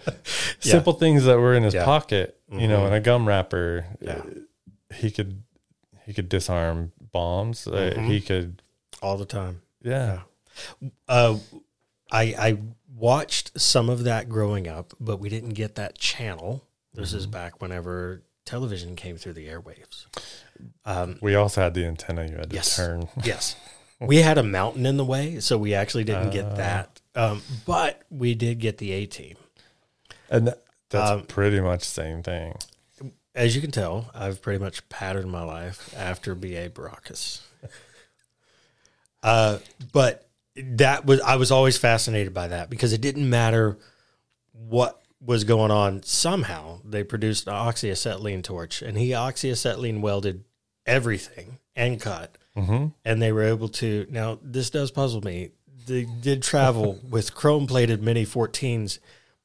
Simple 0.60 0.94
things 0.94 1.24
that 1.26 1.38
were 1.40 1.54
in 1.56 1.64
his 1.64 1.74
Yeah. 1.74 1.86
pocket, 1.86 2.40
you 2.52 2.68
know, 2.68 2.82
Mhm. 2.82 2.86
and 2.88 2.96
a 2.96 3.00
gum 3.00 3.28
wrapper. 3.28 3.86
Yeah. 4.02 4.22
He 4.94 5.12
could 5.12 5.44
he 6.06 6.14
could 6.14 6.30
disarm 6.30 6.92
bombs. 7.12 7.68
Uh, 7.68 7.94
Mhm. 7.96 8.08
he 8.08 8.22
could 8.22 8.62
all 9.02 9.18
the 9.18 9.26
time. 9.26 9.62
yeah. 9.82 10.22
Uh, 11.08 11.38
I 12.12 12.24
I 12.38 12.58
watched 12.96 13.60
some 13.60 13.90
of 13.90 14.04
that 14.04 14.28
growing 14.30 14.68
up, 14.68 14.94
but 15.00 15.18
we 15.20 15.30
didn't 15.30 15.52
get 15.54 15.76
that 15.76 15.98
channel. 15.98 16.64
This 16.94 17.14
is 17.14 17.26
back 17.28 17.62
whenever 17.62 18.24
television 18.46 18.96
came 18.96 19.16
through 19.18 19.34
the 19.34 19.48
airwaves. 19.48 20.06
Um, 20.84 21.18
We 21.22 21.36
also 21.36 21.62
had 21.62 21.74
the 21.76 21.86
antenna 21.86 22.26
you 22.26 22.36
had 22.36 22.50
to 22.50 22.56
Yes. 22.56 22.76
turn. 22.76 23.08
yes, 23.24 23.56
we 24.00 24.18
had 24.18 24.38
a 24.38 24.44
mountain 24.44 24.86
in 24.86 24.98
the 24.98 25.06
way, 25.06 25.40
so 25.40 25.58
we 25.58 25.74
actually 25.74 26.04
didn't 26.04 26.30
get 26.32 26.46
Ah. 26.46 26.56
that. 26.56 27.02
Um, 27.16 27.42
but 27.66 28.02
we 28.10 28.34
did 28.36 28.60
get 28.60 28.78
the 28.78 28.92
A 28.94 29.06
team. 29.06 29.36
And 30.30 30.48
that, 30.48 30.64
that's 30.90 31.10
Um, 31.12 31.24
pretty 31.24 31.60
much 31.60 31.82
the 31.82 31.86
same 31.86 32.24
thing. 32.24 32.56
As 33.36 33.56
you 33.56 33.62
can 33.62 33.72
tell, 33.72 34.10
I've 34.14 34.42
pretty 34.42 34.60
much 34.64 34.88
patterned 34.90 35.32
my 35.32 35.44
life 35.44 35.94
after 35.98 36.34
B.A. 36.36 36.70
Baracus. 36.70 37.42
uh, 39.24 39.60
but 39.92 40.28
that 40.56 41.06
was 41.06 41.22
I 41.22 41.36
was 41.36 41.52
always 41.52 41.78
fascinated 41.78 42.34
by 42.34 42.48
that 42.50 42.70
because 42.70 42.92
it 42.94 43.02
didn't 43.02 43.30
matter 43.30 43.78
what 44.52 45.02
was 45.22 45.44
going 45.44 45.72
on. 45.72 46.04
Somehow 46.04 46.80
they 46.84 47.04
produced 47.04 47.48
an 47.48 47.54
oxyacetylene 47.54 48.44
torch, 48.44 48.82
and 48.82 48.98
he 48.98 49.10
oxyacetylene 49.10 50.02
welded 50.02 50.44
everything 50.86 51.60
and 51.76 52.00
cut, 52.02 52.36
hmm 52.56 52.88
and 53.06 53.22
they 53.22 53.32
were 53.32 53.44
able 53.44 53.70
to. 53.70 54.08
Now 54.10 54.40
this 54.42 54.70
does 54.70 54.92
puzzle 54.92 55.22
me. 55.22 55.52
They 55.88 56.06
did 56.06 56.44
travel 56.44 57.00
with 57.10 57.34
chrome 57.34 57.68
plated 57.68 58.04
Mini 58.04 58.26
14s, 58.26 59.00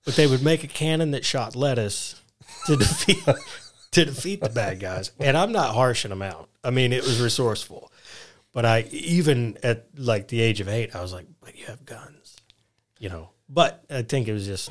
but 0.05 0.15
they 0.17 0.27
would 0.27 0.43
make 0.43 0.65
a 0.65 0.69
cannon 0.69 1.13
that 1.13 1.25
shot 1.25 1.55
lettuce 1.57 2.21
to 2.67 2.77
defeat 2.77 3.23
to 3.93 4.05
defeat 4.05 4.41
the 4.41 4.49
bad 4.49 4.81
guys. 4.81 5.13
And 5.19 5.37
I'm 5.37 5.53
not 5.53 5.75
harshing 5.75 6.11
them 6.11 6.23
out. 6.23 6.49
I 6.63 6.71
mean, 6.71 6.93
it 6.93 7.03
was 7.03 7.21
resourceful. 7.21 7.91
But 8.53 8.65
I 8.65 8.83
even 8.91 9.59
at 9.63 9.87
like 9.97 10.29
the 10.29 10.41
age 10.41 10.61
of 10.61 10.69
eight, 10.69 10.95
I 10.95 11.03
was 11.03 11.13
like, 11.13 11.27
"But 11.41 11.59
you 11.59 11.67
have 11.67 11.85
guns," 11.85 12.37
you 13.01 13.09
know. 13.09 13.31
But 13.49 13.85
I 13.91 14.03
think 14.03 14.29
it 14.29 14.33
was 14.33 14.47
just, 14.47 14.71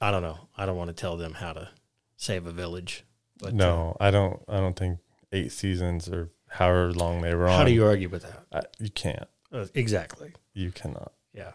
I 0.00 0.10
don't 0.10 0.22
know. 0.22 0.38
I 0.56 0.66
don't 0.66 0.76
want 0.76 0.88
to 0.88 0.94
tell 0.94 1.16
them 1.16 1.34
how 1.34 1.52
to 1.52 1.68
save 2.16 2.46
a 2.46 2.52
village. 2.52 3.04
But 3.38 3.52
uh, 3.52 3.56
No, 3.56 3.96
I 4.00 4.10
don't. 4.10 4.42
I 4.48 4.56
don't 4.58 4.76
think 4.76 4.98
eight 5.32 5.52
seasons 5.52 6.08
or 6.08 6.30
however 6.50 6.92
long 6.92 7.22
they 7.22 7.34
were 7.34 7.48
on. 7.48 7.58
how 7.58 7.64
do 7.64 7.72
you 7.72 7.84
argue 7.84 8.08
with 8.08 8.22
that? 8.22 8.44
I, 8.52 8.60
you 8.78 8.90
can't. 8.90 9.28
Uh, 9.52 9.66
exactly. 9.74 10.32
You 10.52 10.72
cannot. 10.72 11.12
Yeah. 11.32 11.52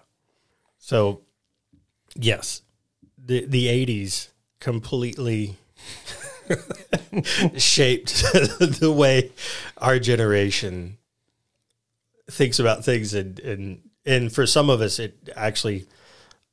So, 0.77 1.21
yes, 2.15 2.61
the 3.17 3.45
the 3.45 3.67
eighties 3.67 4.29
completely 4.59 5.57
shaped 7.57 8.13
the 8.33 8.93
way 8.95 9.31
our 9.77 9.99
generation 9.99 10.97
thinks 12.29 12.59
about 12.59 12.85
things, 12.85 13.13
and 13.13 13.39
and 13.39 13.81
and 14.05 14.31
for 14.31 14.45
some 14.45 14.69
of 14.69 14.81
us, 14.81 14.99
it 14.99 15.29
actually 15.35 15.87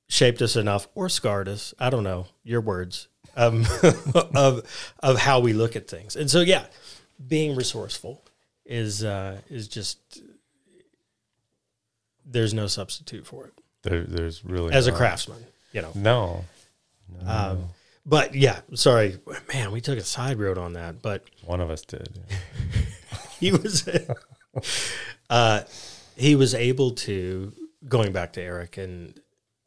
shaped 0.09 0.43
us 0.43 0.57
enough 0.57 0.89
or 0.95 1.09
scarred 1.09 1.49
us. 1.49 1.75
I 1.79 1.91
don't 1.91 2.05
know 2.05 2.27
your 2.43 2.61
words 2.61 3.09
um, 3.37 3.65
of 4.35 4.95
of 5.01 5.19
how 5.19 5.41
we 5.41 5.53
look 5.53 5.77
at 5.77 5.89
things, 5.89 6.17
and 6.17 6.31
so 6.31 6.41
yeah, 6.41 6.67
being 7.27 7.55
resourceful 7.55 8.25
is 8.65 9.03
uh, 9.05 9.41
is 9.49 9.69
just 9.69 9.99
there's 12.25 12.55
no 12.55 12.67
substitute 12.67 13.27
for 13.27 13.47
it. 13.47 13.53
There, 13.83 14.05
there's 14.05 14.45
really 14.45 14.73
as 14.73 14.87
a 14.87 14.93
craftsman, 14.93 15.45
you 15.73 15.83
know. 15.83 15.91
No, 15.95 16.45
Um, 17.27 17.65
but 18.07 18.35
yeah, 18.35 18.61
sorry, 18.75 19.19
man, 19.53 19.73
we 19.73 19.81
took 19.81 19.99
a 19.99 20.05
side 20.05 20.39
road 20.39 20.59
on 20.59 20.75
that, 20.75 21.03
but 21.03 21.25
one 21.45 21.61
of 21.61 21.71
us 21.71 21.83
did. 21.83 22.09
he 23.41 23.53
was, 23.53 23.89
uh, 25.31 25.63
he 26.17 26.37
was 26.37 26.55
able 26.55 26.93
to 26.93 27.53
going 27.89 28.13
back 28.13 28.33
to 28.35 28.43
Eric, 28.43 28.79
and 28.79 29.21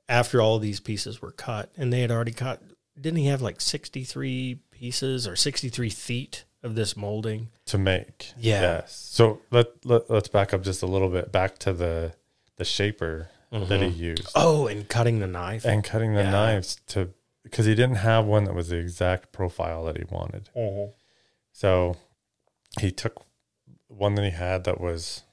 after 0.07 0.41
all 0.41 0.59
these 0.59 0.79
pieces 0.79 1.21
were 1.21 1.31
cut, 1.31 1.71
and 1.77 1.91
they 1.91 2.01
had 2.01 2.11
already 2.11 2.31
cut, 2.31 2.61
didn't 2.99 3.19
he 3.19 3.27
have 3.27 3.41
like 3.41 3.59
sixty 3.59 4.03
three 4.03 4.59
pieces 4.71 5.27
or 5.27 5.35
sixty 5.35 5.69
three 5.69 5.89
feet 5.89 6.45
of 6.65 6.75
this 6.75 6.97
molding? 6.97 7.49
to 7.67 7.77
make. 7.77 8.33
Yeah. 8.37 8.61
Yes. 8.61 8.95
So 9.11 9.41
let, 9.51 9.67
let 9.85 10.09
let's 10.09 10.27
back 10.27 10.53
up 10.53 10.61
just 10.63 10.81
a 10.83 10.85
little 10.85 11.09
bit 11.09 11.31
back 11.31 11.57
to 11.59 11.73
the 11.73 12.13
the 12.57 12.65
shaper 12.65 13.29
that 13.51 13.81
he 13.81 13.87
used 13.87 14.29
Oh, 14.35 14.67
and 14.67 14.87
cutting 14.89 15.19
the 15.19 15.27
knife. 15.27 15.63
and 15.65 15.83
cutting 15.83 16.13
the 16.13 16.23
Yeah. 16.23 16.31
knives 16.31 16.75
to 16.87 17.09
because 17.43 17.65
he 17.65 17.73
didn't 17.75 17.97
have 17.97 18.25
one 18.25 18.43
that 18.45 18.53
was 18.53 18.69
the 18.69 18.77
exact 18.77 19.31
profile 19.31 19.85
that 19.85 19.97
he 19.97 20.03
wanted. 20.09 20.49
So 21.53 21.95
he 22.79 22.91
took 22.91 23.23
one 23.87 24.15
that 24.15 24.25
he 24.25 24.31
had 24.31 24.63
that 24.65 24.81
was 24.81 25.23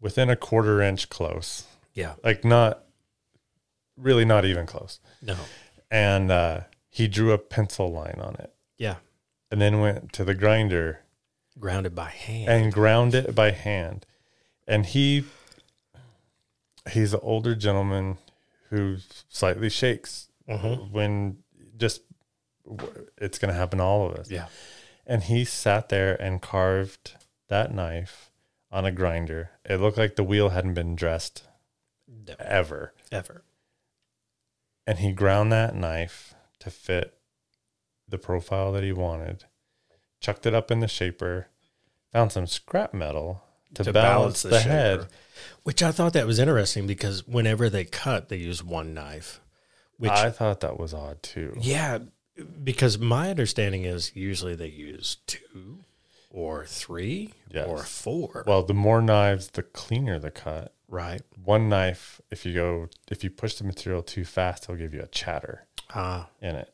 within 0.00 0.30
a 0.30 0.36
quarter 0.36 0.80
inch 0.80 1.08
close, 1.10 1.64
Yeah, 1.92 2.14
like 2.22 2.44
not 2.44 2.84
really 3.96 4.24
not 4.24 4.44
even 4.44 4.66
close. 4.66 5.00
no, 5.22 5.36
And 5.90 6.30
uh, 6.30 6.60
he 6.88 7.08
drew 7.08 7.32
a 7.32 7.38
pencil 7.38 7.92
line 7.92 8.18
on 8.20 8.34
it 8.36 8.52
yeah, 8.78 8.96
and 9.50 9.60
then 9.60 9.80
went 9.80 10.12
to 10.14 10.24
the 10.24 10.34
grinder 10.34 11.00
grounded 11.58 11.94
by 11.94 12.10
hand. 12.10 12.48
and 12.50 12.72
ground 12.72 13.14
it 13.14 13.34
by 13.34 13.50
hand. 13.50 14.06
And 14.66 14.86
he 14.86 15.24
he's 16.90 17.14
an 17.14 17.20
older 17.22 17.54
gentleman 17.54 18.18
who 18.70 18.96
slightly 19.28 19.70
shakes 19.70 20.28
Mhm. 20.48 20.90
when 20.90 21.42
just 21.76 22.02
it's 23.18 23.38
going 23.38 23.52
to 23.52 23.58
happen 23.58 23.78
to 23.78 23.84
all 23.84 24.06
of 24.10 24.16
us. 24.18 24.30
Yeah, 24.30 24.48
And 25.06 25.22
he 25.24 25.44
sat 25.44 25.88
there 25.90 26.20
and 26.20 26.40
carved 26.42 27.14
that 27.48 27.72
knife 27.72 28.30
on 28.70 28.84
a 28.84 28.90
grinder. 28.92 29.50
It 29.64 29.76
looked 29.76 29.98
like 29.98 30.16
the 30.16 30.24
wheel 30.24 30.50
hadn't 30.50 30.74
been 30.74 30.96
dressed 30.96 31.44
No, 32.08 32.34
ever. 32.38 32.94
ever. 33.12 33.44
And 34.86 34.98
he 34.98 35.12
ground 35.12 35.52
that 35.52 35.74
knife 35.74 36.34
to 36.60 36.70
fit 36.70 37.18
the 38.14 38.18
profile 38.26 38.70
that 38.72 38.84
he 38.84 38.92
wanted, 38.92 39.44
chucked 40.20 40.46
it 40.46 40.54
up 40.54 40.70
in 40.70 40.78
the 40.80 40.88
shaper, 40.88 41.48
found 42.12 42.30
some 42.32 42.46
scrap 42.46 42.94
metal 42.94 43.42
to, 43.74 43.92
balance, 43.92 44.42
the, 44.42 44.60
head. 44.60 45.00
shaper. 45.00 45.08
Which 45.64 45.82
I 45.82 45.90
thought 45.90 46.12
that 46.12 46.26
was 46.28 46.38
interesting 46.38 46.86
because 46.86 47.26
whenever 47.26 47.68
they 47.68 47.84
cut, 47.84 48.28
they 48.28 48.36
use 48.36 48.62
one 48.62 48.94
knife. 48.94 49.40
Which 49.98 50.10
I 50.12 50.30
thought 50.30 50.60
that 50.60 50.78
was 50.78 50.94
odd 50.94 51.22
too. 51.22 51.54
yeah, 51.60 51.98
because 52.62 52.98
my 52.98 53.30
understanding 53.30 53.84
is 53.84 54.14
usually 54.14 54.54
they 54.54 54.68
use 54.68 55.18
two 55.26 55.84
or 56.30 56.64
three 56.66 57.32
Yes. 57.50 57.66
or 57.68 57.78
four. 57.84 58.42
Well, 58.46 58.62
the 58.64 58.74
more 58.74 59.00
knives, 59.00 59.48
the 59.48 59.62
cleaner 59.62 60.18
the 60.18 60.30
cut. 60.32 60.72
right. 60.88 61.22
One 61.44 61.68
knife, 61.68 62.20
if 62.30 62.44
you 62.44 62.52
go, 62.54 62.88
if 63.10 63.22
you 63.22 63.30
push 63.30 63.54
the 63.54 63.64
material 63.64 64.02
too 64.02 64.24
fast, 64.24 64.64
it'll 64.64 64.74
give 64.76 64.92
you 64.94 65.00
a 65.02 65.06
chatter 65.06 65.66
Ah, 65.94 66.28
in 66.40 66.56
it. 66.56 66.73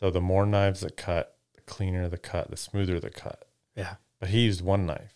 So 0.00 0.10
the 0.10 0.20
more 0.20 0.46
knives 0.46 0.80
that 0.80 0.96
cut, 0.96 1.36
the 1.54 1.60
cleaner 1.62 2.08
the 2.08 2.16
cut, 2.18 2.50
the 2.50 2.56
smoother 2.56 2.98
the 2.98 3.10
cut. 3.10 3.44
yeah, 3.76 3.96
But 4.18 4.30
he 4.30 4.40
used 4.46 4.62
one 4.62 4.86
knife 4.86 5.14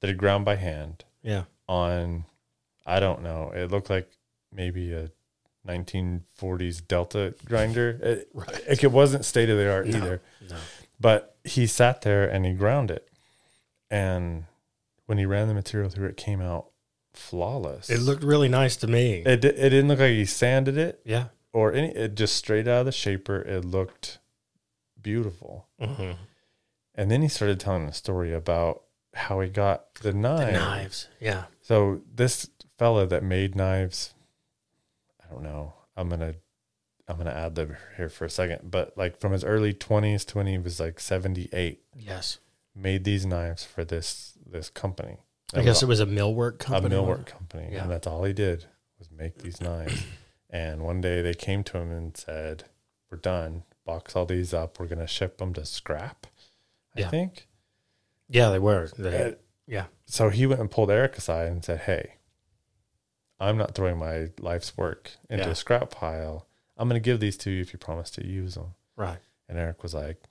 that 0.00 0.06
he 0.08 0.14
ground 0.14 0.44
by 0.44 0.54
hand 0.56 1.04
yeah. 1.22 1.44
on, 1.68 2.24
I 2.86 3.00
don't 3.00 3.22
know, 3.22 3.50
it 3.54 3.70
looked 3.70 3.90
like 3.90 4.08
maybe 4.52 4.92
a 4.92 5.10
1940s 5.66 6.86
Delta 6.86 7.34
grinder. 7.44 7.98
It, 8.02 8.28
Right. 8.32 8.68
like, 8.68 8.84
it 8.84 8.92
wasn't 8.92 9.24
state 9.24 9.50
of 9.50 9.58
the 9.58 9.70
art 9.70 9.86
No. 9.86 9.96
either. 9.98 10.22
No. 10.48 10.56
But 10.98 11.36
he 11.44 11.66
sat 11.66 12.02
there 12.02 12.28
and 12.28 12.44
he 12.46 12.52
ground 12.52 12.90
it. 12.90 13.08
And 13.90 14.44
when 15.06 15.18
he 15.18 15.26
ran 15.26 15.48
the 15.48 15.54
material 15.54 15.90
through, 15.90 16.06
it 16.08 16.16
came 16.16 16.40
out 16.40 16.66
flawless. 17.14 17.90
It 17.90 17.98
looked 18.00 18.22
really 18.22 18.48
nice 18.48 18.76
to 18.76 18.86
me. 18.86 19.22
It, 19.26 19.44
it 19.44 19.70
didn't 19.70 19.88
look 19.88 19.98
like 19.98 20.10
he 20.12 20.24
sanded 20.24 20.78
it 20.78 21.00
yeah. 21.04 21.26
Or 21.52 21.72
any. 21.72 21.88
It 21.94 22.14
just 22.14 22.36
straight 22.36 22.66
out 22.68 22.80
of 22.80 22.86
the 22.86 22.92
shaper. 22.92 23.40
It 23.42 23.64
looked 23.64 24.18
beautiful. 25.00 25.66
hmm 25.80 26.12
And 26.94 27.10
then 27.10 27.22
he 27.22 27.28
started 27.28 27.58
telling 27.60 27.84
a 27.88 27.92
story 27.92 28.32
about 28.34 28.82
how 29.14 29.40
he 29.40 29.48
got 29.48 29.94
the 29.96 30.12
The 30.12 30.18
knives. 30.18 31.08
Yeah. 31.20 31.44
So 31.62 32.02
this 32.14 32.50
fella 32.78 33.06
that 33.06 33.22
made 33.24 33.54
knives, 33.56 34.14
I 35.24 35.32
don't 35.32 35.42
know. 35.42 35.74
I'm 35.96 36.08
gonna 36.08 36.34
I'm 37.08 37.16
gonna 37.16 37.30
add 37.30 37.56
lib 37.56 37.74
here 37.96 38.08
for 38.08 38.24
a 38.24 38.30
second, 38.30 38.70
but 38.70 38.96
like 38.96 39.18
from 39.18 39.32
his 39.32 39.42
early 39.44 39.74
20s 39.74 40.24
to 40.26 40.38
when 40.38 40.46
he 40.46 40.58
was 40.58 40.78
like 40.78 41.00
78, 41.00 41.82
Yes. 41.96 42.38
made 42.74 43.02
these 43.04 43.26
knives 43.26 43.64
for 43.64 43.84
this 43.84 44.34
this 44.46 44.70
company. 44.70 45.16
I 45.52 45.62
guess 45.62 45.82
it 45.82 45.86
was 45.86 45.98
a 45.98 46.06
millwork 46.06 46.58
company. 46.60 46.94
a 46.94 46.98
millwork 46.98 47.26
company, 47.26 47.70
Yeah. 47.72 47.82
and 47.82 47.90
that's 47.90 48.06
all 48.06 48.22
he 48.22 48.32
did 48.32 48.66
was 49.00 49.10
make 49.10 49.38
these 49.38 49.60
knives. 49.60 50.04
And 50.50 50.82
one 50.82 51.00
day 51.00 51.22
they 51.22 51.34
came 51.34 51.62
to 51.64 51.78
him 51.78 51.90
and 51.90 52.16
said, 52.16 52.64
"We're 53.10 53.18
done." 53.18 53.64
box 53.86 54.14
all 54.14 54.26
these 54.26 54.54
up. 54.54 54.78
We're 54.78 54.86
gonna 54.86 55.06
ship 55.06 55.38
them 55.38 55.52
to 55.54 55.64
scrap. 55.64 56.26
I 56.96 57.00
Yeah. 57.00 57.08
think. 57.10 57.48
Yeah, 58.28 58.50
they 58.50 58.58
were. 58.60 58.88
They- 58.96 59.32
Uh, 59.32 59.34
yeah. 59.66 59.86
so 60.04 60.28
he 60.28 60.46
went 60.46 60.60
and 60.60 60.70
pulled 60.70 60.90
Eric 60.92 61.16
aside 61.18 61.48
and 61.48 61.64
said, 61.64 61.80
"Hey, 61.80 62.16
I'm 63.40 63.56
not 63.56 63.74
throwing 63.74 63.98
my 63.98 64.28
life's 64.38 64.76
work 64.76 65.12
into 65.28 65.44
Yeah. 65.44 65.50
a 65.50 65.54
scrap 65.54 65.90
pile. 65.90 66.46
I'm 66.76 66.88
going 66.88 67.00
to 67.00 67.04
give 67.04 67.20
these 67.20 67.36
to 67.38 67.50
you 67.50 67.60
if 67.62 67.72
you 67.72 67.78
promise 67.78 68.10
to 68.12 68.26
use 68.26 68.54
them." 68.54 68.74
Right. 68.96 69.18
And 69.48 69.58
Eric 69.58 69.82
was 69.82 69.94
like, 69.94 70.22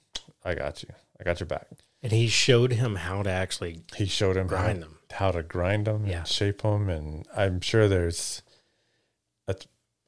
"I 0.45 0.55
got 0.55 0.84
you. 0.84 0.89
I 1.19 1.23
got 1.23 1.39
your 1.39 1.47
back." 1.47 1.67
And 2.01 2.12
he 2.13 2.27
showed 2.29 2.71
him 2.71 2.95
how 2.95 3.23
to 3.23 3.29
actually 3.29 3.84
He 3.95 4.05
showed 4.05 4.38
him 4.38 4.47
how, 4.47 4.55
grind 4.58 4.84
them. 4.84 4.99
how 5.12 5.32
to 5.32 5.43
grind 5.43 5.88
them 5.88 6.05
Yeah. 6.08 6.19
and 6.19 6.27
shape 6.27 6.62
them, 6.62 6.88
and 6.89 7.27
I'm 7.36 7.60
sure 7.62 7.89
there's, 7.89 8.41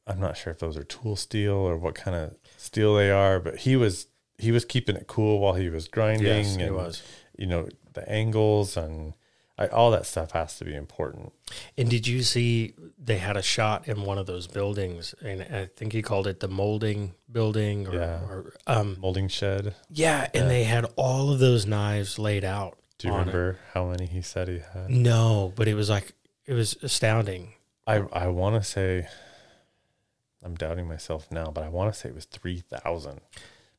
I'm 0.08 0.20
not 0.20 0.36
sure 0.38 0.52
if 0.52 0.60
those 0.60 0.78
are 0.78 0.84
tool 0.84 1.16
steel 1.16 1.54
or 1.54 1.78
what 1.78 1.96
kind 1.96 2.16
of 2.16 2.36
steel 2.58 2.96
they 2.96 3.12
are, 3.12 3.40
but 3.40 3.58
he 3.60 3.76
was 3.76 4.08
he 4.38 4.52
was 4.52 4.66
keeping 4.66 4.96
it 4.96 5.06
cool 5.08 5.40
while 5.40 5.54
he 5.54 5.70
was 5.70 5.88
grinding. 5.88 6.26
Yes, 6.28 6.54
and, 6.54 6.62
it 6.62 6.74
was. 6.74 7.04
You 7.38 7.48
know 7.48 7.68
the 7.94 8.08
angles 8.10 8.78
and 8.78 9.14
I, 9.58 9.68
all 9.68 9.92
that 9.92 10.06
stuff 10.08 10.32
has 10.32 10.58
to 10.58 10.66
be 10.66 10.74
important. 10.74 11.34
And 11.78 11.88
did 11.90 12.08
you 12.08 12.24
see 12.24 12.74
they 12.98 13.18
had 13.18 13.38
a 13.38 13.42
shot 13.44 13.88
in 13.88 14.04
one 14.04 14.18
of 14.18 14.26
those 14.26 14.48
buildings, 14.48 15.14
and 15.24 15.42
I 15.44 15.66
think 15.68 15.94
he 15.94 16.02
called 16.02 16.26
it 16.26 16.40
the 16.40 16.48
molding 16.48 17.14
building, 17.32 17.88
or, 17.88 17.94
Yeah. 17.94 18.20
or 18.24 18.54
um, 18.66 18.98
Molding 19.00 19.28
shed. 19.28 19.76
yeah, 19.90 20.24
and 20.34 20.44
Yeah. 20.46 20.48
they 20.50 20.64
had 20.64 20.86
all 20.96 21.32
of 21.32 21.38
those 21.40 21.66
knives 21.68 22.18
laid 22.18 22.44
out. 22.44 22.80
Do 22.98 23.08
you 23.10 23.14
on 23.14 23.20
it. 23.20 23.34
remember 23.34 23.60
how 23.74 23.86
many 23.88 24.06
he 24.08 24.22
said 24.22 24.48
he 24.48 24.60
had? 24.74 24.90
No, 24.90 25.54
but 25.56 25.68
it 25.68 25.76
was 25.76 25.90
like 25.90 26.14
it 26.48 26.54
was 26.54 26.76
astounding. 26.82 27.54
I 27.86 27.98
I 28.14 28.28
want 28.28 28.56
to 28.56 28.68
say, 28.68 29.08
I'm 30.44 30.56
doubting 30.56 30.88
myself 30.88 31.32
now, 31.32 31.52
but 31.52 31.64
I 31.64 31.70
want 31.70 31.94
to 31.94 32.00
say 32.00 32.10
it 32.10 32.16
was 32.16 32.26
three 32.26 32.60
thousand, 32.62 33.22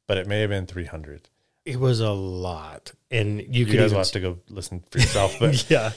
but 0.06 0.16
it 0.18 0.26
may 0.26 0.40
have 0.40 0.50
been 0.50 0.66
three 0.66 0.84
hundred. 0.86 1.28
It 1.64 1.78
was 1.78 2.00
a 2.00 2.10
lot, 2.10 2.92
and 3.10 3.40
you, 3.40 3.64
You 3.64 3.66
guys 3.66 3.86
even 3.92 3.98
have 3.98 4.10
to 4.12 4.20
go 4.20 4.38
listen 4.48 4.82
for 4.90 4.98
yourself, 4.98 5.36
but 5.38 5.64
yeah, 5.70 5.92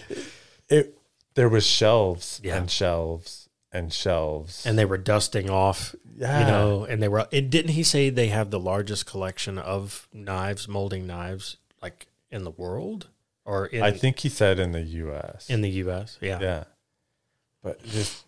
it 0.69 0.97
there 1.35 1.49
was 1.49 1.65
shelves 1.65 2.39
Yeah. 2.43 2.57
and 2.57 2.69
shelves 2.69 3.49
and 3.71 3.91
shelves, 3.91 4.65
and 4.65 4.77
they 4.79 4.85
were 4.85 4.97
dusting 4.97 5.49
off, 5.49 5.95
yeah, 6.17 6.39
you 6.41 6.45
know, 6.47 6.85
and 6.85 7.01
they 7.03 7.07
were. 7.09 7.27
And 7.31 7.49
didn't 7.49 7.71
he 7.71 7.83
say 7.83 8.09
they 8.09 8.27
have 8.27 8.49
the 8.51 8.59
largest 8.59 9.05
collection 9.05 9.57
of 9.57 10.07
knives, 10.13 10.67
molding 10.67 11.05
knives, 11.05 11.57
like 11.81 12.07
in 12.31 12.43
the 12.43 12.51
world, 12.51 13.09
or 13.43 13.65
in 13.67 13.83
I 13.83 13.91
think 13.91 14.19
he 14.19 14.29
said 14.29 14.59
in 14.59 14.71
the 14.71 14.81
U.S. 14.81 15.49
in 15.49 15.61
the 15.61 15.69
U.S. 15.71 16.17
Yeah, 16.21 16.39
yeah, 16.39 16.63
but 17.63 17.83
just 17.85 18.23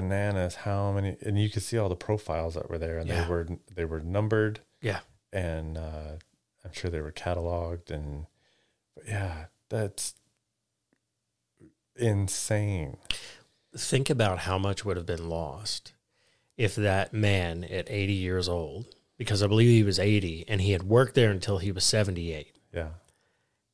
bananas. 0.00 0.54
How 0.56 0.92
many? 0.92 1.16
And 1.22 1.38
you 1.40 1.48
could 1.50 1.62
see 1.62 1.78
all 1.78 1.88
the 1.88 1.96
profiles 1.96 2.54
that 2.54 2.68
were 2.70 2.78
there, 2.78 2.98
and 2.98 3.08
Yeah. 3.08 3.24
they 3.24 3.30
were 3.30 3.46
they 3.74 3.84
were 3.84 4.00
numbered. 4.00 4.60
Yeah. 4.82 5.00
and 5.32 5.76
uh, 5.76 6.12
I'm 6.64 6.72
sure 6.72 6.90
they 6.90 7.00
were 7.00 7.12
cataloged, 7.12 7.90
and 7.90 8.26
but 8.94 9.06
yeah, 9.08 9.46
that's 9.68 10.14
insane. 11.96 12.96
think 13.76 14.08
about 14.10 14.40
how 14.40 14.58
much 14.58 14.84
would 14.84 14.96
have 14.96 15.06
been 15.06 15.28
lost 15.28 15.92
if 16.56 16.74
that 16.74 17.12
man 17.12 17.64
at 17.64 17.90
80 17.90 18.12
years 18.14 18.48
old, 18.48 18.86
because 19.18 19.42
I 19.42 19.46
believe 19.46 19.68
he 19.68 19.82
was 19.82 19.98
80 19.98 20.44
and 20.48 20.60
he 20.60 20.72
had 20.72 20.82
worked 20.84 21.14
there 21.14 21.30
until 21.30 21.58
he 21.58 21.70
was 21.72 21.84
78, 21.84 22.54
Yeah, 22.72 22.90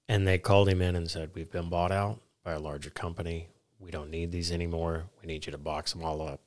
and 0.08 0.26
they 0.26 0.38
called 0.38 0.68
him 0.68 0.80
in 0.82 0.96
and 0.96 1.10
said, 1.10 1.30
We've 1.34 1.50
been 1.50 1.68
bought 1.68 1.92
out 1.92 2.20
by 2.44 2.52
a 2.52 2.58
larger 2.60 2.90
company. 2.90 3.48
We 3.82 3.90
don't 3.90 4.10
need 4.10 4.30
these 4.32 4.52
anymore. 4.52 5.04
We 5.20 5.26
need 5.26 5.44
you 5.46 5.52
to 5.52 5.58
box 5.58 5.92
them 5.92 6.04
all 6.04 6.22
up. 6.22 6.40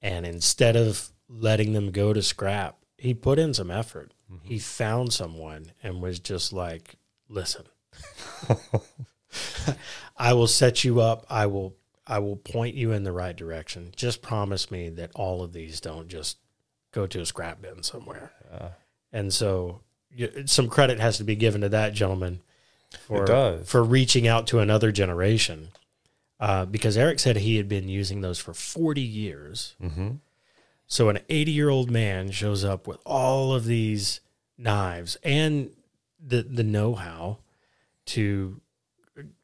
And 0.00 0.24
instead 0.24 0.76
of 0.76 1.10
letting 1.28 1.72
them 1.72 1.90
go 1.90 2.12
to 2.12 2.22
scrap, 2.22 2.76
he 2.96 3.12
put 3.14 3.38
in 3.38 3.52
some 3.54 3.70
effort. 3.70 4.12
He 4.42 4.58
found 4.58 5.12
someone 5.12 5.72
and 5.82 6.00
was 6.02 6.18
just 6.20 6.52
like, 6.52 6.96
Listen, 7.28 7.64
I 10.16 10.32
will 10.32 10.46
set 10.46 10.84
you 10.84 11.00
up. 11.00 11.26
I 11.28 11.46
will 11.46 11.74
I 12.06 12.18
will 12.18 12.36
point 12.36 12.74
you 12.74 12.92
in 12.92 13.02
the 13.04 13.12
right 13.12 13.34
direction. 13.36 13.92
Just 13.96 14.22
promise 14.22 14.70
me 14.70 14.88
that 14.90 15.10
all 15.14 15.42
of 15.42 15.52
these 15.52 15.80
don't 15.80 16.08
just 16.08 16.36
go 16.92 17.06
to 17.06 17.20
a 17.20 17.26
scrap 17.26 17.62
bin 17.62 17.82
somewhere. 17.82 18.32
uh, 18.52 18.68
And 19.12 19.32
so 19.32 19.80
y- 20.16 20.28
some 20.46 20.68
credit 20.68 21.00
has 21.00 21.16
to 21.18 21.24
be 21.24 21.34
given 21.34 21.62
to 21.62 21.68
that 21.70 21.94
gentleman 21.94 22.40
for, 23.06 23.24
for 23.64 23.82
reaching 23.82 24.26
out 24.28 24.46
to 24.48 24.58
another 24.60 24.92
generation. 24.92 25.68
Uh, 26.40 26.64
because 26.66 26.96
Eric 26.96 27.20
said 27.20 27.36
he 27.36 27.56
had 27.56 27.68
been 27.68 27.88
using 27.88 28.20
those 28.20 28.38
for 28.38 28.52
40 28.54 29.00
years. 29.00 29.76
hmm 29.80 30.12
So 30.86 31.08
an 31.08 31.20
80 31.28 31.52
year 31.52 31.68
old 31.70 31.90
man 31.90 32.30
shows 32.30 32.64
up 32.64 32.86
with 32.86 32.98
all 33.06 33.54
of 33.54 33.64
these 33.64 34.20
knives 34.58 35.16
and 35.22 35.70
the, 36.24 36.42
the 36.42 36.62
know 36.64 36.94
how 36.94 37.38
to 38.06 38.60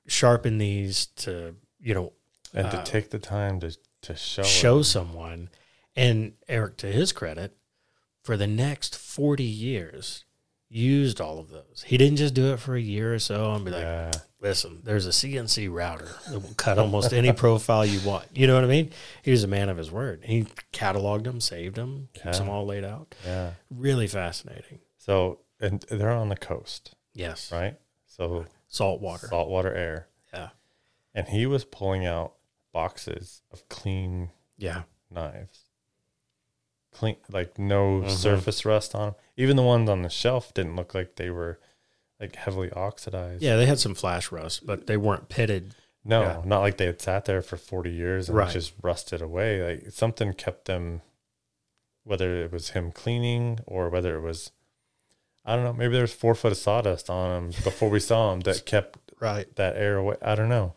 sharpen 0.06 0.58
these 0.58 1.06
to, 1.06 1.54
you 1.80 1.94
know, 1.94 2.12
and 2.52 2.66
Uh, 2.66 2.70
to 2.82 2.90
take 2.90 3.10
the 3.10 3.18
time 3.18 3.60
to 3.60 3.76
to 4.02 4.16
show 4.16 4.42
show 4.42 4.78
it. 4.80 4.84
someone. 4.84 5.48
And 5.94 6.32
Eric, 6.48 6.76
to 6.78 6.86
his 6.88 7.12
credit, 7.12 7.56
for 8.22 8.36
the 8.36 8.46
next 8.46 8.96
40 8.96 9.44
years, 9.44 10.24
used 10.70 11.20
all 11.20 11.38
of 11.38 11.50
those. 11.50 11.84
He 11.86 11.96
didn't 11.98 12.16
just 12.16 12.32
do 12.32 12.52
it 12.52 12.60
for 12.60 12.76
a 12.76 12.80
year 12.80 13.12
or 13.12 13.18
so 13.18 13.52
and 13.52 13.64
be 13.64 13.72
like, 13.72 13.82
Yeah, 13.82 14.10
listen, 14.40 14.80
there's 14.84 15.04
a 15.06 15.10
CNC 15.10 15.68
router 15.70 16.08
that 16.30 16.38
will 16.40 16.54
cut 16.56 16.78
almost 16.78 17.12
any 17.12 17.32
profile 17.32 17.84
you 17.84 18.00
want. 18.08 18.26
You 18.32 18.46
know 18.46 18.54
what 18.54 18.62
I 18.64 18.68
mean? 18.68 18.90
He 19.22 19.32
was 19.32 19.42
a 19.42 19.48
man 19.48 19.68
of 19.68 19.76
his 19.76 19.90
word. 19.90 20.22
He 20.24 20.44
cataloged 20.72 21.24
them, 21.24 21.40
saved 21.40 21.74
them, 21.74 22.08
keeps 22.14 22.38
them 22.38 22.48
all 22.48 22.64
laid 22.66 22.84
out. 22.84 23.14
yeah. 23.26 23.52
Really 23.70 24.06
fascinating. 24.06 24.78
So 24.96 25.40
and 25.60 25.80
they're 25.90 26.12
on 26.12 26.28
the 26.30 26.36
coast, 26.36 26.94
Yes. 27.14 27.50
right? 27.52 27.76
So 28.06 28.46
Salt 28.68 29.00
water. 29.00 29.26
saltwater 29.26 29.74
air, 29.74 30.06
Yeah. 30.32 30.50
and 31.14 31.26
he 31.28 31.46
was 31.46 31.64
pulling 31.64 32.06
out 32.06 32.34
boxes 32.72 33.42
of 33.50 33.68
clean 33.68 34.30
Yeah. 34.56 34.84
knives. 35.10 35.64
Clean, 36.92 37.16
like 37.30 37.58
no 37.58 38.02
Mhm. 38.02 38.10
surface 38.10 38.64
rust 38.64 38.94
on 38.94 39.08
them. 39.08 39.14
Even 39.40 39.56
the 39.56 39.62
ones 39.62 39.88
on 39.88 40.02
the 40.02 40.10
shelf 40.10 40.52
didn't 40.54 40.76
look 40.76 40.94
like 40.94 41.16
they 41.16 41.30
were 41.30 41.58
like 42.20 42.36
heavily 42.36 42.70
oxidized. 42.72 43.42
Yeah, 43.42 43.56
they 43.56 43.66
had 43.66 43.78
some 43.78 43.94
flash 43.94 44.30
rust, 44.30 44.66
but 44.66 44.86
they 44.86 44.96
weren't 44.98 45.28
pitted. 45.28 45.74
No, 46.04 46.22
Yeah. 46.22 46.42
not 46.44 46.60
like 46.60 46.76
they 46.76 46.86
had 46.86 47.00
sat 47.00 47.24
there 47.24 47.40
for 47.42 47.56
40 47.56 47.90
years 47.90 48.28
and 48.28 48.36
Right. 48.36 48.50
just 48.52 48.74
rusted 48.82 49.22
away. 49.22 49.62
Like 49.62 49.92
something 49.92 50.32
kept 50.34 50.66
them, 50.66 51.00
whether 52.04 52.42
it 52.42 52.52
was 52.52 52.70
him 52.70 52.92
cleaning 52.92 53.60
or 53.66 53.88
whether 53.88 54.16
it 54.16 54.20
was, 54.20 54.50
I 55.44 55.54
don't 55.56 55.64
know, 55.64 55.72
maybe 55.72 55.92
there 55.94 56.02
was 56.02 56.12
four 56.12 56.34
foot 56.34 56.52
of 56.52 56.58
sawdust 56.58 57.08
on 57.08 57.30
them 57.52 57.62
before 57.64 57.88
we 57.88 58.00
saw 58.00 58.30
them 58.30 58.40
that 58.40 58.64
kept 58.66 58.98
Right. 59.20 59.54
that 59.56 59.76
air 59.76 59.96
away. 59.96 60.16
I 60.22 60.34
don't 60.34 60.48
know. 60.48 60.74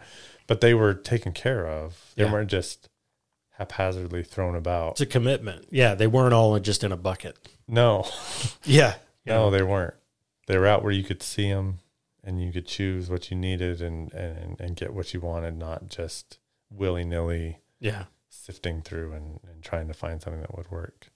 But 0.48 0.62
they 0.62 0.74
were 0.74 0.94
taken 0.94 1.32
care 1.34 1.68
of. 1.68 2.12
They 2.16 2.24
Yeah. 2.24 2.32
weren't 2.32 2.50
just 2.52 2.90
haphazardly 3.58 4.24
thrown 4.24 4.56
about. 4.56 4.94
It's 4.94 5.02
a 5.02 5.06
commitment. 5.06 5.68
Yeah, 5.72 5.96
they 5.96 6.08
weren't 6.08 6.34
all 6.34 6.58
just 6.60 6.84
in 6.84 6.92
a 6.92 6.98
bucket. 6.98 7.38
No, 7.68 8.06
Yeah. 8.64 8.96
no, 9.26 9.50
they 9.50 9.64
weren't. 9.64 9.94
They 10.48 10.58
were 10.58 10.68
out 10.68 10.84
where 10.84 10.92
you 10.92 11.04
could 11.04 11.24
see 11.24 11.50
them 11.50 11.80
and 12.24 12.42
you 12.44 12.52
could 12.52 12.68
choose 12.68 13.10
what 13.10 13.32
you 13.32 13.38
needed 13.38 13.82
and, 13.82 14.12
and, 14.14 14.60
and 14.60 14.76
get 14.76 14.94
what 14.94 15.14
you 15.14 15.20
wanted, 15.22 15.58
not 15.58 15.88
just 15.90 16.38
willy 16.70 17.04
nilly 17.06 17.60
Yeah. 17.80 18.06
sifting 18.30 18.82
through 18.82 19.14
and, 19.14 19.40
and 19.50 19.64
trying 19.64 19.88
to 19.88 19.94
find 19.94 20.22
something 20.22 20.42
that 20.42 20.56
would 20.58 20.70
work. 20.72 21.10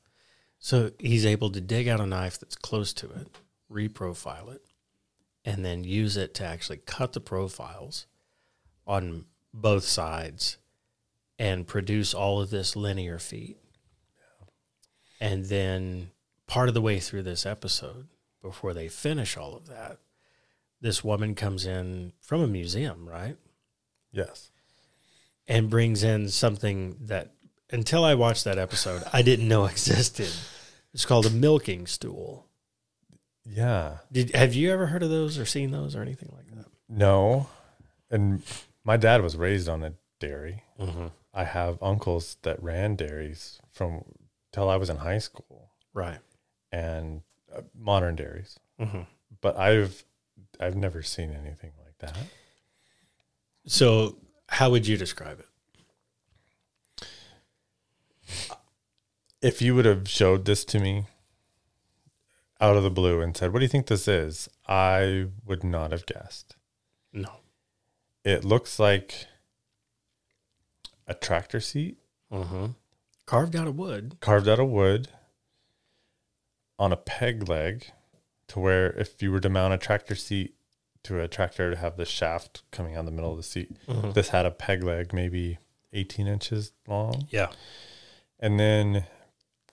So 0.59 0.91
he's 0.99 1.25
able 1.25 1.49
to 1.51 1.61
dig 1.61 1.87
out 1.87 1.99
a 1.99 2.05
knife 2.05 2.39
that's 2.39 2.55
close 2.55 2.93
to 2.93 3.09
it, 3.11 3.27
reprofile 3.71 4.53
it, 4.55 4.61
and 5.45 5.63
then 5.63 5.83
use 5.83 6.17
it 6.17 6.33
to 6.35 6.45
actually 6.45 6.77
cut 6.85 7.13
the 7.13 7.19
profiles 7.21 8.07
on 8.85 9.25
both 9.53 9.83
sides 9.83 10.57
and 11.37 11.67
produce 11.67 12.13
all 12.13 12.41
of 12.41 12.49
this 12.49 12.75
linear 12.75 13.19
feet. 13.19 13.57
And 15.19 15.45
then 15.45 16.11
part 16.47 16.67
of 16.69 16.73
the 16.73 16.81
way 16.81 16.99
through 16.99 17.23
this 17.23 17.45
episode, 17.45 18.07
before 18.41 18.73
they 18.73 18.87
finish 18.87 19.37
all 19.37 19.55
of 19.55 19.67
that, 19.67 19.97
this 20.81 21.03
woman 21.03 21.35
comes 21.35 21.65
in 21.65 22.13
from 22.19 22.41
a 22.41 22.47
museum, 22.47 23.07
right? 23.07 23.35
Yes. 24.11 24.49
and 25.47 25.69
brings 25.69 26.03
in 26.03 26.29
something 26.29 26.97
that 27.01 27.31
until 27.71 28.03
I 28.03 28.15
watched 28.15 28.45
that 28.45 28.57
episode, 28.57 29.03
I 29.13 29.21
didn't 29.21 29.47
know 29.47 29.65
existed. 29.73 30.31
It's 30.93 31.05
called 31.05 31.25
a 31.25 31.29
milking 31.29 31.85
stool. 31.87 32.47
Yeah. 33.45 33.97
Did 34.11 34.33
have 34.35 34.53
you 34.53 34.71
ever 34.71 34.87
heard 34.87 35.03
of 35.03 35.09
those 35.09 35.37
or 35.37 35.45
seen 35.45 35.71
those 35.71 35.95
or 35.95 36.01
anything 36.01 36.31
like 36.35 36.49
that? 36.55 36.65
No. 36.89 37.47
And 38.09 38.41
my 38.83 38.97
dad 38.97 39.21
was 39.21 39.35
raised 39.35 39.69
on 39.69 39.83
a 39.83 39.93
dairy. 40.19 40.63
Mm-hmm. 40.79 41.07
I 41.33 41.43
have 41.43 41.77
uncles 41.81 42.37
that 42.41 42.61
ran 42.63 42.95
dairies 42.95 43.59
from 43.71 44.03
till 44.51 44.69
I 44.69 44.77
was 44.77 44.89
in 44.89 44.97
high 44.97 45.19
school 45.19 45.71
Right. 45.93 46.19
And 46.71 47.21
uh, 47.55 47.61
modern 47.77 48.15
dairies. 48.15 48.59
Mm-hmm. 48.79 49.01
But 49.41 49.57
I've 49.57 50.03
I've 50.59 50.75
never 50.75 51.01
seen 51.03 51.31
anything 51.31 51.71
like 51.83 51.97
that. 51.99 52.17
So, 53.65 54.17
how 54.47 54.69
would 54.69 54.87
you 54.87 54.97
describe 54.97 55.39
it? 55.39 55.47
If 59.41 59.61
you 59.61 59.75
would 59.75 59.85
have 59.85 60.09
showed 60.09 60.45
this 60.45 60.65
to 60.65 60.79
me 60.79 61.05
out 62.59 62.75
of 62.75 62.83
the 62.83 62.89
blue 62.89 63.21
and 63.21 63.35
said, 63.37 63.53
"What 63.53 63.59
do 63.59 63.65
you 63.65 63.69
think 63.69 63.87
this 63.87 64.07
is?" 64.07 64.49
I 64.67 65.27
would 65.45 65.63
not 65.63 65.91
have 65.91 66.05
guessed. 66.05 66.55
No. 67.13 67.29
It 68.23 68.43
looks 68.43 68.79
like 68.79 69.27
a 71.07 71.13
tractor 71.13 71.59
seat 71.61 71.97
Mm-hmm. 72.31 72.65
Carved 73.25 73.55
out 73.55 73.67
of 73.67 73.77
wood. 73.77 74.17
carved 74.19 74.49
out 74.49 74.59
of 74.59 74.67
wood 74.67 75.07
on 76.79 76.91
a 76.91 76.97
peg 76.97 77.47
leg 77.49 77.85
to 78.49 78.59
where 78.59 78.91
if 78.91 79.21
you 79.21 79.31
were 79.31 79.39
to 79.39 79.49
mount 79.49 79.73
a 79.73 79.77
tractor 79.77 80.15
seat 80.15 80.55
to 81.03 81.19
a 81.21 81.27
tractor 81.27 81.71
to 81.71 81.77
have 81.77 81.97
the 81.97 82.05
shaft 82.05 82.63
coming 82.71 82.95
out 82.95 83.05
the 83.05 83.11
middle 83.11 83.31
of 83.31 83.37
the 83.37 83.43
seat, 83.43 83.71
Mhm. 83.87 84.13
this 84.13 84.29
had 84.29 84.45
a 84.45 84.51
peg 84.51 84.83
leg 84.83 85.13
maybe 85.13 85.57
18 85.93 86.27
inches 86.27 86.73
long. 86.87 87.27
Yeah. 87.29 87.47
And 88.39 88.59
then 88.59 89.05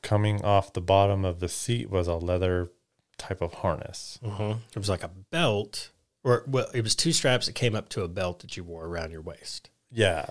coming 0.02 0.44
off 0.44 0.72
the 0.72 0.80
bottom 0.80 1.24
of 1.24 1.40
the 1.40 1.48
seat 1.48 1.90
was 1.90 2.06
a 2.08 2.14
leather 2.16 2.70
type 3.18 3.40
of 3.40 3.54
harness. 3.54 4.18
Mm-hmm. 4.22 4.58
It 4.70 4.76
was 4.78 4.88
like 4.88 5.02
a 5.02 5.08
belt, 5.08 5.90
or 6.22 6.44
well, 6.46 6.68
it 6.74 6.82
was 6.82 6.94
two 6.94 7.12
straps 7.12 7.46
that 7.46 7.54
came 7.54 7.74
up 7.74 7.88
to 7.90 8.02
a 8.02 8.08
belt 8.08 8.40
that 8.40 8.56
you 8.56 8.64
wore 8.64 8.86
around 8.86 9.10
your 9.12 9.22
waist. 9.22 9.70
Yeah. 9.90 10.26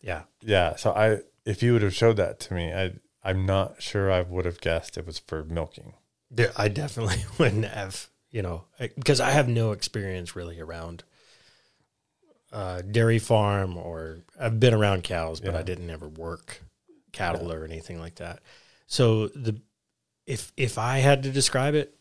Yeah. 0.00 0.22
Yeah. 0.40 0.76
So 0.76 0.92
I, 0.92 1.18
if 1.44 1.62
you 1.62 1.72
would 1.72 1.82
have 1.82 1.94
showed 1.94 2.16
that 2.16 2.38
to 2.40 2.54
me, 2.54 2.72
I, 2.72 2.92
I'm 3.26 3.44
not 3.44 3.82
sure 3.82 4.10
I 4.10 4.22
would 4.22 4.44
have 4.44 4.60
guessed 4.60 4.96
it 4.96 5.04
was 5.06 5.18
for 5.18 5.42
milking. 5.44 5.94
Yeah, 6.34 6.52
I 6.56 6.68
definitely 6.68 7.24
wouldn't 7.38 7.64
have, 7.64 8.08
you 8.30 8.40
know, 8.42 8.64
because 8.78 9.20
I 9.20 9.30
have 9.30 9.48
no 9.48 9.72
experience 9.72 10.36
really 10.36 10.60
around 10.60 11.02
uh, 12.52 12.82
dairy 12.82 13.18
farm 13.18 13.76
or 13.76 14.18
I've 14.40 14.60
been 14.60 14.74
around 14.74 15.02
cows, 15.04 15.40
but 15.40 15.54
Yeah. 15.54 15.60
I 15.60 15.62
didn't 15.62 15.90
ever 15.90 16.08
work 16.08 16.62
cattle 17.12 17.52
or 17.52 17.64
anything 17.64 17.98
like 17.98 18.16
that. 18.16 18.40
So 18.86 19.28
the 19.28 19.60
if 20.26 20.52
if 20.56 20.78
I 20.78 20.98
had 20.98 21.24
to 21.24 21.30
describe 21.30 21.74
it, 21.74 21.96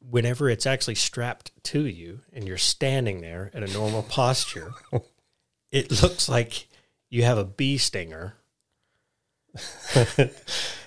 whenever 0.00 0.50
it's 0.50 0.66
actually 0.66 0.94
strapped 0.96 1.50
to 1.64 1.86
you 1.86 2.20
and 2.32 2.46
you're 2.46 2.58
standing 2.58 3.20
there 3.20 3.50
in 3.54 3.62
a 3.62 3.66
normal 3.68 4.02
posture, 4.02 4.72
it 5.70 6.02
looks 6.02 6.28
like 6.28 6.68
you 7.08 7.22
have 7.22 7.38
a 7.38 7.44
bee 7.44 7.78
stinger. 7.78 8.34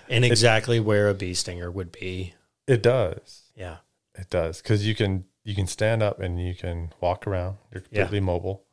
and 0.10 0.26
exactly 0.26 0.80
where 0.80 1.10
a 1.10 1.14
bee 1.14 1.34
stinger 1.34 1.70
would 1.72 1.92
be. 1.92 2.34
It 2.68 2.82
does. 2.84 3.44
Yeah. 3.56 3.78
It 4.16 4.30
does 4.30 4.62
because 4.62 4.86
you 4.86 4.96
can 4.96 5.26
you 5.44 5.56
can 5.56 5.68
stand 5.68 6.04
up 6.04 6.20
and 6.20 6.40
you 6.42 6.54
can 6.56 6.94
walk 7.02 7.26
around. 7.26 7.58
You're 7.74 7.84
Yeah. 7.92 8.02
completely 8.02 8.20
mobile. 8.20 8.64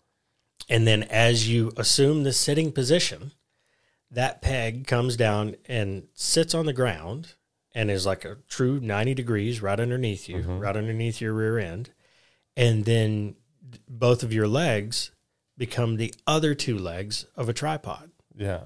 And 0.68 0.86
then 0.86 1.04
as 1.04 1.48
you 1.48 1.72
assume 1.76 2.24
the 2.24 2.32
sitting 2.32 2.72
position, 2.72 3.32
that 4.10 4.42
peg 4.42 4.86
comes 4.86 5.16
down 5.16 5.56
and 5.66 6.08
sits 6.14 6.54
on 6.54 6.66
the 6.66 6.72
ground 6.72 7.34
and 7.74 7.90
is 7.90 8.06
like 8.06 8.24
a 8.24 8.38
true 8.48 8.80
90 8.80 9.14
degrees 9.14 9.60
right 9.62 9.78
underneath 9.78 10.28
you, 10.28 10.36
Mhm. 10.38 10.60
right 10.60 10.76
underneath 10.76 11.20
your 11.20 11.34
rear 11.34 11.58
end. 11.58 11.90
And 12.56 12.84
then 12.84 13.36
both 13.88 14.22
of 14.22 14.32
your 14.32 14.48
legs 14.48 15.10
become 15.58 15.96
the 15.96 16.12
other 16.26 16.54
two 16.54 16.78
legs 16.78 17.26
of 17.36 17.48
a 17.48 17.52
tripod. 17.52 18.10
Yeah, 18.34 18.64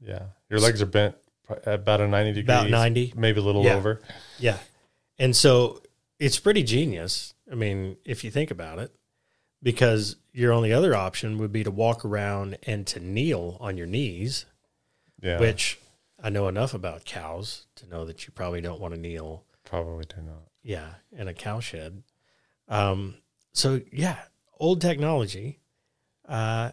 yeah. 0.00 0.22
Your 0.48 0.60
legs 0.60 0.80
are 0.82 0.86
bent 0.86 1.14
about 1.66 2.00
a 2.00 2.08
ninety 2.08 2.30
degrees, 2.32 2.44
About 2.44 2.70
90. 2.70 3.14
maybe 3.16 3.40
a 3.40 3.42
little 3.42 3.64
Yeah. 3.64 3.74
over. 3.74 4.00
Yeah. 4.38 4.58
And 5.18 5.34
so 5.36 5.82
it's 6.18 6.38
pretty 6.38 6.62
genius. 6.62 7.34
I 7.50 7.54
mean, 7.54 7.96
if 8.04 8.22
you 8.24 8.30
think 8.30 8.50
about 8.50 8.78
it, 8.78 8.94
because 9.62 10.16
your 10.32 10.52
only 10.52 10.72
other 10.72 10.94
option 10.94 11.38
would 11.38 11.52
be 11.52 11.64
to 11.64 11.70
walk 11.70 12.04
around 12.04 12.56
and 12.62 12.86
to 12.88 13.00
kneel 13.00 13.56
on 13.60 13.76
your 13.76 13.86
knees. 13.86 14.46
Yeah, 15.20 15.38
which 15.38 15.78
I 16.22 16.30
know 16.30 16.48
enough 16.48 16.72
about 16.72 17.04
cows 17.04 17.66
to 17.76 17.86
know 17.86 18.04
that 18.06 18.26
you 18.26 18.32
probably 18.32 18.60
don't 18.62 18.80
want 18.80 18.94
to 18.94 19.00
kneel, 19.00 19.44
probably 19.64 20.06
do 20.06 20.22
not. 20.22 20.44
yeah, 20.62 20.94
in 21.12 21.28
a 21.28 21.34
cow 21.34 21.60
shed. 21.60 22.02
Um, 22.68 23.16
so 23.52 23.82
yeah, 23.92 24.16
old 24.58 24.80
technology, 24.80 25.58
uh, 26.26 26.70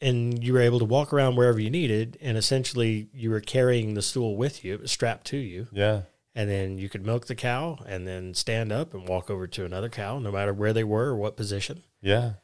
and 0.00 0.42
you 0.42 0.52
were 0.52 0.60
able 0.60 0.78
to 0.78 0.84
walk 0.84 1.12
around 1.12 1.36
wherever 1.36 1.58
you 1.60 1.70
needed, 1.70 2.16
and 2.20 2.36
essentially 2.36 3.08
you 3.12 3.30
were 3.30 3.40
carrying 3.40 3.94
the 3.94 4.02
stool 4.02 4.36
with 4.36 4.64
you; 4.64 4.74
it 4.74 4.80
was 4.80 4.90
strapped 4.92 5.26
to 5.28 5.36
you, 5.36 5.68
Yeah, 5.72 6.02
and 6.34 6.48
then 6.48 6.78
you 6.78 6.88
could 6.88 7.04
milk 7.04 7.26
the 7.26 7.34
cow, 7.34 7.78
and 7.86 8.06
then 8.06 8.34
stand 8.34 8.72
up 8.72 8.94
and 8.94 9.08
walk 9.08 9.30
over 9.30 9.46
to 9.46 9.64
another 9.64 9.88
cow, 9.88 10.18
no 10.18 10.30
matter 10.32 10.52
where 10.54 10.72
they 10.72 10.84
were 10.84 11.06
or 11.08 11.16
what 11.16 11.36
position. 11.36 11.82
yeah, 12.00 12.34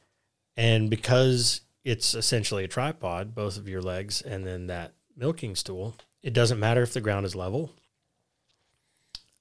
And 0.56 0.90
because 0.90 1.62
it's 1.84 2.14
essentially 2.14 2.64
a 2.64 2.68
tripod, 2.68 3.34
both 3.34 3.56
of 3.56 3.68
your 3.68 3.80
legs 3.80 4.20
and 4.20 4.44
then 4.46 4.66
that 4.66 4.94
milking 5.16 5.54
stool, 5.54 5.96
it 6.22 6.32
doesn't 6.32 6.58
matter 6.58 6.82
if 6.82 6.92
the 6.92 7.00
ground 7.00 7.24
is 7.24 7.34
level. 7.36 7.72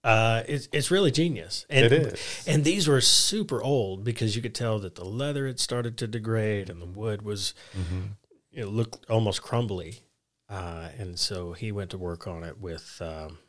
Uh, 0.06 0.44
it's, 0.48 0.70
it's 0.72 0.92
really 0.92 1.10
genius. 1.10 1.66
And, 1.68 1.86
it 1.86 1.92
is. 1.92 2.44
And 2.48 2.64
these 2.64 2.88
were 2.88 3.02
super 3.02 3.62
old 3.64 4.04
because 4.04 4.36
you 4.36 4.42
could 4.44 4.54
tell 4.54 4.78
that 4.80 4.94
the 4.96 5.04
leather 5.04 5.48
had 5.48 5.60
started 5.60 5.98
to 5.98 6.08
degrade 6.08 6.70
and 6.70 6.80
the 6.80 6.86
wood 6.86 7.24
was, 7.24 7.56
Mhm. 7.76 8.10
it 8.52 8.66
looked 8.68 9.10
almost 9.10 9.42
crumbly. 9.42 10.02
Uh, 10.48 10.90
and 11.00 11.18
so 11.20 11.54
he 11.54 11.72
went 11.72 11.90
to 11.90 11.98
work 11.98 12.28
on 12.28 12.44
it 12.44 12.60
with, 12.62 13.02
um, 13.02 13.40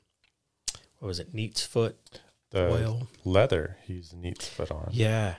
what 0.99 1.09
was 1.09 1.21
it, 1.21 1.35
Neat's 1.35 1.65
Foot 1.67 2.21
The 2.51 2.71
oil? 2.73 3.09
leather 3.23 3.77
he's 3.85 4.15
neat's 4.15 4.49
foot 4.49 4.71
on 4.71 4.89
Yeah. 4.93 5.35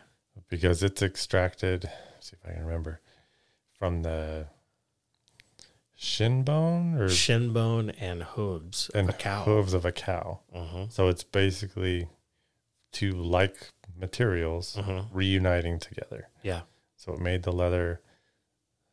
because 0.49 0.83
it's 0.83 1.01
extracted. 1.01 1.89
see 2.19 2.35
if 2.39 2.47
I 2.47 2.53
can 2.53 2.63
remember 2.63 3.01
from 3.79 4.03
the 4.03 4.47
shin 5.99 6.43
bone 6.43 6.93
or 6.95 7.09
Shin 7.09 7.51
bone 7.53 7.89
and 7.89 8.21
hooves 8.23 8.89
and 8.93 9.09
a 9.09 9.13
cow. 9.13 9.43
hooves 9.43 9.73
of 9.73 9.83
a 9.83 9.91
cow. 9.91 10.39
Mhm. 10.55 10.91
So 10.91 11.07
it's 11.07 11.23
basically 11.23 12.07
two 12.91 13.11
like 13.13 13.71
materials 13.99 14.75
Mhm. 14.79 15.07
reuniting 15.11 15.79
together. 15.79 16.29
Yeah. 16.43 16.61
So 16.95 17.13
it 17.13 17.19
made 17.19 17.41
the 17.43 17.51
leather 17.51 18.01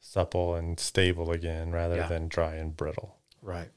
supple 0.01 0.55
and 0.55 0.81
stable 0.81 1.31
again 1.31 1.71
rather 1.73 1.97
Yeah. 1.97 2.09
than 2.09 2.29
dry 2.29 2.55
and 2.55 2.75
brittle. 2.77 3.19
Right. 3.43 3.71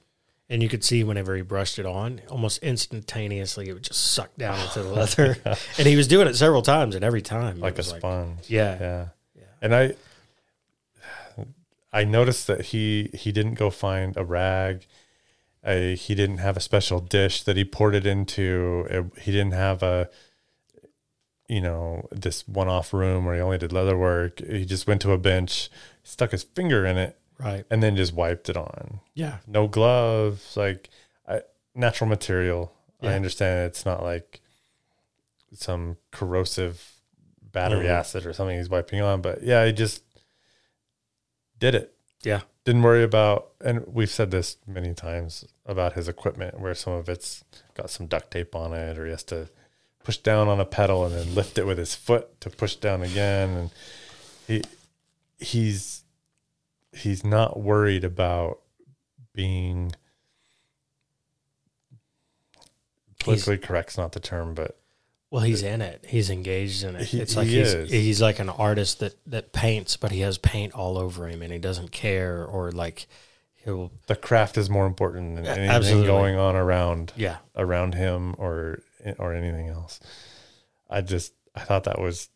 And 0.49 0.63
you 0.63 0.69
could 0.69 0.83
see 0.85 1.03
whenever 1.03 1.35
he 1.35 1.41
brushed 1.41 1.77
it 1.77 1.85
on, 1.85 2.21
almost 2.29 2.59
instantaneously, 2.63 3.67
it 3.67 3.73
would 3.73 3.83
just 3.83 4.01
suck 4.13 4.33
down 4.37 4.57
into 4.61 4.81
the 4.83 4.89
leather. 4.93 5.37
and 5.77 5.85
he 5.87 5.97
was 5.97 6.07
doing 6.07 6.27
it 6.27 6.35
several 6.35 6.61
times, 6.61 6.95
and 6.95 7.03
every 7.03 7.21
time, 7.21 7.59
like 7.59 7.73
a 7.73 7.77
was 7.77 7.87
sponge. 7.89 8.49
yeah, 8.49 8.77
Yeah. 8.79 9.07
Yeah. 9.35 9.43
And 9.61 9.75
I 9.75 9.95
I 11.99 12.03
noticed 12.03 12.45
that 12.47 12.62
he 12.71 13.10
he 13.13 13.31
didn't 13.31 13.55
go 13.55 13.69
find 13.69 14.15
a 14.17 14.23
rag. 14.23 14.86
Uh, 15.63 15.95
he 16.05 16.13
didn't 16.15 16.38
have 16.38 16.55
a 16.57 16.62
special 16.62 16.99
dish 16.99 17.43
that 17.43 17.57
he 17.57 17.65
poured 17.65 17.95
it 17.95 18.05
into. 18.05 18.86
It- 18.89 19.19
he 19.23 19.31
didn't 19.31 19.53
have 19.67 19.83
a 19.83 20.10
you 21.47 21.62
know 21.62 22.07
this 22.12 22.47
one-off 22.47 22.93
room 22.93 23.25
where 23.25 23.36
he 23.36 23.41
only 23.41 23.57
did 23.57 23.71
leather 23.71 23.97
work. 23.97 24.39
He 24.39 24.65
just 24.65 24.86
went 24.88 25.01
to 25.01 25.12
a 25.13 25.17
bench, 25.17 25.69
stuck 26.03 26.31
his 26.31 26.43
finger 26.43 26.86
in 26.86 26.97
it, 26.97 27.17
right, 27.39 27.65
and 27.71 27.81
then 27.81 27.95
just 27.95 28.13
wiped 28.13 28.49
it 28.49 28.57
on. 28.57 28.99
yeah, 29.13 29.38
No 29.47 29.67
gloves, 29.67 30.57
like 30.57 30.89
I, 31.27 31.41
natural 31.73 32.10
material. 32.10 32.73
I 33.01 33.13
understand 33.13 33.67
it's 33.67 33.86
not 33.86 34.03
like 34.03 34.41
some 35.53 35.97
corrosive 36.12 36.99
battery 37.53 37.86
Mhm. 37.86 37.99
acid 37.99 38.25
or 38.25 38.33
something 38.33 38.57
he's 38.57 38.69
wiping 38.69 39.01
on, 39.01 39.21
but 39.21 39.41
yeah, 39.43 39.65
he 39.65 39.71
just 39.71 40.03
did 41.60 41.76
it. 41.76 41.93
yeah, 42.24 42.41
Didn't 42.65 42.84
worry 42.84 43.04
about, 43.04 43.50
and 43.63 43.86
we've 43.88 44.10
said 44.10 44.32
this 44.32 44.58
many 44.67 44.93
times 44.93 45.46
about 45.65 45.93
his 45.93 46.08
equipment, 46.08 46.60
where 46.60 46.74
some 46.76 46.93
of 46.93 47.10
it's 47.10 47.43
got 47.74 47.89
some 47.89 48.08
duct 48.08 48.32
tape 48.32 48.56
on 48.56 48.74
it, 48.74 48.98
or 48.98 49.06
he 49.06 49.12
has 49.12 49.24
to 49.26 49.50
push 50.04 50.17
down 50.17 50.48
on 50.48 50.60
a 50.60 50.65
pedal 50.65 51.06
and 51.06 51.13
then 51.13 51.36
lift 51.36 51.58
it 51.58 51.65
with 51.65 51.78
his 51.78 51.93
foot 51.96 52.39
to 52.41 52.50
push 52.50 52.76
down 52.76 53.02
again, 53.02 53.50
and 53.50 53.70
he 54.48 54.63
he's 55.39 56.04
he's 56.93 57.24
not 57.24 57.60
worried 57.60 58.03
about 58.03 58.60
being 59.34 59.91
politically 63.20 63.58
correct's 63.58 63.97
not 63.97 64.14
the 64.14 64.20
term, 64.20 64.53
but 64.53 64.80
Well, 65.30 65.41
he's 65.43 65.61
in 65.61 65.82
it. 65.82 66.05
He's 66.07 66.30
engaged 66.30 66.84
in 66.84 66.95
it. 66.95 67.03
He- 67.07 67.19
it's 67.19 67.36
like 67.36 67.47
he 67.47 67.57
he's 67.57 67.73
is. 67.73 67.91
he's 67.91 68.21
like 68.21 68.39
an 68.39 68.49
artist 68.49 68.99
that 68.99 69.15
that 69.28 69.51
paints, 69.51 69.97
but 69.97 70.11
he 70.11 70.21
has 70.21 70.38
paint 70.38 70.73
all 70.73 70.97
over 70.97 71.28
him, 71.28 71.41
and 71.41 71.51
he 71.51 71.59
doesn't 71.59 71.91
care, 71.91 72.45
or 72.45 72.71
like 72.71 73.07
he'll, 73.65 73.91
the 74.07 74.15
craft 74.15 74.57
is 74.57 74.69
more 74.69 74.86
important 74.86 75.36
than 75.36 75.45
anything 75.45 75.69
absolutely. 75.69 76.07
going 76.07 76.38
on 76.38 76.55
around 76.55 77.11
yeah, 77.17 77.38
around 77.57 77.93
him 77.95 78.36
or 78.38 78.80
or 79.19 79.34
anything 79.34 79.67
else. 79.67 79.99
I 80.89 81.01
just 81.01 81.34
I 81.53 81.59
thought 81.61 81.84
that 81.84 81.99
was 81.99 82.30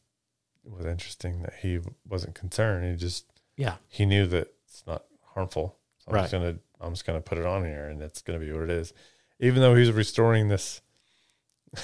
was 0.65 0.85
interesting 0.85 1.41
that 1.43 1.53
he 1.61 1.79
wasn't 2.07 2.35
concerned. 2.35 2.89
He 2.91 2.97
just 2.97 3.25
yeah, 3.55 3.75
he 3.87 4.05
knew 4.05 4.27
that 4.27 4.53
it's 4.67 4.83
not 4.85 5.05
harmful. 5.33 5.77
So 5.99 6.11
I'm 6.11 6.21
just 6.23 6.33
Right. 6.33 6.39
gonna 6.41 6.55
I'm 6.81 6.91
just 6.91 7.05
gonna 7.05 7.21
put 7.21 7.37
it 7.37 7.45
on 7.45 7.63
here 7.63 7.87
and 7.87 8.01
it's 8.01 8.21
gonna 8.21 8.39
be 8.39 8.51
what 8.51 8.63
it 8.63 8.69
is. 8.69 8.91
Even 9.39 9.61
though 9.61 9.75
he's 9.75 9.91
restoring 9.93 10.49
this 10.49 10.81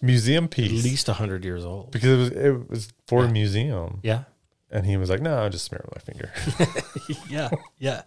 museum 0.00 0.48
piece. 0.48 0.66
at 0.78 0.84
least 0.84 1.08
a 1.08 1.12
hundred 1.14 1.44
years 1.44 1.64
old. 1.64 1.90
because 1.90 2.10
it 2.10 2.16
was 2.16 2.30
it 2.30 2.70
was 2.70 2.92
for 3.06 3.22
Yeah. 3.24 3.28
a 3.28 3.32
museum. 3.32 4.00
Yeah, 4.02 4.24
And 4.70 4.86
he 4.86 4.96
was 4.96 5.10
like, 5.10 5.20
No, 5.20 5.36
I'll 5.38 5.50
just 5.50 5.64
smear 5.66 5.80
it 5.80 5.88
with 5.88 5.96
my 5.96 6.12
finger. 6.12 7.24
yeah, 7.30 7.50
yeah. 7.78 8.02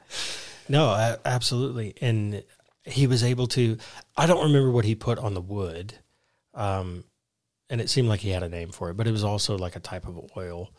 No, 0.69 1.17
absolutely. 1.25 1.93
And 2.01 2.43
he 2.85 3.05
was 3.07 3.23
able 3.23 3.47
to. 3.47 3.77
I 4.17 4.25
don't 4.25 4.43
remember 4.45 4.71
what 4.71 4.85
he 4.85 4.95
put 4.95 5.19
on 5.19 5.33
the 5.33 5.41
wood, 5.41 5.93
um, 6.53 7.03
and 7.69 7.79
it 7.81 7.89
seemed 7.89 8.07
like 8.09 8.21
he 8.21 8.29
had 8.29 8.43
a 8.43 8.49
name 8.49 8.71
for 8.71 8.89
it, 8.89 8.97
but 8.97 9.07
it 9.07 9.11
was 9.11 9.23
also 9.23 9.57
like 9.57 9.75
a 9.75 9.79
type 9.79 10.07
of 10.07 10.19
oil 10.37 10.69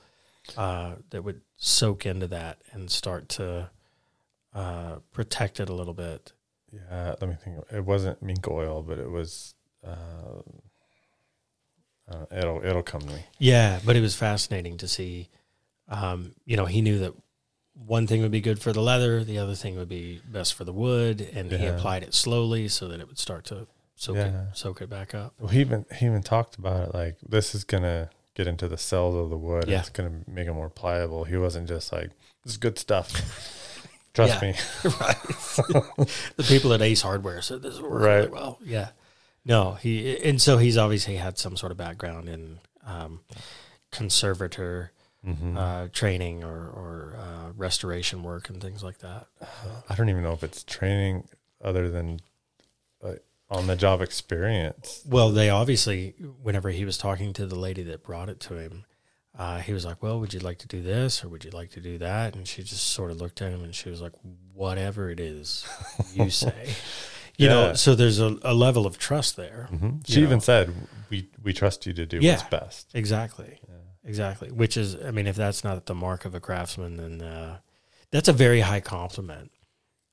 uh, 0.57 0.95
that 1.11 1.23
would 1.23 1.41
soak 1.57 2.07
into 2.07 2.27
that 2.29 2.63
and 2.73 2.91
start 2.91 3.29
to 3.31 3.71
uh, 4.55 4.97
protect 5.13 5.61
it 5.61 5.69
a 5.69 5.73
little 5.75 5.95
bit. 5.95 6.33
Yeah, 6.73 7.15
let 7.21 7.29
me 7.29 7.37
think. 7.43 7.57
It 7.73 7.85
wasn't 7.85 8.23
mink 8.23 8.47
oil, 8.49 8.83
but 8.83 8.99
it 8.99 9.11
was. 9.11 9.55
Uh, 9.87 10.43
uh, 12.11 12.27
it'll 12.37 12.65
it'll 12.65 12.83
come 12.83 13.01
to 13.03 13.07
me. 13.13 13.25
Yeah, 13.39 13.81
but 13.85 13.97
it 13.97 14.01
was 14.01 14.15
fascinating 14.15 14.77
to 14.79 14.89
see. 14.89 15.29
Um, 15.89 16.33
you 16.45 16.57
know, 16.57 16.65
he 16.67 16.81
knew 16.83 16.99
that 17.01 17.15
one 17.75 18.07
thing 18.07 18.23
would 18.23 18.31
be 18.31 18.41
good 18.41 18.61
for 18.61 18.73
the 18.73 18.81
leather, 18.81 19.25
the 19.25 19.39
other 19.39 19.55
thing 19.55 19.77
would 19.77 19.89
be 19.89 20.21
best 20.31 20.55
for 20.55 20.65
the 20.65 20.73
wood, 20.73 21.21
and 21.35 21.51
he 21.53 21.67
applied 21.67 22.03
it 22.03 22.15
slowly 22.15 22.69
so 22.69 22.89
that 22.89 23.01
it 23.01 23.09
would 23.09 23.19
start 23.19 23.45
to 23.47 23.67
soak 23.97 24.17
Yeah. 24.17 24.27
it 24.51 24.57
soak 24.57 24.81
it 24.81 24.89
back 24.89 25.15
up. 25.15 25.35
Well, 25.39 25.49
he 25.51 25.61
even 25.61 25.85
he 25.97 26.07
even 26.07 26.23
talked 26.23 26.57
about 26.57 26.89
it 26.89 26.95
like 26.95 27.17
this 27.29 27.55
is 27.55 27.65
gonna 27.65 28.11
get 28.35 28.47
into 28.47 28.67
the 28.69 28.79
cells 28.79 29.15
of 29.15 29.31
the 29.31 29.37
wood. 29.37 29.65
Yeah. 29.69 29.81
It's 29.81 29.91
gonna 29.91 30.21
make 30.27 30.47
it 30.47 30.53
more 30.53 30.71
pliable. 30.71 31.25
He 31.25 31.37
wasn't 31.37 31.69
just 31.69 31.93
like 31.93 32.11
this 32.45 32.53
is 32.53 32.57
good 32.59 32.79
stuff. 32.79 33.13
Trust 34.15 34.41
me. 34.43 34.55
right. 35.01 35.17
the 36.37 36.45
people 36.47 36.73
at 36.73 36.81
Ace 36.83 37.03
Hardware 37.03 37.43
said 37.43 37.63
this 37.63 37.81
will 37.81 37.91
work 37.91 38.03
really 38.03 38.21
Right. 38.23 38.31
well. 38.31 38.59
Yeah. 38.65 38.91
No, 39.45 39.75
he 39.75 40.17
and 40.25 40.41
so 40.41 40.57
he's 40.59 40.77
obviously 40.79 41.17
had 41.17 41.37
some 41.39 41.57
sort 41.57 41.71
of 41.73 41.79
background 41.79 42.29
in 42.29 42.61
um, 42.87 43.21
conservator 43.91 44.91
Mhm. 45.27 45.57
uh, 45.57 45.89
training 45.91 46.45
or, 46.45 46.69
or 46.69 47.17
uh, 47.19 47.53
restoration 47.57 48.23
work 48.23 48.51
and 48.51 48.61
things 48.61 48.83
like 48.85 48.99
that. 48.99 49.27
I 49.89 49.95
don't 49.95 50.11
even 50.11 50.23
know 50.23 50.33
if 50.35 50.45
it's 50.45 50.63
training 50.65 51.27
other 51.63 51.89
than 51.89 52.21
uh, 53.03 53.13
on 53.49 53.67
the 53.67 53.75
job 53.75 54.03
experience. 54.03 55.03
Well, 55.09 55.31
they 55.31 55.49
obviously, 55.49 56.11
whenever 56.43 56.69
he 56.69 56.85
was 56.85 56.99
talking 56.99 57.33
to 57.35 57.47
the 57.47 57.55
lady 57.59 57.83
that 57.85 58.03
brought 58.03 58.29
it 58.29 58.39
to 58.41 58.57
him, 58.59 58.85
uh, 59.39 59.61
he 59.61 59.73
was 59.73 59.87
like, 59.87 60.03
"Well, 60.03 60.21
would 60.21 60.35
you 60.35 60.41
like 60.41 60.59
to 60.59 60.69
do 60.69 60.83
this 60.83 61.25
or 61.25 61.29
would 61.31 61.43
you 61.43 61.51
like 61.53 61.71
to 61.71 61.81
do 61.81 61.97
that?" 61.99 62.37
And 62.37 62.47
she 62.47 62.63
just 62.63 62.89
sort 62.89 63.11
of 63.11 63.17
looked 63.17 63.41
at 63.41 63.51
him 63.51 63.65
and 63.65 63.75
she 63.75 63.89
was 63.89 64.03
like, 64.03 64.13
"Whatever 64.53 65.09
it 65.09 65.21
is, 65.21 65.65
you 66.13 66.29
say." 66.45 66.75
You 67.37 67.49
know, 67.49 67.75
so 67.75 67.95
there's 67.95 68.21
a, 68.21 68.39
a 68.43 68.55
level 68.55 68.87
of 68.87 68.97
trust 68.99 69.37
there. 69.37 69.69
hmm 69.71 69.99
She 70.07 70.21
even 70.23 70.31
know. 70.37 70.39
said, 70.41 70.73
"We 71.11 71.29
we 71.43 71.53
trust 71.53 71.87
you 71.87 71.93
to 71.95 72.07
do 72.07 72.19
Yeah. 72.21 72.37
what's 72.37 72.49
best." 72.49 72.91
Exactly. 72.95 73.59
Exactly. 74.07 74.51
Which 74.51 74.77
is, 74.77 74.97
I 75.03 75.11
mean, 75.11 75.27
if 75.27 75.35
that's 75.37 75.65
not 75.65 75.87
the 75.87 75.95
mark 75.95 76.25
of 76.27 76.35
a 76.35 76.41
craftsman, 76.41 76.97
then 76.97 77.23
uh, 77.23 77.59
that's 78.11 78.29
a 78.29 78.33
very 78.35 78.61
high 78.61 78.81
compliment 78.81 79.51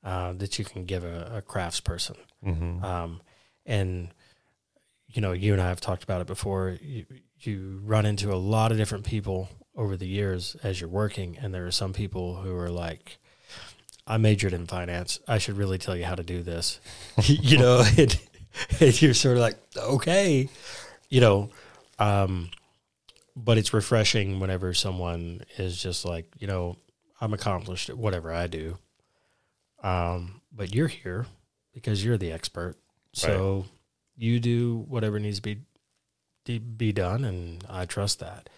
uh, 0.02 0.32
that 0.32 0.58
you 0.58 0.64
can 0.64 0.84
give 0.86 1.04
a, 1.04 1.30
a 1.36 1.42
craftsperson. 1.42 2.16
hmm 2.42 2.82
Um, 2.82 3.20
and 3.66 4.08
you 5.08 5.20
know, 5.20 5.32
you 5.32 5.52
and 5.52 5.60
I 5.60 5.68
have 5.68 5.80
talked 5.80 6.02
about 6.02 6.22
it 6.22 6.26
before. 6.26 6.78
You, 6.80 7.04
you 7.40 7.80
run 7.84 8.06
into 8.06 8.32
a 8.32 8.36
lot 8.36 8.72
of 8.72 8.78
different 8.78 9.04
people 9.04 9.48
over 9.76 9.96
the 9.96 10.06
years 10.08 10.56
as 10.62 10.80
you're 10.80 10.88
working, 10.90 11.36
and 11.38 11.52
there 11.52 11.66
are 11.66 11.70
some 11.70 11.92
people 11.92 12.36
who 12.36 12.56
are 12.56 12.70
like, 12.70 13.18
"I 14.06 14.16
majored 14.16 14.52
in 14.52 14.66
finance. 14.66 15.20
I 15.26 15.38
should 15.38 15.56
really 15.56 15.78
tell 15.78 15.96
you 15.96 16.04
how 16.04 16.14
to 16.14 16.22
do 16.22 16.42
this." 16.42 16.80
you 17.24 17.58
know, 17.58 17.84
and, 17.98 18.18
and 18.80 19.02
you're 19.02 19.14
sort 19.14 19.36
of 19.36 19.42
like, 19.42 19.58
"Okay," 19.76 20.48
you 21.08 21.20
know. 21.20 21.50
Um, 21.98 22.50
but 23.36 23.58
it's 23.58 23.72
refreshing 23.72 24.40
whenever 24.40 24.74
someone 24.74 25.42
is 25.56 25.80
just 25.80 26.04
like, 26.04 26.26
you 26.38 26.46
know, 26.46 26.76
I'm 27.20 27.32
accomplished 27.32 27.88
at 27.88 27.96
whatever 27.96 28.32
I 28.32 28.46
do. 28.46 28.76
Um, 29.82 30.42
but 30.52 30.74
you're 30.74 30.88
here 30.88 31.26
because 31.72 32.04
you're 32.04 32.18
the 32.18 32.32
expert. 32.32 32.76
So 33.14 33.66
you 34.16 34.40
do 34.40 34.84
whatever 34.88 35.18
needs 35.18 35.40
to 35.40 35.42
be 35.42 36.58
be 36.58 36.92
done, 36.92 37.24
and 37.24 37.64
I 37.68 37.84
trust 37.84 38.18
that. 38.20 38.48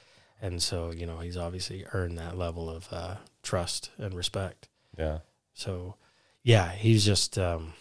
And 0.40 0.62
so, 0.62 0.90
you 0.90 1.06
know, 1.06 1.18
he's 1.18 1.36
obviously 1.36 1.84
earned 1.92 2.18
that 2.18 2.36
level 2.36 2.70
of 2.70 2.88
uh, 2.90 3.16
trust 3.42 3.90
and 3.98 4.14
respect. 4.14 4.68
Yeah. 4.96 5.18
So, 5.54 5.94
yeah, 6.42 6.70
he's 6.72 7.04
just, 7.04 7.38
um, 7.38 7.72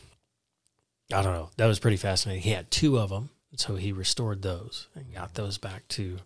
I 1.12 1.22
don't 1.22 1.34
know. 1.34 1.50
That 1.58 1.66
was 1.66 1.80
pretty 1.80 1.98
fascinating. 1.98 2.44
He 2.44 2.52
had 2.52 2.72
two 2.72 2.98
of 2.98 3.10
them. 3.10 3.30
So 3.56 3.76
he 3.76 3.92
restored 3.92 4.42
those 4.42 4.88
and 4.96 5.14
got 5.14 5.36
those 5.36 5.60
back 5.60 5.88
to 5.90 6.18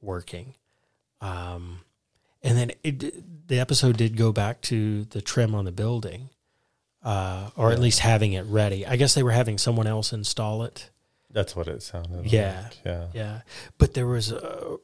working. 0.00 0.54
Um, 1.20 1.80
and 2.44 2.56
then 2.56 2.70
it, 2.84 3.48
the 3.48 3.58
episode 3.58 3.96
did 3.96 4.16
go 4.16 4.30
back 4.30 4.60
to 4.62 5.02
the 5.06 5.20
trim 5.20 5.52
on 5.54 5.64
the 5.64 5.72
building, 5.72 6.28
uh, 7.02 7.50
or 7.56 7.72
at 7.72 7.80
least 7.80 7.98
having 8.00 8.34
it 8.34 8.42
ready. 8.46 8.86
I 8.86 8.94
guess 8.94 9.14
they 9.14 9.22
were 9.24 9.32
having 9.32 9.58
someone 9.58 9.88
else 9.88 10.12
install 10.12 10.62
it. 10.62 10.90
That's 11.30 11.56
what 11.56 11.66
it 11.66 11.82
sounded 11.82 12.26
Yeah. 12.30 12.62
like. 12.68 12.78
Yeah. 12.84 13.06
Yeah. 13.12 13.40
But 13.78 13.94
there 13.94 14.06
was 14.06 14.30
a 14.30 14.76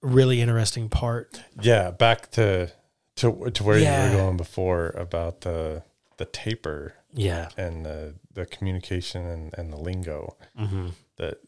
really 0.00 0.40
interesting 0.40 0.88
part. 0.88 1.40
Yeah. 1.60 1.90
Back 1.90 2.30
to 2.32 2.70
to 3.16 3.50
to 3.50 3.64
where 3.64 3.78
Yeah. 3.78 4.06
you 4.10 4.16
were 4.16 4.22
going 4.22 4.36
before 4.36 4.88
about 4.90 5.42
the 5.42 5.82
the 6.18 6.24
taper 6.26 6.94
Yeah. 7.12 7.48
and 7.56 7.84
the 7.84 8.14
the 8.32 8.46
communication 8.46 9.26
and, 9.26 9.54
and 9.58 9.72
the 9.72 9.76
lingo 9.76 10.36
Mm-hmm. 10.58 10.88
that 11.16 11.38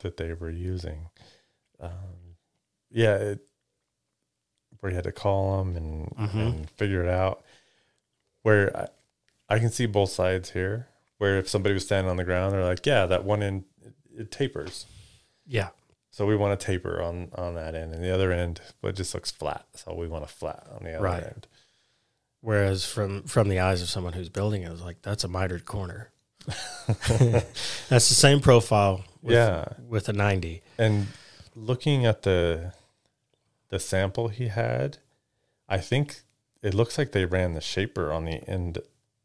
that 0.00 0.16
they 0.16 0.32
were 0.34 0.50
using. 0.50 1.08
Um, 1.80 2.36
yeah, 2.90 3.16
it, 3.16 3.40
where 4.80 4.90
you 4.90 4.96
had 4.96 5.04
to 5.04 5.12
call 5.12 5.58
them 5.58 5.76
and, 5.76 6.08
Mhm. 6.16 6.34
and 6.34 6.70
figure 6.70 7.02
it 7.02 7.08
out. 7.08 7.42
Where 8.42 8.74
I, 8.76 8.88
I 9.48 9.58
can 9.58 9.70
see 9.70 9.86
both 9.86 10.10
sides 10.10 10.50
here. 10.50 10.88
Where 11.18 11.38
if 11.38 11.48
somebody 11.48 11.72
was 11.72 11.84
standing 11.84 12.10
on 12.10 12.16
the 12.16 12.24
ground, 12.24 12.52
they're 12.52 12.64
like, 12.64 12.84
"Yeah, 12.84 13.06
that 13.06 13.24
one 13.24 13.42
end 13.42 13.64
it, 13.82 13.94
it 14.18 14.30
tapers." 14.30 14.84
Yeah. 15.46 15.70
So 16.16 16.24
we 16.24 16.34
want 16.34 16.54
a 16.54 16.56
taper 16.56 17.02
on 17.02 17.28
on 17.34 17.56
that 17.56 17.74
end, 17.74 17.92
and 17.92 18.02
the 18.02 18.08
other 18.10 18.32
end, 18.32 18.62
but 18.80 18.88
it 18.88 18.96
just 18.96 19.12
looks 19.12 19.30
flat. 19.30 19.66
So 19.74 19.92
we 19.92 20.08
want 20.08 20.24
a 20.24 20.26
flat 20.26 20.66
on 20.74 20.82
the 20.82 20.94
other 20.94 21.04
Right. 21.04 21.22
end. 21.22 21.46
Whereas 22.40 22.86
from 22.86 23.24
from 23.24 23.50
the 23.50 23.60
eyes 23.60 23.82
of 23.82 23.90
someone 23.90 24.14
who's 24.14 24.30
building 24.30 24.62
it, 24.62 24.72
it's 24.72 24.80
like 24.80 25.02
that's 25.02 25.24
a 25.24 25.28
mitered 25.28 25.66
corner. 25.66 26.10
that's 26.46 28.08
the 28.08 28.14
same 28.14 28.40
profile. 28.40 29.04
With, 29.20 29.34
Yeah. 29.34 29.64
with 29.86 30.08
a 30.08 30.14
ninety. 30.14 30.62
And 30.78 31.08
looking 31.54 32.06
at 32.06 32.22
the 32.22 32.72
the 33.68 33.78
sample 33.78 34.28
he 34.28 34.48
had, 34.48 34.96
I 35.68 35.78
think 35.78 36.22
it 36.62 36.72
looks 36.72 36.96
like 36.96 37.12
they 37.12 37.26
ran 37.26 37.52
the 37.52 37.60
shaper 37.60 38.10
on 38.10 38.24
the 38.24 38.48
end 38.48 38.78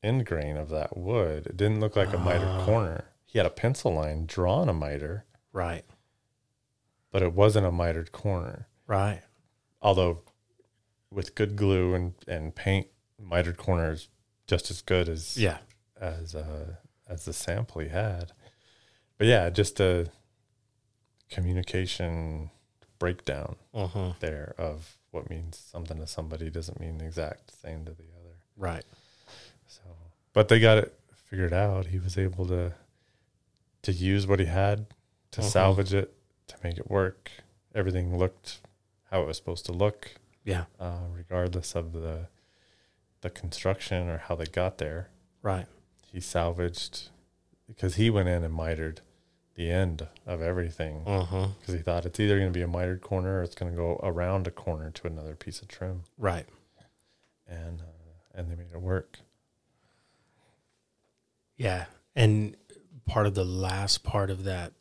end 0.03 0.25
grain 0.25 0.57
of 0.57 0.67
that 0.69 0.97
wood. 0.97 1.45
It 1.47 1.55
didn't 1.55 1.79
look 1.79 1.95
like 1.95 2.11
a 2.13 2.17
mitered 2.17 2.49
Ah. 2.49 2.65
corner. 2.65 3.05
He 3.25 3.37
had 3.39 3.45
a 3.45 3.51
pencil 3.51 3.93
line 3.93 4.25
drawn 4.25 4.67
a 4.67 4.73
miter, 4.73 5.23
Right. 5.53 5.85
But 7.11 7.21
it 7.21 7.33
wasn't 7.33 7.65
a 7.65 7.71
mitered 7.71 8.11
corner. 8.11 8.67
Right. 8.87 9.21
Although 9.81 10.21
with 11.11 11.35
good 11.35 11.55
glue 11.55 11.93
and, 11.93 12.13
and 12.27 12.55
paint, 12.55 12.87
mitered 13.19 13.57
corner 13.57 13.91
is 13.91 14.07
just 14.47 14.71
as 14.71 14.81
good 14.81 15.07
as 15.09 15.37
Yeah. 15.37 15.59
as 15.99 16.33
uh, 16.35 16.75
as 17.07 17.25
the 17.25 17.33
sample 17.33 17.81
he 17.81 17.89
had. 17.89 18.31
But 19.17 19.27
yeah, 19.27 19.49
just 19.49 19.79
a 19.79 20.07
communication 21.29 22.49
breakdown 22.99 23.55
Uh-huh. 23.73 24.13
there 24.19 24.53
of 24.57 24.97
what 25.11 25.29
means 25.29 25.57
something 25.57 25.97
to 25.97 26.07
somebody 26.07 26.49
doesn't 26.49 26.79
mean 26.79 26.97
the 26.97 27.05
exact 27.05 27.51
same 27.61 27.85
to 27.85 27.91
the 27.91 28.03
other. 28.19 28.35
Right. 28.57 28.83
So, 29.67 29.81
but 30.33 30.47
they 30.47 30.59
got 30.59 30.77
it 30.77 30.97
figured 31.29 31.53
out. 31.53 31.87
He 31.87 31.99
was 31.99 32.17
able 32.17 32.45
to 32.47 32.73
to 33.83 33.91
use 33.91 34.27
what 34.27 34.39
he 34.39 34.45
had 34.45 34.85
to 35.31 35.41
Mhm. 35.41 35.45
salvage 35.49 35.93
it 35.93 36.13
to 36.51 36.57
make 36.63 36.77
it 36.77 36.89
work. 36.89 37.29
Everything 37.73 38.17
looked 38.17 38.61
how 39.09 39.21
it 39.21 39.27
was 39.27 39.37
supposed 39.37 39.65
to 39.65 39.71
look, 39.71 40.11
Yeah. 40.43 40.65
uh, 40.79 41.05
regardless 41.13 41.75
of 41.75 41.93
the 41.93 42.27
the 43.21 43.29
construction 43.29 44.09
or 44.09 44.17
how 44.17 44.35
they 44.35 44.45
got 44.45 44.79
there. 44.79 45.09
Right. 45.43 45.67
He 46.11 46.19
salvaged 46.19 47.09
because 47.67 47.95
he 47.95 48.09
went 48.09 48.29
in 48.29 48.43
and 48.43 48.53
mitered 48.53 49.01
the 49.53 49.69
end 49.69 50.07
of 50.25 50.41
everything 50.41 51.03
Uh-huh. 51.05 51.49
because 51.59 51.75
he 51.75 51.81
thought 51.81 52.05
it's 52.07 52.19
either 52.19 52.39
going 52.39 52.51
to 52.51 52.57
be 52.57 52.63
a 52.63 52.67
mitered 52.67 53.01
corner 53.01 53.39
or 53.39 53.43
it's 53.43 53.53
going 53.53 53.71
to 53.71 53.75
go 53.77 53.99
around 54.01 54.47
a 54.47 54.51
corner 54.51 54.89
to 54.89 55.05
another 55.07 55.35
piece 55.35 55.61
of 55.61 55.67
trim, 55.67 56.03
Right. 56.17 56.47
and 57.47 57.81
uh, 57.81 57.85
and 58.33 58.49
they 58.49 58.55
made 58.55 58.71
it 58.73 58.81
work. 58.81 59.19
Yeah. 61.57 61.85
And 62.15 62.57
part 63.05 63.27
of 63.27 63.35
the 63.35 63.45
last 63.45 64.03
part 64.03 64.29
of 64.29 64.43
that 64.45 64.73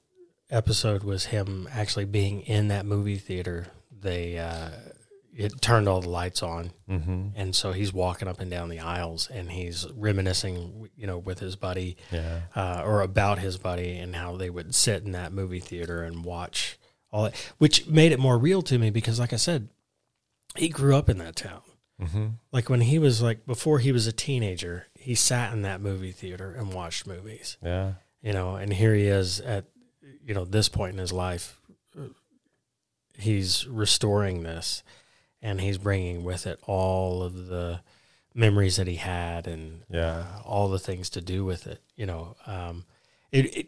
episode 0.51 1.03
was 1.05 1.27
him 1.27 1.69
actually 1.73 2.05
being 2.05 2.41
in 2.43 2.69
that 2.69 2.87
movie 2.87 3.17
theater. 3.19 3.69
They 4.01 4.39
uh 4.39 4.71
it 5.37 5.61
turned 5.63 5.89
all 5.89 6.01
the 6.01 6.09
lights 6.09 6.43
on 6.43 6.73
Mm-hmm. 6.89 7.29
and 7.37 7.55
so 7.55 7.71
he's 7.71 7.93
walking 7.93 8.27
up 8.27 8.41
and 8.41 8.51
down 8.51 8.69
the 8.69 8.81
aisles 8.81 9.29
and 9.31 9.51
he's 9.53 9.87
reminiscing 9.95 10.89
you 10.97 11.07
know 11.07 11.19
with 11.19 11.39
his 11.39 11.55
buddy 11.55 11.97
Yeah, 12.11 12.41
uh, 12.57 12.83
or 12.85 13.01
about 13.03 13.39
his 13.39 13.57
buddy 13.57 13.97
and 13.97 14.17
how 14.17 14.37
they 14.37 14.51
would 14.51 14.75
sit 14.75 15.05
in 15.05 15.13
that 15.13 15.33
movie 15.33 15.61
theater 15.61 16.03
and 16.03 16.25
watch 16.25 16.79
all 17.13 17.25
that, 17.25 17.53
which 17.59 17.87
made 17.87 18.11
it 18.13 18.19
more 18.19 18.39
real 18.39 18.61
to 18.63 18.79
me 18.79 18.91
because, 18.91 19.19
like 19.21 19.33
I 19.33 19.37
said, 19.37 19.69
he 20.57 20.69
grew 20.69 20.95
up 20.97 21.09
in 21.09 21.19
that 21.19 21.37
town. 21.37 21.63
mm-hmm. 22.01 22.27
Like 22.53 22.69
when 22.69 22.81
he 22.83 22.99
was 22.99 23.23
like 23.23 23.47
before 23.47 23.79
he 23.79 23.93
was 23.93 24.07
a 24.09 24.13
teenager, 24.13 24.87
he 24.95 25.15
sat 25.15 25.53
in 25.53 25.63
that 25.63 25.81
movie 25.81 26.13
theater 26.13 26.53
and 26.53 26.73
watched 26.73 27.07
movies. 27.07 27.57
Yeah. 27.65 27.95
You 28.23 28.33
know, 28.33 28.57
and 28.57 28.73
here 28.73 28.95
he 28.95 29.07
is 29.07 29.41
at 29.41 29.65
you 30.27 30.35
know 30.35 30.45
this 30.45 30.69
point 30.69 30.93
in 30.93 30.99
his 30.99 31.13
life. 31.13 31.57
He's 33.19 33.67
restoring 33.67 34.43
this, 34.45 34.83
and 35.43 35.61
he's 35.61 35.77
bringing 35.79 36.25
with 36.25 36.47
it 36.47 36.59
all 36.67 37.23
of 37.23 37.47
the 37.49 37.81
memories 38.35 38.77
that 38.77 38.87
he 38.87 38.97
had 38.97 39.47
and 39.47 39.83
Yeah. 39.91 40.25
uh, 40.39 40.43
all 40.45 40.69
the 40.69 40.79
things 40.79 41.11
to 41.11 41.21
do 41.21 41.45
with 41.45 41.67
it. 41.67 41.83
You 41.97 42.07
know, 42.07 42.37
um, 42.47 42.85
it, 43.33 43.57
it 43.57 43.67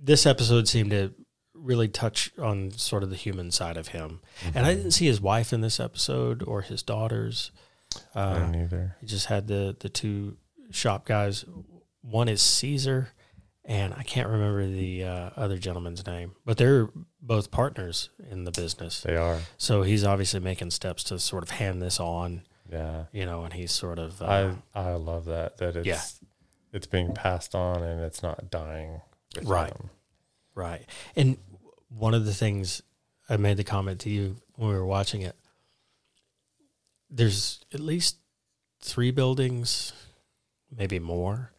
this 0.00 0.24
episode 0.26 0.68
seemed 0.68 0.90
to 0.90 1.12
really 1.54 1.88
touch 1.88 2.30
on 2.38 2.70
sort 2.72 3.02
of 3.02 3.10
the 3.10 3.16
human 3.16 3.50
side 3.50 3.76
of 3.76 3.88
him, 3.88 4.20
and 4.54 4.66
I 4.66 4.74
didn't 4.74 4.92
see 4.92 5.06
his 5.06 5.20
wife 5.20 5.52
in 5.52 5.62
this 5.62 5.80
episode 5.80 6.42
or 6.46 6.62
his 6.62 6.82
daughters. 6.82 7.50
I 8.14 8.20
Uh, 8.22 8.38
don't 8.38 8.54
either. 8.54 8.96
he 9.00 9.06
just 9.06 9.26
had 9.26 9.48
the 9.48 9.74
the 9.80 9.88
two 9.88 10.36
shop 10.70 11.06
guys. 11.06 11.44
One 12.02 12.28
is 12.28 12.40
Caesar, 12.42 13.12
and 13.64 13.94
I 13.94 14.02
can't 14.02 14.28
remember 14.28 14.66
the 14.66 15.04
uh, 15.04 15.30
other 15.36 15.56
gentleman's 15.58 16.04
name, 16.06 16.32
but 16.44 16.56
they're 16.56 16.88
both 17.20 17.50
partners 17.50 18.10
in 18.30 18.44
the 18.44 18.50
business. 18.50 19.00
They 19.02 19.16
are. 19.16 19.38
So 19.56 19.82
he's 19.82 20.04
obviously 20.04 20.40
making 20.40 20.70
steps 20.72 21.04
to 21.04 21.18
sort 21.18 21.42
of 21.44 21.50
hand 21.50 21.80
this 21.80 22.00
on, 22.00 22.42
Yeah. 22.70 23.04
you 23.12 23.24
know, 23.26 23.44
and 23.44 23.52
he's 23.54 23.70
sort 23.72 23.98
of 23.98 24.20
uh, 24.20 24.54
I 24.74 24.80
I 24.90 24.92
love 24.94 25.26
that 25.26 25.58
that 25.58 25.76
it's 25.76 25.86
Yeah. 25.86 26.00
it's 26.72 26.86
being 26.86 27.14
passed 27.14 27.54
on 27.54 27.82
and 27.82 28.00
it's 28.00 28.22
not 28.22 28.50
dying. 28.50 29.00
Right. 29.42 29.72
them. 29.72 29.90
Right. 30.54 30.84
And 31.16 31.38
one 31.88 32.14
of 32.14 32.24
the 32.26 32.34
things 32.34 32.82
I 33.28 33.36
made 33.36 33.56
the 33.56 33.64
comment 33.64 34.00
to 34.00 34.10
you 34.10 34.36
when 34.56 34.68
we 34.70 34.74
were 34.76 34.84
watching 34.86 35.22
it, 35.22 35.36
there's 37.10 37.60
at 37.72 37.80
least 37.80 38.16
three 38.80 39.10
buildings, 39.10 39.92
maybe 40.74 40.98
more, 40.98 41.52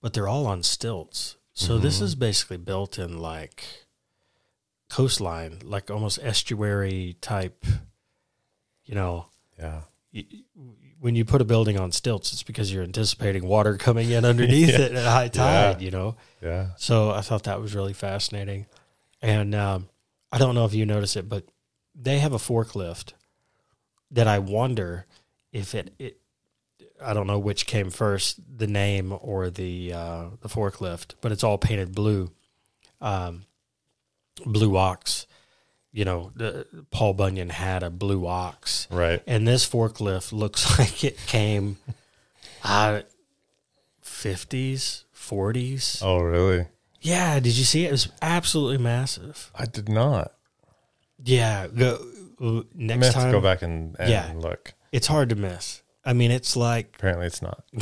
but 0.00 0.12
they're 0.12 0.28
all 0.28 0.46
on 0.46 0.62
stilts. 0.62 1.36
So 1.60 1.76
this 1.76 1.98
Mhm. 1.98 2.02
is 2.02 2.14
basically 2.14 2.56
built 2.56 2.98
in 2.98 3.18
like 3.18 3.64
coastline, 4.88 5.58
like 5.62 5.90
almost 5.90 6.18
estuary 6.22 7.16
type, 7.20 7.64
you 8.84 8.94
know, 8.94 9.26
Yeah. 9.58 9.82
y- 10.14 10.24
when 10.98 11.14
you 11.16 11.24
put 11.26 11.40
a 11.42 11.44
building 11.44 11.78
on 11.78 11.92
stilts, 11.92 12.32
it's 12.32 12.42
because 12.42 12.72
you're 12.72 12.82
anticipating 12.82 13.46
water 13.46 13.76
coming 13.76 14.10
in 14.10 14.24
underneath 14.32 14.70
Yeah. 14.70 14.80
it 14.80 14.92
at 14.92 15.04
high 15.06 15.28
tide, 15.28 15.82
you 15.82 15.90
know? 15.90 16.16
Yeah. 16.42 16.70
So 16.78 17.10
I 17.10 17.20
thought 17.20 17.42
that 17.42 17.60
was 17.60 17.74
really 17.74 17.92
fascinating. 17.92 18.66
And 19.20 19.54
um, 19.54 19.90
I 20.32 20.38
don't 20.38 20.54
know 20.54 20.64
if 20.64 20.72
you 20.72 20.86
notice 20.86 21.14
it, 21.14 21.28
but 21.28 21.44
they 21.94 22.20
have 22.20 22.32
a 22.32 22.38
forklift 22.38 23.12
that 24.10 24.26
I 24.26 24.38
wonder 24.38 25.06
if 25.52 25.74
it, 25.74 25.92
it 25.98 26.20
I 27.02 27.14
don't 27.14 27.26
know 27.26 27.38
which 27.38 27.66
came 27.66 27.90
first, 27.90 28.40
the 28.58 28.66
name 28.66 29.16
or 29.20 29.50
the 29.50 29.92
uh, 29.92 30.24
the 30.40 30.48
forklift, 30.48 31.14
but 31.20 31.32
it's 31.32 31.42
all 31.44 31.58
painted 31.58 31.94
blue, 31.94 32.30
um, 33.00 33.44
blue 34.44 34.76
ox. 34.76 35.26
You 35.92 36.04
know, 36.04 36.30
the, 36.36 36.66
Paul 36.92 37.14
Bunyan 37.14 37.48
had 37.50 37.82
a 37.82 37.90
blue 37.90 38.24
ox, 38.26 38.86
Right. 38.92 39.22
and 39.26 39.46
this 39.48 39.68
forklift 39.68 40.32
looks 40.32 40.78
like 40.78 41.02
it 41.02 41.16
came, 41.26 41.78
uh, 42.62 43.00
fifties, 44.00 45.04
forties. 45.12 46.00
Oh, 46.04 46.20
really? 46.20 46.66
Yeah, 47.00 47.40
did 47.40 47.56
you 47.56 47.64
see 47.64 47.84
it? 47.84 47.88
It 47.88 47.92
was 47.92 48.08
absolutely 48.22 48.78
massive. 48.78 49.50
I 49.54 49.64
did 49.66 49.88
not. 49.88 50.32
Yeah, 51.24 51.66
go 51.66 51.98
next 52.74 53.12
time. 53.14 53.32
go 53.32 53.40
back 53.40 53.62
and, 53.62 53.96
and 53.98 54.10
Yeah. 54.10 54.32
look. 54.36 54.74
It's 54.92 55.06
hard 55.06 55.28
to 55.30 55.34
miss. 55.36 55.82
I 56.04 56.12
mean, 56.14 56.30
it's 56.30 56.56
like 56.56 56.94
Apparently, 56.96 57.26
it's 57.26 57.42
not. 57.42 57.62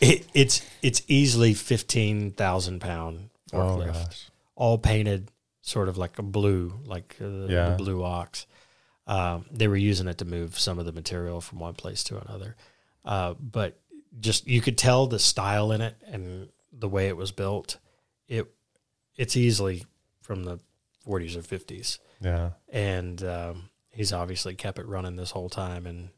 it, 0.00 0.26
it's 0.34 0.62
it's 0.82 1.02
easily 1.08 1.54
fifteen 1.54 2.32
thousand 2.32 2.80
pound 2.80 3.30
Oh 3.52 3.58
forklift, 3.58 3.92
gosh. 3.92 4.28
all 4.54 4.78
painted 4.78 5.30
sort 5.62 5.88
of 5.88 5.98
like 5.98 6.18
a 6.18 6.22
blue, 6.22 6.72
like 6.86 7.16
uh, 7.20 7.24
the, 7.24 7.46
Yeah. 7.48 7.70
the 7.70 7.76
blue 7.76 8.02
ox. 8.04 8.46
Um, 9.06 9.44
they 9.50 9.66
were 9.66 9.76
using 9.76 10.06
it 10.08 10.18
to 10.18 10.24
move 10.24 10.58
some 10.58 10.78
of 10.78 10.86
the 10.86 10.92
material 10.92 11.40
from 11.40 11.58
one 11.58 11.74
place 11.74 12.04
to 12.04 12.18
another, 12.20 12.54
uh, 13.04 13.34
but 13.34 13.78
just 14.20 14.46
you 14.46 14.60
could 14.60 14.78
tell 14.78 15.06
the 15.06 15.18
style 15.18 15.72
in 15.72 15.80
it 15.80 15.96
and 16.06 16.48
the 16.72 16.88
way 16.88 17.08
it 17.08 17.16
was 17.16 17.32
built. 17.32 17.78
It 18.28 18.46
it's 19.16 19.36
easily 19.36 19.84
from 20.22 20.44
the 20.44 20.60
40s 21.06 21.34
or 21.36 21.40
50s, 21.42 21.98
Yeah. 22.20 22.50
and 22.68 23.22
um, 23.24 23.70
he's 23.90 24.12
obviously 24.12 24.54
kept 24.54 24.78
it 24.78 24.86
running 24.86 25.16
this 25.16 25.32
whole 25.32 25.48
time, 25.48 25.86
and 25.86 26.10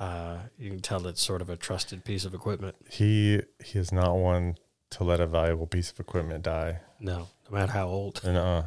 uh, 0.00 0.38
you 0.58 0.70
can 0.70 0.80
tell 0.80 1.06
it's 1.06 1.22
sort 1.22 1.42
of 1.42 1.48
a 1.50 1.56
trusted 1.56 2.04
piece 2.04 2.24
of 2.24 2.34
equipment. 2.34 2.74
He 2.90 3.42
he 3.64 3.78
is 3.78 3.92
not 3.92 4.16
one 4.16 4.56
to 4.90 5.04
let 5.04 5.20
a 5.20 5.26
valuable 5.26 5.66
piece 5.68 5.92
of 5.92 6.00
equipment 6.00 6.42
die. 6.42 6.80
No, 6.98 7.28
no 7.48 7.50
matter 7.56 7.70
how 7.72 7.86
old. 7.86 8.20
And 8.24 8.36
uh, 8.36 8.62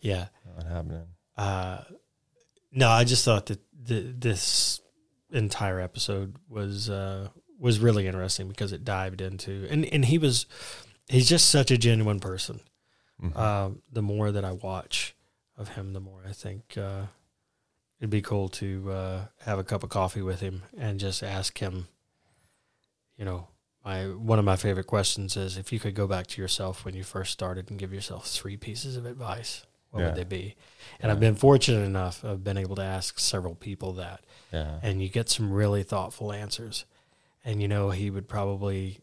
Yeah. 0.00 0.28
not 0.56 0.66
happening. 0.66 1.06
Uh, 1.36 1.82
no, 2.72 2.88
I 2.88 3.04
just 3.04 3.24
thought 3.24 3.46
that 3.46 3.60
th- 3.86 4.14
this 4.18 4.80
entire 5.30 5.78
episode 5.80 6.34
was 6.48 6.88
uh, 6.90 7.28
was 7.58 7.78
really 7.80 8.06
interesting 8.06 8.48
because 8.48 8.72
it 8.72 8.84
dived 8.84 9.20
into 9.20 9.66
and 9.70 9.84
and 9.86 10.04
he 10.06 10.18
was 10.18 10.46
he's 11.08 11.28
just 11.28 11.48
such 11.50 11.70
a 11.70 11.78
genuine 11.78 12.18
person. 12.20 12.60
Mhm. 13.22 13.36
Um, 13.36 13.82
the 13.92 14.02
more 14.02 14.30
that 14.32 14.44
I 14.44 14.52
watch 14.52 15.14
of 15.56 15.70
him, 15.70 15.92
the 15.92 16.00
more 16.00 16.22
I 16.28 16.32
think 16.32 16.76
uh, 16.78 17.06
it'd 18.00 18.10
be 18.10 18.22
cool 18.22 18.48
to 18.48 18.90
uh, 18.92 19.20
have 19.44 19.58
a 19.58 19.64
cup 19.64 19.82
of 19.82 19.90
coffee 19.90 20.22
with 20.22 20.40
him 20.40 20.62
and 20.78 21.00
just 21.00 21.22
ask 21.22 21.58
him. 21.58 21.88
You 23.16 23.24
know, 23.24 23.48
my 23.84 24.04
one 24.06 24.38
of 24.38 24.44
my 24.44 24.56
favorite 24.56 24.86
questions 24.86 25.36
is 25.36 25.56
if 25.56 25.72
you 25.72 25.80
could 25.80 25.94
go 25.94 26.06
back 26.06 26.26
to 26.28 26.40
yourself 26.42 26.84
when 26.84 26.94
you 26.94 27.02
first 27.02 27.32
started 27.32 27.70
and 27.70 27.78
give 27.78 27.92
yourself 27.92 28.26
three 28.28 28.56
pieces 28.56 28.96
of 28.96 29.06
advice, 29.06 29.66
what 29.90 30.00
Yeah. 30.00 30.06
would 30.08 30.14
they 30.16 30.24
be? 30.24 30.54
And 31.00 31.10
I've 31.10 31.20
been 31.20 31.34
fortunate 31.34 31.84
enough; 31.84 32.24
I've 32.24 32.44
been 32.44 32.58
able 32.58 32.76
to 32.76 32.82
ask 32.82 33.18
several 33.18 33.54
people 33.54 33.94
that, 33.94 34.20
yeah. 34.52 34.78
and 34.82 35.02
you 35.02 35.08
get 35.08 35.28
some 35.28 35.52
really 35.52 35.82
thoughtful 35.82 36.32
answers. 36.32 36.84
And 37.44 37.60
you 37.62 37.68
know, 37.68 37.90
he 37.90 38.10
would 38.10 38.28
probably 38.28 39.00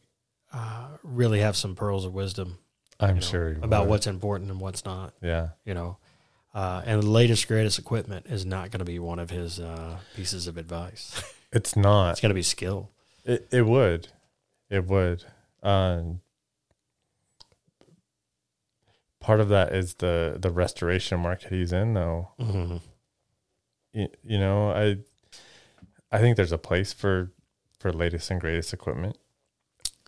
uh, 0.53 0.87
really 1.03 1.39
have 1.39 1.57
some 1.57 1.75
pearls 1.75 2.05
of 2.05 2.13
wisdom 2.13 2.59
I'm 2.99 3.09
you 3.09 3.15
know, 3.15 3.21
sure 3.21 3.51
about 3.61 3.85
would. 3.85 3.89
what's 3.89 4.07
important 4.07 4.49
and 4.51 4.61
what's 4.61 4.85
not. 4.85 5.13
Yeah. 5.21 5.49
You 5.65 5.73
know, 5.73 5.97
uh, 6.55 6.81
and 6.85 7.03
the 7.03 7.07
latest 7.07 7.47
greatest 7.47 7.77
equipment 7.77 8.25
is 8.27 8.45
not 8.45 8.71
going 8.71 8.79
to 8.79 8.85
be 8.85 8.97
one 8.97 9.19
of 9.19 9.29
his 9.29 9.59
uh, 9.59 9.97
pieces 10.15 10.47
of 10.47 10.57
advice. 10.57 11.21
It's 11.51 11.75
not. 11.77 12.11
it's 12.11 12.19
going 12.21 12.31
to 12.31 12.35
be 12.35 12.41
skill. 12.41 12.89
It 13.23 13.47
it 13.51 13.65
would, 13.65 14.09
it 14.69 14.85
would. 14.87 15.23
Um, 15.63 16.19
part 19.19 19.39
of 19.39 19.49
that 19.49 19.73
is 19.73 19.95
the 19.95 20.37
the 20.39 20.49
restoration 20.49 21.19
market 21.19 21.49
he's 21.51 21.71
in, 21.71 21.93
though. 21.93 22.31
Mm-hmm. 22.39 22.77
You, 23.93 24.07
you 24.23 24.37
know, 24.37 24.71
I 24.71 24.97
I 26.11 26.19
think 26.19 26.35
there's 26.35 26.51
a 26.51 26.57
place 26.57 26.91
for 26.93 27.31
for 27.79 27.93
latest 27.93 28.29
and 28.31 28.41
greatest 28.41 28.73
equipment. 28.73 29.17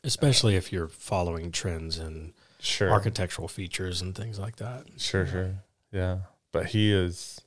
Especially 0.04 0.56
if 0.56 0.72
you're 0.74 0.88
following 0.88 1.52
trends 1.52 1.98
and 1.98 2.34
Sure, 2.60 2.90
architectural 2.92 3.48
features 3.48 4.02
and 4.02 4.16
things 4.16 4.38
like 4.40 4.56
that. 4.58 4.88
sure, 4.98 5.24
Yeah. 5.26 5.32
sure. 5.32 5.52
Yeah, 5.92 6.18
but 6.58 6.66
he 6.72 6.92
is. 6.92 7.40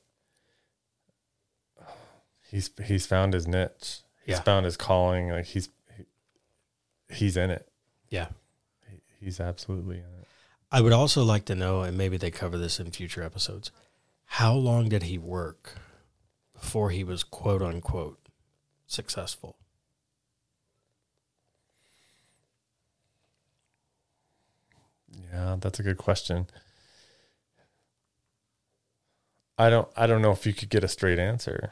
He's 2.49 2.71
he's 2.85 3.07
found 3.07 3.35
his 3.35 3.47
niche. 3.49 4.03
He's 4.25 4.37
Yeah. 4.37 4.41
found 4.43 4.65
his 4.67 4.77
calling. 4.77 5.31
Like 5.31 5.47
he's 5.47 5.69
he, 5.97 6.05
he's 7.13 7.37
in 7.37 7.51
it. 7.51 7.69
Yeah. 8.09 8.29
He, 8.89 9.01
he's 9.25 9.41
absolutely 9.41 9.97
in 9.99 10.05
it. 10.21 10.29
I 10.71 10.81
would 10.81 10.93
also 10.93 11.25
like 11.25 11.45
to 11.47 11.57
know, 11.57 11.83
and 11.83 11.99
maybe 11.99 12.17
they 12.17 12.31
cover 12.31 12.57
this 12.57 12.79
in 12.79 12.93
future 12.93 13.25
episodes, 13.25 13.73
how 14.27 14.55
long 14.55 14.89
did 14.89 15.03
he 15.05 15.19
work 15.19 15.75
before 16.55 16.91
he 16.91 17.03
was 17.03 17.25
quote 17.25 17.63
unquote 17.63 18.29
successful? 18.87 19.57
Yeah, 25.33 25.57
that's 25.61 25.81
a 25.81 25.83
good 25.83 25.99
question. 25.99 26.47
I 29.61 29.71
don't 29.71 29.89
I 29.97 30.07
don't 30.07 30.23
know 30.23 30.33
if 30.33 30.47
you 30.47 30.53
could 30.53 30.71
get 30.71 30.85
a 30.85 30.89
straight 30.89 31.19
answer. 31.19 31.71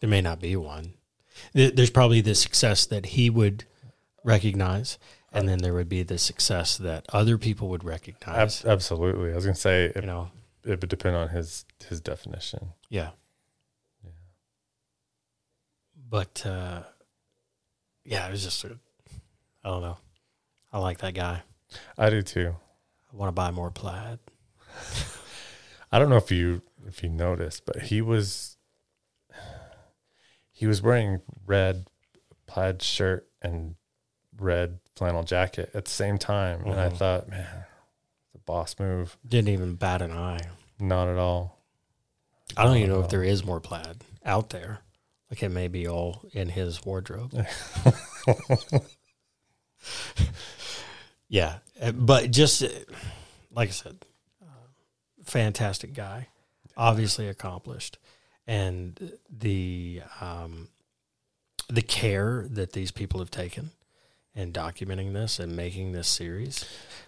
There 0.00 0.08
may 0.10 0.20
not 0.20 0.40
be 0.40 0.54
one. 0.56 0.94
There's 1.52 1.90
probably 1.90 2.20
the 2.20 2.34
success 2.34 2.86
that 2.86 3.06
he 3.06 3.28
would 3.30 3.64
recognize, 4.22 4.98
and 5.32 5.48
then 5.48 5.58
there 5.58 5.74
would 5.74 5.88
be 5.88 6.02
the 6.04 6.18
success 6.18 6.76
that 6.78 7.06
other 7.12 7.38
people 7.38 7.68
would 7.70 7.82
Ab- 7.82 7.86
recognize. 7.88 8.64
absolutely. 8.64 9.32
I 9.32 9.34
was 9.34 9.44
going 9.44 9.54
to 9.54 9.60
say 9.60 9.84
You 9.86 9.92
it, 10.02 10.04
know, 10.04 10.30
it 10.64 10.80
would 10.80 10.88
depend 10.88 11.16
on 11.16 11.28
his 11.30 11.64
his 11.88 12.00
definition. 12.00 12.72
yeah. 12.88 13.10
Yeah. 14.04 14.10
But 16.08 16.44
uh, 16.46 16.82
yeah, 18.04 18.26
it 18.28 18.30
was 18.30 18.44
just, 18.44 18.58
sort 18.60 18.72
of, 18.74 18.78
I 19.64 19.68
don't 19.70 19.82
know. 19.82 19.98
I 20.72 20.78
like 20.78 20.98
that 20.98 21.14
guy. 21.14 21.42
I 21.98 22.10
do 22.10 22.22
too. 22.22 22.54
I 23.12 23.16
want 23.16 23.28
to 23.28 23.32
buy 23.32 23.50
more 23.50 23.70
plaid. 23.70 24.18
I 25.92 25.98
don't 25.98 26.10
know 26.10 26.16
if 26.16 26.30
you 26.30 26.62
if 26.86 27.02
you 27.02 27.08
noticed, 27.08 27.64
but 27.66 27.82
he 27.82 28.00
was 28.00 28.56
he 30.52 30.66
was 30.66 30.82
wearing 30.82 31.20
red 31.46 31.86
plaid 32.46 32.82
shirt 32.82 33.28
and 33.42 33.74
red 34.38 34.78
flannel 34.96 35.24
jacket 35.24 35.70
at 35.74 35.84
the 35.84 35.90
same 35.90 36.18
time. 36.18 36.62
And 36.64 36.78
I 36.78 36.88
thought, 36.88 37.28
man, 37.28 37.46
it's 38.26 38.34
a 38.34 38.38
boss 38.38 38.76
move. 38.78 39.16
Didn't 39.26 39.48
even 39.48 39.74
bat 39.74 40.02
an 40.02 40.12
eye. 40.12 40.40
Not 40.78 41.08
at 41.08 41.18
all. 41.18 41.58
I 42.56 42.64
don't 42.64 42.76
even 42.76 42.90
know 42.90 43.00
if 43.00 43.08
there 43.08 43.24
is 43.24 43.44
more 43.44 43.60
plaid 43.60 44.04
out 44.24 44.50
there. 44.50 44.80
Like 45.30 45.42
it 45.42 45.48
may 45.48 45.68
be 45.68 45.88
all 45.88 46.24
in 46.32 46.48
his 46.50 46.84
wardrobe. 46.84 47.34
yeah, 51.28 51.58
uh, 51.80 51.92
but 51.92 52.30
just 52.30 52.62
uh, 52.62 52.68
like 53.50 53.70
I 53.70 53.72
said, 53.72 54.04
uh, 54.42 54.68
fantastic 55.24 55.94
guy, 55.94 56.28
obviously 56.76 57.28
accomplished, 57.28 57.98
and 58.46 59.12
the 59.30 60.02
um, 60.20 60.68
the 61.68 61.82
care 61.82 62.46
that 62.50 62.72
these 62.72 62.90
people 62.90 63.20
have 63.20 63.30
taken 63.30 63.70
in 64.34 64.52
documenting 64.52 65.12
this 65.12 65.38
and 65.38 65.54
making 65.54 65.92
this 65.92 66.08
series 66.08 66.64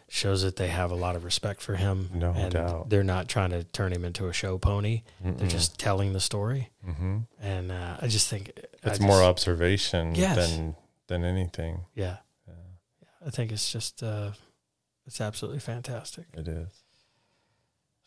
shows 0.09 0.43
that 0.43 0.55
they 0.57 0.69
have 0.69 0.93
a 0.93 0.95
lot 0.95 1.17
of 1.17 1.25
respect 1.25 1.61
for 1.61 1.75
him. 1.75 2.09
No 2.14 2.31
and 2.33 2.53
doubt. 2.53 2.89
They're 2.89 3.03
not 3.03 3.29
trying 3.29 3.51
to 3.51 3.64
turn 3.64 3.93
him 3.93 4.05
into 4.05 4.29
a 4.29 4.33
show 4.33 4.59
pony. 4.59 5.03
They're 5.21 5.49
just 5.49 5.79
telling 5.79 6.12
the 6.12 6.21
story, 6.21 6.71
hmm 6.85 7.19
and 7.41 7.73
uh, 7.73 7.97
I 8.01 8.07
just 8.07 8.29
think 8.29 8.53
It's 8.57 8.83
just- 8.85 9.01
more 9.01 9.23
observation 9.23 10.14
Yes. 10.14 10.37
than 10.57 10.77
than 11.09 11.25
anything. 11.25 11.81
Yeah. 11.95 12.19
yeah. 12.47 12.55
I 13.27 13.31
think 13.31 13.51
it's 13.53 13.71
just 13.73 14.03
uh 14.03 14.31
it's 15.07 15.21
absolutely 15.21 15.61
fantastic. 15.61 16.27
It 16.35 16.47
is. 16.49 16.69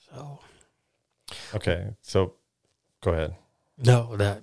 So 0.09 0.39
Okay, 1.53 1.95
so 2.01 2.33
go 3.01 3.11
ahead. 3.11 3.35
no, 3.77 4.15
that's 4.17 4.41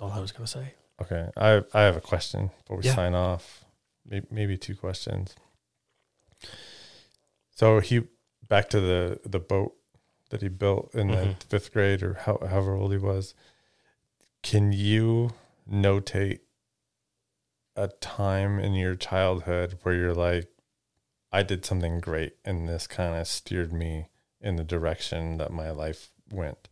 all 0.00 0.10
I 0.12 0.20
was 0.20 0.32
gonna 0.32 0.46
say. 0.46 0.74
Okay, 1.00 1.30
I 1.36 1.62
I 1.72 1.82
have 1.82 1.96
a 1.96 2.00
question 2.00 2.50
before 2.58 2.76
we 2.78 2.84
Yeah. 2.84 2.94
sign 2.94 3.14
off. 3.14 3.64
Maybe, 4.04 4.26
maybe 4.30 4.56
two 4.58 4.74
questions. 4.76 5.34
So 7.52 7.80
he 7.80 8.02
back 8.48 8.68
to 8.70 8.80
the 8.80 9.20
the 9.24 9.40
boat 9.40 9.76
that 10.30 10.42
he 10.42 10.48
built 10.48 10.94
in 10.94 11.08
the 11.08 11.16
Mhm. 11.26 11.42
fifth 11.44 11.72
grade 11.72 12.02
or 12.02 12.14
how, 12.14 12.38
however 12.38 12.74
old 12.74 12.92
he 12.92 12.98
was. 12.98 13.34
Can 14.42 14.72
you 14.72 15.30
notate 15.70 16.40
a 17.76 17.88
time 17.88 18.58
in 18.58 18.74
your 18.74 18.94
childhood 18.96 19.78
where 19.82 19.94
you're 19.94 20.14
like, 20.14 20.48
I 21.32 21.42
did 21.42 21.64
something 21.64 21.98
great 22.00 22.36
and 22.44 22.68
this 22.68 22.86
kind 22.86 23.14
of 23.16 23.26
steered 23.26 23.72
me 23.72 24.08
in 24.40 24.56
the 24.56 24.64
direction 24.64 25.38
that 25.38 25.50
my 25.50 25.70
life 25.70 26.10
went? 26.32 26.68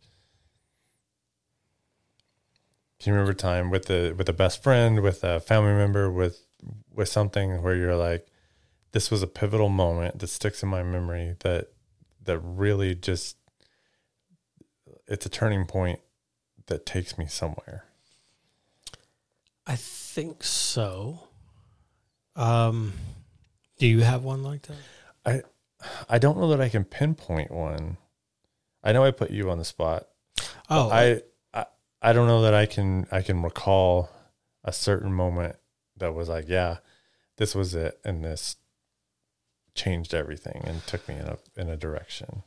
Can 2.99 3.11
you 3.11 3.13
remember 3.13 3.31
a 3.31 3.35
time 3.35 3.69
with 3.69 3.85
the 3.85 4.13
with 4.17 4.27
a 4.27 4.33
best 4.33 4.61
friend, 4.61 5.01
with 5.01 5.23
a 5.23 5.39
family 5.39 5.73
member, 5.73 6.11
with 6.11 6.45
with 6.93 7.07
something 7.07 7.61
where 7.61 7.75
you're 7.75 7.95
like, 7.95 8.27
this 8.91 9.09
was 9.09 9.23
a 9.23 9.27
pivotal 9.27 9.69
moment 9.69 10.19
that 10.19 10.27
sticks 10.27 10.61
in 10.63 10.69
my 10.69 10.83
memory 10.83 11.35
that 11.39 11.69
that 12.25 12.39
really 12.39 12.95
just 12.95 13.37
it's 15.07 15.25
a 15.25 15.29
turning 15.29 15.65
point 15.65 15.99
that 16.67 16.85
takes 16.85 17.17
me 17.17 17.25
somewhere. 17.25 17.85
I 19.65 19.75
think 19.75 20.43
so. 20.43 21.27
Um 22.35 22.93
do 23.77 23.87
you 23.87 24.01
have 24.01 24.23
one 24.23 24.43
like 24.43 24.63
that? 24.63 24.77
I 25.25 25.41
don't 26.17 26.37
know 26.37 26.49
that 26.49 26.61
I 26.61 26.69
can 26.69 26.83
pinpoint 26.83 27.51
one. 27.51 27.97
I 28.83 28.91
know 28.91 29.03
I 29.03 29.11
put 29.11 29.31
you 29.31 29.49
on 29.49 29.57
the 29.57 29.65
spot. 29.65 30.07
Oh 30.69 30.89
I, 30.89 31.21
I 31.53 31.65
I 32.01 32.13
don't 32.13 32.27
know 32.27 32.41
that 32.43 32.53
I 32.53 32.65
can 32.65 33.07
I 33.11 33.21
can 33.21 33.41
recall 33.41 34.09
a 34.63 34.71
certain 34.71 35.13
moment 35.13 35.55
that 35.97 36.13
was 36.13 36.29
like, 36.29 36.45
yeah, 36.47 36.77
this 37.37 37.55
was 37.55 37.75
it 37.75 37.99
and 38.03 38.23
this 38.23 38.57
changed 39.75 40.13
everything 40.13 40.61
and 40.65 40.85
took 40.85 41.07
me 41.07 41.15
in 41.15 41.25
a 41.25 41.37
in 41.55 41.69
a 41.69 41.77
direction. 41.77 42.43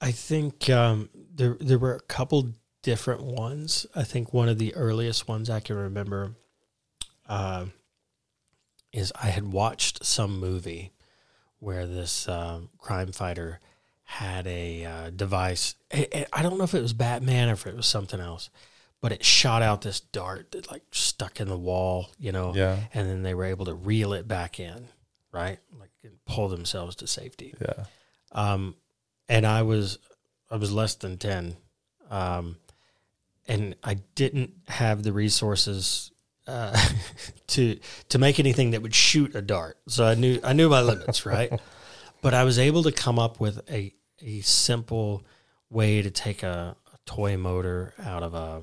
I 0.00 0.12
think 0.12 0.68
um 0.70 1.08
there 1.34 1.56
there 1.60 1.78
were 1.78 1.94
a 1.94 2.00
couple 2.00 2.52
different 2.82 3.22
ones. 3.22 3.84
I 3.96 4.04
think 4.04 4.32
one 4.32 4.48
of 4.48 4.58
the 4.58 4.72
earliest 4.76 5.26
ones 5.26 5.50
I 5.50 5.58
can 5.58 5.76
remember 5.76 6.36
uh, 7.28 7.66
is 8.92 9.12
I 9.20 9.26
had 9.26 9.52
watched 9.52 10.04
some 10.04 10.38
movie 10.38 10.92
where 11.66 11.84
this 11.84 12.28
um, 12.28 12.68
crime 12.78 13.10
fighter 13.10 13.58
had 14.04 14.46
a 14.46 14.84
uh, 14.84 15.10
device. 15.10 15.74
I- 15.92 16.06
I 16.14 16.26
I 16.34 16.42
don't 16.42 16.58
know 16.58 16.64
if 16.64 16.74
it 16.74 16.80
was 16.80 16.92
Batman 16.92 17.48
or 17.48 17.54
if 17.54 17.66
it 17.66 17.74
was 17.74 17.86
something 17.86 18.20
else, 18.20 18.50
but 19.00 19.10
it 19.10 19.24
shot 19.24 19.62
out 19.62 19.82
this 19.82 19.98
dart 19.98 20.52
that 20.52 20.70
like 20.70 20.84
stuck 20.92 21.40
in 21.40 21.48
the 21.48 21.58
wall, 21.58 22.10
you 22.20 22.30
know, 22.30 22.54
Yeah. 22.54 22.78
and 22.94 23.08
then 23.08 23.22
they 23.24 23.34
were 23.34 23.46
able 23.46 23.64
to 23.64 23.74
reel 23.74 24.12
it 24.12 24.28
back 24.28 24.60
in, 24.60 24.86
right? 25.32 25.58
Like 25.76 25.90
and 26.04 26.24
pull 26.24 26.48
themselves 26.48 26.94
to 26.96 27.08
safety. 27.08 27.52
Yeah. 27.60 27.84
Um, 28.30 28.76
and 29.28 29.44
I 29.44 29.62
was 29.62 29.98
I 30.48 30.56
was 30.56 30.70
less 30.70 30.94
than 30.94 31.18
ten, 31.18 31.56
um, 32.10 32.58
and 33.48 33.74
I 33.82 33.94
didn't 34.14 34.52
have 34.68 35.02
the 35.02 35.12
resources 35.12 36.12
uh, 36.46 36.76
to 37.48 37.78
to 38.08 38.18
make 38.18 38.38
anything 38.38 38.70
that 38.70 38.82
would 38.82 38.94
shoot 38.94 39.34
a 39.34 39.42
dart. 39.42 39.78
So 39.88 40.04
I 40.04 40.14
knew 40.14 40.40
I 40.42 40.52
knew 40.52 40.68
my 40.68 40.80
limits, 40.80 41.26
right? 41.26 41.52
But 42.22 42.32
I 42.34 42.44
was 42.44 42.58
able 42.58 42.82
to 42.84 42.90
come 42.90 43.18
up 43.20 43.38
with 43.38 43.60
a 43.70 43.94
a 44.22 44.40
simple 44.40 45.22
way 45.70 46.02
to 46.02 46.10
take 46.10 46.42
a, 46.42 46.74
a 46.92 46.98
toy 47.04 47.36
motor 47.36 47.94
out 48.02 48.22
of 48.22 48.34
a, 48.34 48.62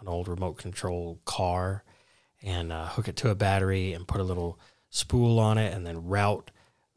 an 0.00 0.08
old 0.08 0.28
remote 0.28 0.56
control 0.56 1.20
car 1.24 1.84
and 2.42 2.72
uh, 2.72 2.86
hook 2.86 3.08
it 3.08 3.16
to 3.16 3.30
a 3.30 3.34
battery 3.34 3.92
and 3.92 4.08
put 4.08 4.20
a 4.20 4.24
little 4.24 4.58
spool 4.90 5.38
on 5.38 5.58
it 5.58 5.74
and 5.74 5.86
then 5.86 6.06
route 6.06 6.50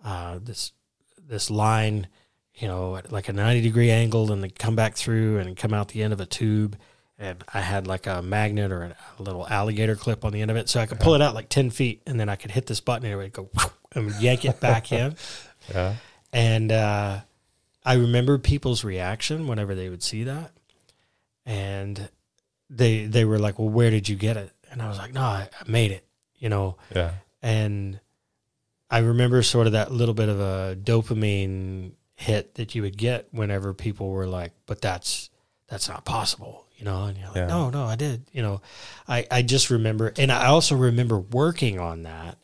uh, 0.03 0.39
this 0.41 0.71
this 1.27 1.49
line, 1.49 2.07
you 2.53 2.67
know, 2.67 2.95
at 2.95 3.11
like 3.11 3.27
a 3.27 3.33
90 3.33 3.61
degree 3.61 3.89
angle 3.89 4.31
and 4.31 4.43
then 4.43 4.51
come 4.51 4.75
back 4.75 4.95
through 4.95 5.39
and 5.39 5.57
come 5.57 5.73
out 5.73 5.89
the 5.89 6.03
end 6.03 6.13
of 6.13 6.21
a 6.21 6.25
tube. 6.25 6.77
And 7.17 7.43
I 7.53 7.61
had 7.61 7.87
like 7.87 8.07
a 8.07 8.21
magnet 8.21 8.71
or 8.71 8.95
a 9.17 9.21
little 9.23 9.47
alligator 9.47 9.95
clip 9.95 10.25
on 10.25 10.33
the 10.33 10.41
end 10.41 10.51
of 10.51 10.57
it. 10.57 10.67
So 10.67 10.81
I 10.81 10.85
could 10.85 10.99
pull 10.99 11.15
it 11.15 11.21
out 11.21 11.33
like 11.33 11.47
10 11.49 11.69
feet 11.69 12.01
and 12.05 12.19
then 12.19 12.27
I 12.27 12.35
could 12.35 12.51
hit 12.51 12.65
this 12.65 12.81
button 12.81 13.05
and 13.05 13.13
it 13.13 13.17
would 13.17 13.31
go 13.33 13.49
and 13.93 14.13
yank 14.21 14.43
it 14.45 14.59
back 14.59 14.91
in. 14.91 15.15
Yeah. 15.73 15.95
And 16.31 16.71
uh, 16.71 17.21
I 17.83 17.93
remember 17.95 18.37
people's 18.37 18.83
reaction 18.83 19.47
whenever 19.47 19.73
they 19.73 19.89
would 19.89 20.03
see 20.03 20.25
that. 20.25 20.51
And 21.45 22.09
they 22.69 23.05
they 23.05 23.25
were 23.25 23.39
like, 23.39 23.57
Well, 23.59 23.69
where 23.69 23.89
did 23.89 24.07
you 24.09 24.15
get 24.15 24.37
it? 24.37 24.51
And 24.71 24.81
I 24.81 24.87
was 24.89 24.97
like, 24.97 25.13
No, 25.13 25.21
I, 25.21 25.49
I 25.59 25.69
made 25.71 25.91
it, 25.91 26.05
you 26.37 26.49
know 26.49 26.77
Yeah. 26.93 27.13
and 27.41 27.99
I 28.91 28.99
remember 28.99 29.41
sort 29.41 29.65
of 29.65 29.73
that 29.73 29.91
little 29.91 30.13
bit 30.13 30.29
of 30.29 30.39
a 30.39 30.75
dopamine 30.79 31.93
hit 32.15 32.55
that 32.55 32.75
you 32.75 32.83
would 32.83 32.97
get 32.97 33.27
whenever 33.31 33.73
people 33.73 34.09
were 34.11 34.27
like, 34.27 34.53
"But 34.67 34.81
that's 34.81 35.31
that's 35.67 35.89
not 35.89 36.05
possible," 36.05 36.64
you 36.77 36.85
know, 36.85 37.05
and 37.05 37.17
you're 37.17 37.27
like, 37.27 37.35
Yeah. 37.37 37.47
"No, 37.47 37.69
no, 37.69 37.85
I 37.85 37.95
did," 37.95 38.25
you 38.31 38.41
know. 38.41 38.61
I 39.07 39.25
I 39.31 39.41
just 39.41 39.69
remember, 39.69 40.13
and 40.17 40.31
I 40.31 40.47
also 40.47 40.75
remember 40.75 41.17
working 41.19 41.79
on 41.79 42.03
that 42.03 42.37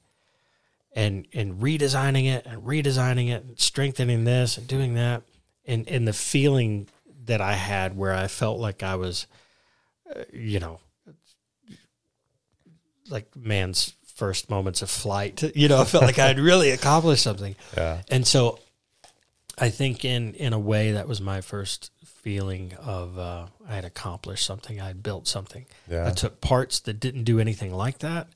and 0.94 1.28
and 1.34 1.62
redesigning 1.62 2.26
it 2.28 2.46
and 2.46 2.62
redesigning 2.64 3.30
it 3.30 3.44
and 3.44 3.60
strengthening 3.60 4.24
this 4.24 4.58
and 4.58 4.68
doing 4.68 4.94
that, 4.96 5.24
and 5.66 5.88
and 5.88 6.08
the 6.08 6.14
feeling 6.14 6.88
that 7.26 7.42
I 7.42 7.54
had 7.54 7.96
where 7.96 8.14
I 8.14 8.28
felt 8.28 8.60
like 8.60 8.84
I 8.84 8.96
was, 8.96 9.28
uh, 10.16 10.24
you 10.34 10.60
know, 10.60 10.80
like 13.10 13.36
man's 13.36 13.94
first 14.16 14.50
moments 14.50 14.82
of 14.82 14.90
flight. 14.90 15.44
You 15.56 15.68
know, 15.68 15.82
I 15.82 15.86
felt 15.86 16.04
like 16.04 16.20
I 16.20 16.28
had 16.28 16.40
really 16.52 16.72
accomplished 16.72 17.24
something. 17.24 17.56
Yeah. 17.76 18.02
And 18.10 18.26
so 18.26 18.60
I 19.58 19.70
think 19.70 20.06
in 20.06 20.34
in 20.36 20.54
a 20.54 20.60
way 20.60 20.94
that 20.94 21.08
was 21.08 21.22
my 21.22 21.42
first 21.42 21.92
feeling 22.22 22.74
of 22.80 23.18
uh, 23.18 23.48
I 23.68 23.76
had 23.76 23.86
accomplished 23.86 24.46
something. 24.46 24.80
I 24.80 24.88
had 24.88 25.04
built 25.04 25.28
something. 25.28 25.66
Yeah. 25.90 26.08
I 26.08 26.12
took 26.12 26.42
parts 26.42 26.80
that 26.82 27.00
didn't 27.00 27.24
do 27.24 27.40
anything 27.40 27.74
like 27.74 28.00
that, 28.00 28.28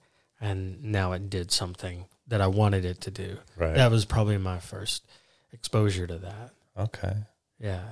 and 0.42 0.84
now 0.84 1.12
it 1.14 1.30
did 1.30 1.52
something 1.52 2.06
that 2.28 2.42
I 2.42 2.48
wanted 2.48 2.86
it 2.86 3.02
to 3.02 3.12
do. 3.12 3.38
Right. 3.56 3.76
That 3.76 3.92
was 3.92 4.06
probably 4.06 4.38
my 4.38 4.60
first 4.60 5.04
exposure 5.52 6.08
to 6.08 6.18
that. 6.18 6.52
Okay. 6.78 7.16
Yeah. 7.60 7.84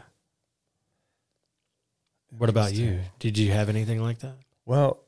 What 2.37 2.49
about 2.49 2.73
you? 2.73 2.99
Did 3.19 3.37
you 3.37 3.51
have 3.51 3.69
anything 3.69 4.01
like 4.01 4.19
that? 4.19 4.35
Well, 4.65 4.99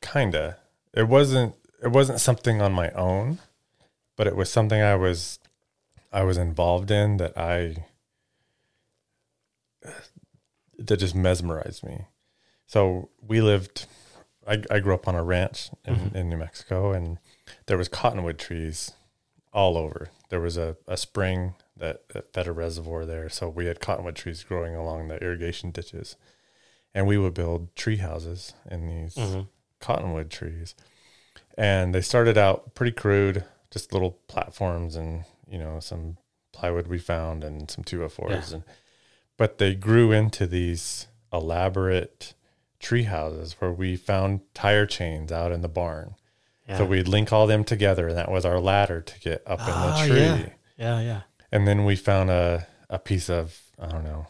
kinda. 0.00 0.56
It 0.94 1.06
wasn't 1.06 1.54
it 1.82 1.88
wasn't 1.88 2.20
something 2.20 2.60
on 2.60 2.72
my 2.72 2.90
own, 2.90 3.38
but 4.16 4.26
it 4.26 4.36
was 4.36 4.50
something 4.50 4.80
I 4.80 4.94
was 4.96 5.38
I 6.12 6.22
was 6.22 6.38
involved 6.38 6.90
in 6.90 7.18
that 7.18 7.36
I 7.36 7.84
that 10.86 10.96
just 10.98 11.14
mesmerized 11.14 11.84
me. 11.84 12.06
So 12.66 13.10
we 13.20 13.40
lived 13.40 13.86
I, 14.46 14.62
I 14.70 14.80
grew 14.80 14.94
up 14.94 15.06
on 15.06 15.14
a 15.14 15.22
ranch 15.22 15.70
in, 15.84 15.94
Mhm. 15.94 16.14
in 16.14 16.28
New 16.30 16.36
Mexico 16.38 16.92
and 16.92 17.18
there 17.66 17.76
was 17.78 17.88
cottonwood 17.88 18.38
trees 18.38 18.92
all 19.52 19.76
over. 19.76 20.08
There 20.30 20.40
was 20.40 20.56
a, 20.56 20.76
a 20.88 20.96
spring 20.96 21.54
that, 21.76 22.08
that 22.10 22.32
fed 22.32 22.46
a 22.46 22.52
reservoir 22.52 23.04
there. 23.04 23.28
So 23.28 23.48
we 23.48 23.66
had 23.66 23.80
cottonwood 23.80 24.16
trees 24.16 24.42
growing 24.42 24.74
along 24.74 25.08
the 25.08 25.22
irrigation 25.22 25.70
ditches. 25.72 26.16
And 26.94 27.06
we 27.06 27.18
would 27.18 27.34
build 27.34 27.74
tree 27.76 27.98
houses 27.98 28.54
in 28.70 28.86
these 28.86 29.14
Mm-hmm. 29.14 29.42
cottonwood 29.78 30.30
trees. 30.30 30.74
And 31.56 31.94
they 31.94 32.00
started 32.00 32.38
out 32.38 32.74
pretty 32.74 32.92
crude, 32.92 33.44
just 33.70 33.92
little 33.92 34.12
platforms 34.26 34.96
and, 34.96 35.24
you 35.48 35.58
know, 35.58 35.80
some 35.80 36.16
plywood 36.52 36.86
we 36.86 36.98
found 36.98 37.44
and 37.44 37.70
some 37.70 37.84
204s. 37.84 38.50
Yeah. 38.50 38.54
And, 38.56 38.64
but 39.40 39.56
they 39.56 39.74
grew 39.74 40.12
into 40.12 40.46
these 40.46 41.06
elaborate 41.32 42.34
tree 42.78 43.04
houses 43.04 43.56
where 43.58 43.72
we 43.72 43.96
found 43.96 44.40
tire 44.52 44.84
chains 44.84 45.32
out 45.32 45.50
in 45.50 45.62
the 45.62 45.68
barn. 45.68 46.14
Yeah. 46.68 46.76
So 46.76 46.84
we'd 46.84 47.08
link 47.08 47.32
all 47.32 47.46
them 47.46 47.64
together, 47.64 48.08
and 48.08 48.16
that 48.18 48.30
was 48.30 48.44
our 48.44 48.60
ladder 48.60 49.00
to 49.00 49.20
get 49.20 49.42
up 49.46 49.58
Ah, 49.62 49.66
in 50.04 50.08
the 50.08 50.14
tree. 50.14 50.20
yeah. 50.26 50.48
yeah, 50.76 51.00
yeah. 51.00 51.20
And 51.50 51.66
then 51.66 51.86
we 51.86 51.96
found 51.96 52.28
a, 52.28 52.66
a 52.90 52.98
piece 52.98 53.30
of, 53.30 53.58
I 53.78 53.86
don't 53.86 54.04
know, 54.04 54.26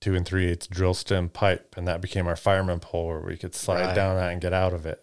two 0.00 0.14
and 0.16 0.26
three 0.26 0.46
eighths 0.50 0.66
drill 0.66 0.94
stem 0.94 1.28
pipe, 1.28 1.74
and 1.76 1.86
that 1.86 2.00
became 2.00 2.26
our 2.26 2.36
fireman 2.36 2.80
pole 2.80 3.06
where 3.06 3.20
we 3.20 3.36
could 3.36 3.54
slide 3.54 3.80
Right. 3.86 3.94
down 3.94 4.16
that 4.16 4.32
and 4.32 4.40
get 4.40 4.52
out 4.52 4.72
of 4.74 4.86
it. 4.86 5.02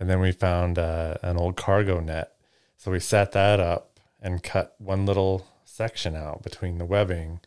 And 0.00 0.08
then 0.08 0.20
we 0.20 0.32
found 0.32 0.78
uh, 0.78 1.16
an 1.22 1.36
old 1.36 1.56
cargo 1.56 2.00
net. 2.00 2.32
So 2.78 2.90
we 2.90 3.00
set 3.00 3.32
that 3.32 3.60
up 3.60 4.00
and 4.22 4.42
cut 4.42 4.74
one 4.78 5.04
little 5.06 5.46
section 5.64 6.16
out 6.16 6.42
between 6.42 6.78
the 6.78 6.84
webbing 6.86 7.40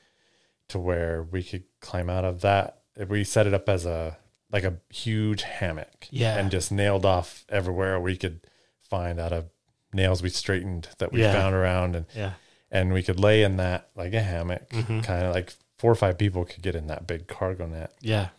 to 0.72 0.80
where 0.80 1.24
we 1.24 1.44
could 1.44 1.64
climb 1.80 2.10
out 2.10 2.26
of 2.26 2.42
that. 2.42 2.80
We 3.08 3.24
set 3.24 3.48
it 3.48 3.54
up 3.54 3.70
as 3.70 3.86
a 3.86 4.18
like 4.52 4.64
a 4.66 4.78
huge 4.90 5.44
hammock. 5.44 6.08
Yeah. 6.10 6.38
And 6.38 6.52
just 6.52 6.72
nailed 6.74 7.06
off 7.06 7.46
everywhere 7.48 8.00
we 8.02 8.18
could 8.18 8.42
find 8.82 9.18
out 9.20 9.32
of 9.32 9.46
nails 9.94 10.22
we 10.22 10.30
straightened 10.30 10.90
that 10.98 11.14
we 11.14 11.22
Yeah. 11.22 11.32
found 11.34 11.56
around 11.56 11.96
and 11.96 12.06
Yeah. 12.14 12.34
and 12.70 12.92
we 12.92 13.02
could 13.04 13.20
lay 13.20 13.44
in 13.44 13.56
that 13.58 13.90
like 13.96 14.14
a 14.14 14.22
hammock, 14.22 14.68
Mhm. 14.70 15.04
kind 15.06 15.26
of 15.26 15.34
like 15.34 15.54
four 15.78 15.92
or 15.92 15.96
five 15.96 16.18
people 16.18 16.44
could 16.46 16.62
get 16.62 16.76
in 16.76 16.88
that 16.88 17.08
big 17.08 17.28
cargo 17.28 17.66
net. 17.66 17.94
Yeah. 18.02 18.30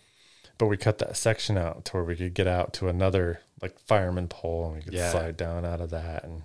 But 0.58 0.66
we 0.66 0.76
cut 0.76 0.98
that 0.98 1.16
section 1.16 1.56
out 1.56 1.86
to 1.86 1.92
where 1.94 2.04
we 2.04 2.14
could 2.16 2.34
get 2.34 2.46
out 2.46 2.72
to 2.74 2.88
another 2.88 3.40
like 3.62 3.78
fireman 3.80 4.28
pole 4.28 4.66
and 4.66 4.74
we 4.76 4.82
could 4.82 4.92
Yeah. 4.94 5.10
slide 5.10 5.36
down 5.38 5.64
out 5.64 5.80
of 5.80 5.88
that. 5.90 6.24
And 6.24 6.42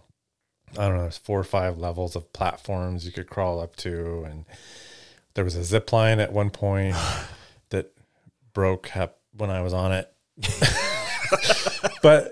I 0.78 0.88
don't 0.88 0.96
know, 0.96 1.02
there's 1.04 1.18
four 1.18 1.40
or 1.40 1.44
five 1.46 1.78
levels 1.78 2.16
of 2.16 2.32
platforms 2.34 3.06
you 3.06 3.12
could 3.12 3.28
crawl 3.30 3.60
up 3.60 3.76
to. 3.78 4.24
And 4.24 4.46
there 5.38 5.46
was 5.46 5.56
a 5.56 5.64
zip 5.64 5.94
line 5.94 6.20
at 6.20 6.34
one 6.34 6.50
point 6.50 6.96
that 7.70 7.92
broke 8.54 8.98
up 8.98 9.20
when 9.38 9.52
I 9.52 9.62
was 9.62 9.72
on 9.72 9.92
it. 9.92 10.12
but 12.02 12.32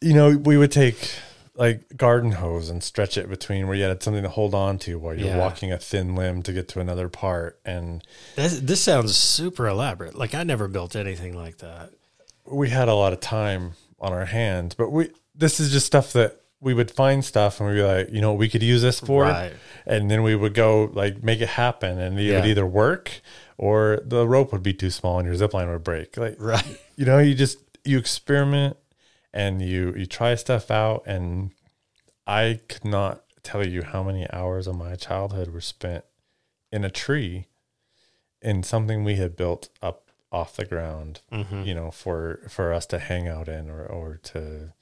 you 0.00 0.12
know, 0.14 0.36
we 0.36 0.56
would 0.56 0.72
take 0.72 1.10
like 1.54 1.96
garden 1.96 2.32
hose 2.32 2.68
and 2.68 2.82
stretch 2.82 3.16
it 3.16 3.28
between 3.28 3.66
where 3.68 3.76
you 3.76 3.84
had 3.84 4.02
something 4.02 4.22
to 4.24 4.28
hold 4.28 4.54
on 4.54 4.78
to 4.78 4.98
while 4.98 5.14
you're 5.14 5.28
Yeah. 5.28 5.38
walking 5.38 5.70
a 5.70 5.78
thin 5.78 6.16
limb 6.16 6.42
to 6.44 6.52
get 6.52 6.66
to 6.70 6.80
another 6.80 7.08
part. 7.08 7.60
And 7.64 8.02
This, 8.36 8.58
this 8.58 8.80
sounds 8.80 9.16
super 9.16 9.68
elaborate. 9.68 10.16
Like 10.16 10.34
I 10.34 10.42
never 10.42 10.66
built 10.66 10.96
anything 10.96 11.36
like 11.36 11.58
that. 11.58 11.90
we 12.44 12.70
had 12.70 12.88
a 12.88 12.94
lot 12.94 13.12
of 13.12 13.20
time 13.20 13.74
on 14.00 14.12
our 14.12 14.24
hands, 14.24 14.74
but 14.74 14.90
we 14.90 15.10
this 15.34 15.60
is 15.60 15.70
just 15.70 15.86
stuff 15.86 16.12
that 16.14 16.40
we 16.62 16.72
would 16.74 16.90
find 16.90 17.24
stuff 17.24 17.58
and 17.60 17.68
we'd 17.68 17.74
be 17.76 17.82
like, 17.82 18.10
you 18.10 18.20
know, 18.20 18.32
we 18.32 18.48
could 18.48 18.62
use 18.62 18.80
this 18.82 19.00
for, 19.00 19.24
Right. 19.24 19.52
and 19.84 20.10
then 20.10 20.22
we 20.22 20.34
would 20.36 20.54
go 20.54 20.84
like 20.94 21.22
make 21.22 21.40
it 21.40 21.48
happen, 21.48 21.98
and 21.98 22.18
it 22.18 22.32
would 22.34 22.46
either 22.46 22.64
work 22.66 23.20
or 23.58 24.00
the 24.04 24.26
rope 24.26 24.52
would 24.52 24.62
be 24.62 24.72
too 24.72 24.90
small 24.90 25.18
and 25.18 25.26
your 25.26 25.34
zip 25.36 25.52
line 25.54 25.68
would 25.70 25.82
break. 25.84 26.16
Like, 26.16 26.36
Right. 26.38 26.64
you 26.96 27.04
know, 27.04 27.18
you 27.18 27.34
just 27.34 27.58
you 27.84 27.98
experiment 27.98 28.76
and 29.34 29.60
you 29.60 29.92
you 29.96 30.06
try 30.06 30.34
stuff 30.36 30.70
out, 30.70 31.02
and 31.04 31.50
I 32.26 32.60
could 32.68 32.84
not 32.84 33.24
tell 33.42 33.66
you 33.66 33.82
how 33.82 34.02
many 34.04 34.30
hours 34.32 34.68
of 34.68 34.76
my 34.76 34.94
childhood 34.94 35.48
were 35.48 35.60
spent 35.60 36.04
in 36.70 36.84
a 36.84 36.90
tree 36.90 37.48
in 38.40 38.62
something 38.62 39.02
we 39.02 39.16
had 39.16 39.34
built 39.36 39.68
up 39.82 40.10
off 40.30 40.54
the 40.56 40.64
ground 40.64 41.20
Mhm. 41.32 41.66
you 41.66 41.74
know 41.74 41.90
for 41.90 42.40
for 42.48 42.72
us 42.72 42.86
to 42.86 42.98
hang 42.98 43.26
out 43.28 43.48
in 43.48 43.68
or 43.68 43.84
or 43.84 44.16
to 44.16 44.72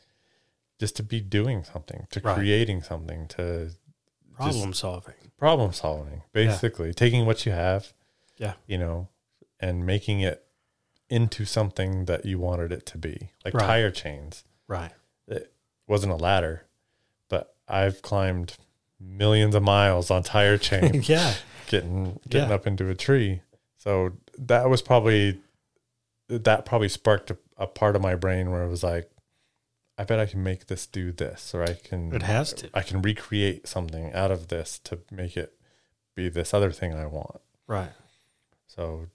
just 0.81 0.97
to 0.97 1.03
be 1.05 1.21
doing 1.21 1.63
something 1.63 2.07
to 2.11 2.19
Right. 2.21 2.35
creating 2.37 2.83
something 2.83 3.29
to 3.29 3.71
Problem 4.35 4.73
solving. 4.73 5.15
problem 5.37 5.73
solving 5.73 6.23
basically 6.33 6.93
taking 6.95 7.27
what 7.27 7.45
you 7.47 7.53
have 7.53 7.93
Yeah. 8.39 8.55
you 8.67 8.79
know 8.79 9.09
and 9.61 9.85
making 9.87 10.21
it 10.21 10.45
into 11.11 11.45
something 11.45 12.07
that 12.07 12.25
you 12.25 12.39
wanted 12.39 12.73
it 12.73 12.87
to 12.87 12.99
be 12.99 13.31
like 13.45 13.53
Right. 13.55 13.67
tire 13.67 13.91
chains 13.91 14.45
Right. 14.67 14.93
it 15.29 15.53
wasn't 15.87 16.13
a 16.13 16.17
ladder 16.17 16.67
but 17.29 17.55
i've 17.69 18.01
climbed 18.03 18.57
millions 18.99 19.55
of 19.55 19.63
miles 19.63 20.11
on 20.11 20.23
tire 20.23 20.57
chain 20.69 21.03
yeah. 21.05 21.35
getting 21.69 22.19
getting 22.29 22.49
Yeah. 22.49 22.55
up 22.55 22.67
into 22.67 22.89
a 22.89 22.95
tree. 22.95 23.43
So 23.77 24.13
that 24.39 24.69
was 24.69 24.83
probably 24.83 25.41
that 26.29 26.65
probably 26.67 26.89
sparked 26.89 27.31
a, 27.31 27.37
a 27.57 27.67
part 27.67 27.97
of 27.97 28.03
my 28.03 28.15
brain 28.15 28.51
where 28.51 28.63
it 28.63 28.69
was 28.69 28.83
like, 28.83 29.11
I 30.01 30.05
bet 30.05 30.19
I 30.19 30.25
can 30.27 30.43
make 30.43 30.67
this 30.69 30.87
do 30.87 31.13
this, 31.13 31.55
or 31.55 31.63
I 31.63 31.75
can 31.75 32.13
It 32.15 32.23
has 32.23 32.55
to. 32.55 32.71
I 32.73 32.81
can 32.83 33.03
recreate 33.03 33.69
something 33.69 34.13
out 34.15 34.31
of 34.31 34.49
this 34.49 34.79
to 34.85 35.01
make 35.11 35.37
it 35.37 35.53
be 36.15 36.29
this 36.31 36.55
other 36.55 36.73
thing 36.73 36.95
I 36.95 37.05
want. 37.07 37.41
Right. 37.67 37.91
So 38.67 39.09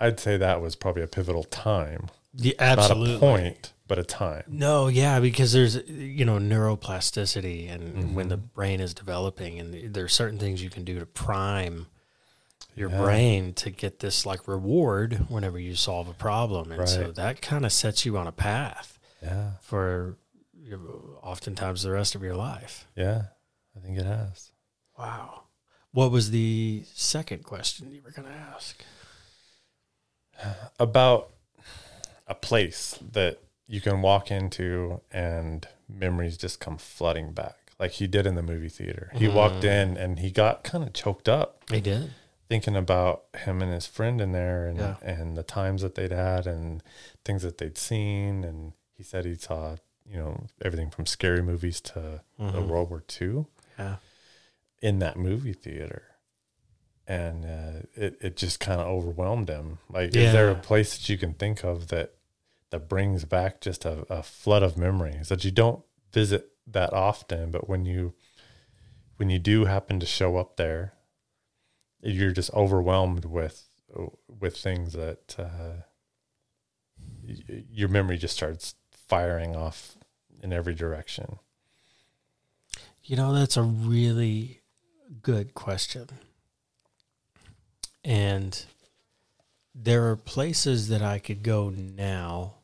I'd 0.00 0.18
say 0.18 0.36
that 0.38 0.62
was 0.62 0.74
probably 0.76 1.02
a 1.02 1.06
pivotal 1.06 1.44
time, 1.44 2.08
Yeah, 2.34 2.74
not 2.76 2.90
a 2.92 3.18
point, 3.18 3.72
but 3.88 3.98
a 3.98 4.04
time. 4.04 4.44
No, 4.48 4.88
yeah, 4.88 5.20
because 5.20 5.52
there's 5.52 5.76
you 5.88 6.24
know 6.24 6.38
neuroplasticity, 6.38 7.70
and 7.70 8.14
when 8.14 8.26
Mm-hmm. 8.26 8.28
the 8.30 8.36
brain 8.38 8.80
is 8.80 8.94
developing, 8.94 9.58
and 9.58 9.92
there's 9.94 10.14
certain 10.14 10.38
things 10.38 10.62
you 10.62 10.70
can 10.70 10.84
do 10.84 10.98
to 10.98 11.06
prime 11.06 11.86
your 12.74 12.90
Yeah. 12.90 13.02
brain 13.02 13.52
to 13.54 13.70
get 13.70 13.98
this 14.00 14.24
like 14.24 14.46
reward 14.48 15.26
whenever 15.28 15.58
you 15.58 15.74
solve 15.74 16.08
a 16.08 16.14
problem, 16.14 16.72
and 16.72 16.88
so 16.88 17.12
that 17.12 17.42
kind 17.42 17.66
of 17.66 17.72
sets 17.72 18.04
you 18.06 18.16
on 18.16 18.26
a 18.26 18.32
path 18.32 18.95
Yeah, 19.26 19.50
for 19.60 20.16
oftentimes 21.22 21.82
the 21.82 21.90
rest 21.92 22.14
of 22.14 22.22
your 22.22 22.34
life. 22.36 22.86
yeah, 22.96 23.22
I 23.76 23.80
think 23.80 23.98
it 23.98 24.06
has. 24.06 24.52
Wow. 24.98 25.42
What 25.92 26.10
was 26.10 26.30
the 26.30 26.84
second 26.94 27.44
question 27.44 27.92
you 27.92 28.02
were 28.04 28.10
going 28.10 28.28
to 28.28 28.34
ask? 28.34 28.82
about 30.78 31.30
a 32.26 32.34
place 32.34 32.98
that 33.12 33.38
you 33.66 33.80
can 33.80 34.02
walk 34.02 34.30
into 34.30 35.00
and 35.10 35.66
memories 35.88 36.36
just 36.36 36.60
come 36.60 36.76
flooding 36.76 37.32
back 37.32 37.56
like 37.78 37.92
he 37.92 38.06
did 38.06 38.26
in 38.26 38.34
the 38.34 38.42
movie 38.42 38.68
theater 38.68 39.10
he 39.14 39.26
mm-hmm. 39.26 39.34
walked 39.36 39.64
in 39.64 39.96
and 39.96 40.18
he 40.18 40.30
got 40.30 40.62
kind 40.62 40.84
of 40.84 40.92
choked 40.92 41.28
up 41.28 41.62
I 41.70 41.80
did. 41.80 42.10
thinking 42.48 42.76
about 42.76 43.24
him 43.34 43.62
and 43.62 43.72
his 43.72 43.86
friend 43.86 44.20
in 44.20 44.32
there 44.32 44.66
and 44.66 44.78
Yeah. 44.78 44.96
and 45.02 45.36
the 45.36 45.42
times 45.42 45.82
that 45.82 45.94
they'd 45.94 46.12
had 46.12 46.46
and 46.46 46.82
things 47.24 47.42
that 47.42 47.56
they'd 47.58 47.78
seen 47.78 48.44
and 48.44 48.72
he 48.96 49.02
said 49.02 49.24
he 49.24 49.34
saw 49.34 49.76
you 50.08 50.16
know 50.16 50.46
everything 50.64 50.90
from 50.90 51.06
scary 51.06 51.42
movies 51.42 51.80
to 51.80 52.22
the 52.38 52.44
Mhm. 52.44 52.68
world 52.68 52.90
war 52.90 53.02
ii 53.20 53.44
Yeah. 53.78 53.96
in 54.80 54.98
that 55.00 55.16
movie 55.16 55.52
theater 55.52 56.02
and 57.08 57.44
uh, 57.44 57.82
it, 57.94 58.16
it 58.20 58.36
just 58.36 58.58
kind 58.60 58.80
of 58.80 58.86
overwhelmed 58.86 59.48
him 59.48 59.78
like 59.88 60.14
is 60.16 60.32
there 60.32 60.50
a 60.50 60.54
place 60.56 60.96
that 60.96 61.08
you 61.08 61.18
can 61.18 61.34
think 61.34 61.64
of 61.64 61.88
that 61.88 62.14
that 62.70 62.88
brings 62.88 63.24
back 63.24 63.60
just 63.60 63.84
a, 63.84 64.04
a 64.12 64.22
flood 64.22 64.62
of 64.62 64.76
memories 64.76 65.28
that 65.28 65.44
you 65.44 65.50
don't 65.50 65.84
visit 66.12 66.50
that 66.66 66.92
often 66.92 67.50
but 67.50 67.68
when 67.68 67.84
you 67.84 68.14
when 69.18 69.30
you 69.30 69.38
do 69.38 69.64
happen 69.66 69.98
to 70.00 70.06
show 70.06 70.36
up 70.36 70.56
there 70.56 70.94
you're 72.02 72.32
just 72.32 72.52
overwhelmed 72.54 73.24
with 73.24 73.68
with 74.28 74.56
things 74.56 74.92
that 74.92 75.34
uh, 75.38 75.82
y- 77.26 77.64
your 77.70 77.88
memory 77.88 78.18
just 78.18 78.36
starts 78.36 78.74
firing 79.06 79.54
off 79.56 79.96
in 80.42 80.52
every 80.52 80.74
direction 80.74 81.38
You 83.02 83.16
know, 83.16 83.32
that's 83.32 83.56
a 83.56 83.62
really 83.62 84.60
good 85.22 85.54
question. 85.54 86.08
And 88.04 88.64
there 89.74 90.08
are 90.10 90.16
places 90.16 90.88
that 90.88 91.02
I 91.02 91.18
could 91.18 91.42
go 91.42 91.70
now. 91.70 92.54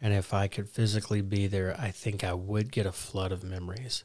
And 0.00 0.12
if 0.12 0.34
I 0.34 0.48
could 0.48 0.68
physically 0.68 1.22
be 1.22 1.46
there, 1.46 1.76
I 1.78 1.90
think 1.90 2.24
I 2.24 2.34
would 2.34 2.72
get 2.72 2.86
a 2.86 2.92
flood 2.92 3.32
of 3.32 3.42
memories. 3.44 4.04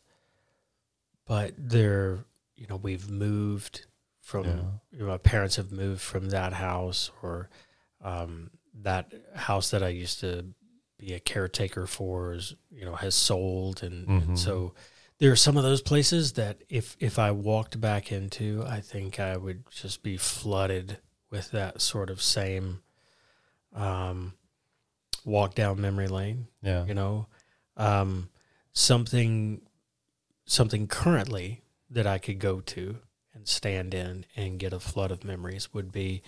But 1.26 1.54
there, 1.58 2.26
you 2.56 2.68
know, 2.68 2.78
we've 2.78 3.10
moved 3.10 3.86
from, 4.22 4.46
Yeah. 4.46 4.62
you 4.92 5.00
know, 5.00 5.08
my 5.08 5.18
parents 5.18 5.56
have 5.58 5.72
moved 5.72 6.02
from 6.02 6.30
that 6.30 6.54
house 6.54 7.12
or 7.22 7.50
um, 8.02 8.52
that 8.82 9.12
house 9.36 9.72
that 9.72 9.84
I 9.84 9.90
used 9.90 10.20
to 10.22 10.46
be 11.00 11.14
a 11.14 11.20
caretaker 11.20 11.88
for 11.88 12.34
is, 12.34 12.54
you 12.72 12.86
know, 12.86 12.96
has 12.96 13.16
sold. 13.16 13.82
And, 13.82 14.08
Mhm. 14.08 14.22
and 14.28 14.40
so 14.40 14.74
there 15.18 15.32
are 15.32 15.36
some 15.38 15.58
of 15.58 15.64
those 15.64 15.82
places 15.82 16.34
that 16.34 16.62
if, 16.70 16.96
if 17.00 17.18
I 17.18 17.32
walked 17.32 17.80
back 17.82 18.12
into, 18.12 18.64
I 18.68 18.82
think 18.82 19.20
I 19.20 19.36
would 19.38 19.64
just 19.72 20.04
be 20.04 20.18
flooded 20.18 20.98
with 21.32 21.52
that 21.52 21.82
sort 21.82 22.10
of 22.10 22.22
same 22.22 22.82
um, 23.74 24.34
walk 25.26 25.54
down 25.54 25.80
memory 25.80 26.08
lane 26.08 26.48
yeah 26.64 26.86
you 26.86 26.94
know 26.94 27.28
um, 27.78 28.30
something 28.74 29.62
something 30.46 30.88
currently 30.88 31.62
that 31.90 32.08
i 32.08 32.18
could 32.18 32.40
go 32.40 32.62
to 32.62 32.98
and 33.34 33.48
stand 33.48 33.94
in 33.94 34.26
and 34.36 34.58
get 34.60 34.74
a 34.74 34.80
flood 34.80 35.12
of 35.12 35.24
memories 35.24 35.72
would 35.74 35.92
be 35.92 36.24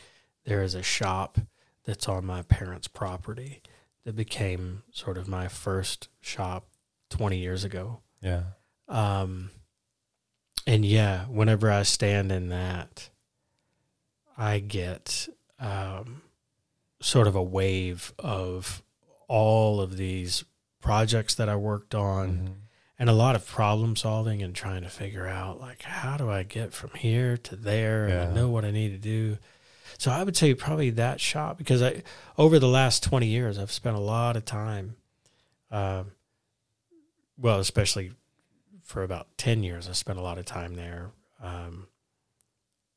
there 0.45 0.61
is 0.61 0.75
a 0.75 0.83
shop 0.83 1.39
that's 1.85 2.07
on 2.07 2.25
my 2.25 2.41
parents 2.43 2.87
property 2.87 3.61
that 4.03 4.15
became 4.15 4.83
sort 4.91 5.17
of 5.17 5.27
my 5.27 5.47
first 5.47 6.07
shop 6.21 6.67
20 7.09 7.37
years 7.37 7.63
ago. 7.63 7.99
Yeah. 8.21 8.43
Um, 8.87 9.51
and 10.67 10.83
yeah, 10.85 11.25
whenever 11.25 11.71
I 11.71 11.83
stand 11.83 12.31
in 12.31 12.49
that, 12.49 13.09
I 14.37 14.59
get 14.59 15.27
um, 15.59 16.21
sort 17.01 17.27
of 17.27 17.35
a 17.35 17.43
wave 17.43 18.13
of 18.17 18.81
all 19.27 19.79
of 19.81 19.97
these 19.97 20.43
projects 20.81 21.35
that 21.35 21.47
I 21.49 21.55
worked 21.55 21.93
on 21.93 22.29
Mhm. 22.31 22.53
and 22.97 23.09
a 23.09 23.13
lot 23.13 23.35
of 23.35 23.45
problem 23.45 23.95
solving 23.95 24.41
and 24.41 24.55
trying 24.55 24.81
to 24.81 24.89
figure 24.89 25.27
out 25.27 25.59
like 25.59 25.83
how 25.83 26.17
do 26.17 26.29
I 26.29 26.41
get 26.43 26.73
from 26.73 26.89
here 26.95 27.37
to 27.37 27.55
there 27.55 28.07
and 28.07 28.31
I 28.31 28.33
know 28.33 28.49
what 28.49 28.65
I 28.65 28.71
need 28.71 28.89
to 28.89 28.97
do. 28.97 29.37
So 30.01 30.09
I 30.09 30.23
would 30.23 30.35
say 30.35 30.55
probably 30.55 30.89
that 30.89 31.21
shop 31.21 31.59
because 31.59 31.83
I 31.83 32.01
over 32.35 32.57
the 32.57 32.67
last 32.67 33.03
20 33.03 33.27
years 33.27 33.59
I've 33.59 33.71
spent 33.71 33.95
a 33.95 33.99
lot 33.99 34.35
of 34.35 34.45
time 34.45 34.95
um 35.69 36.13
well 37.37 37.59
especially 37.59 38.13
for 38.81 39.03
about 39.03 39.27
10 39.37 39.61
years 39.61 39.87
I 39.87 39.91
spent 39.91 40.17
a 40.17 40.23
lot 40.23 40.39
of 40.39 40.45
time 40.45 40.73
there 40.73 41.11
um 41.39 41.85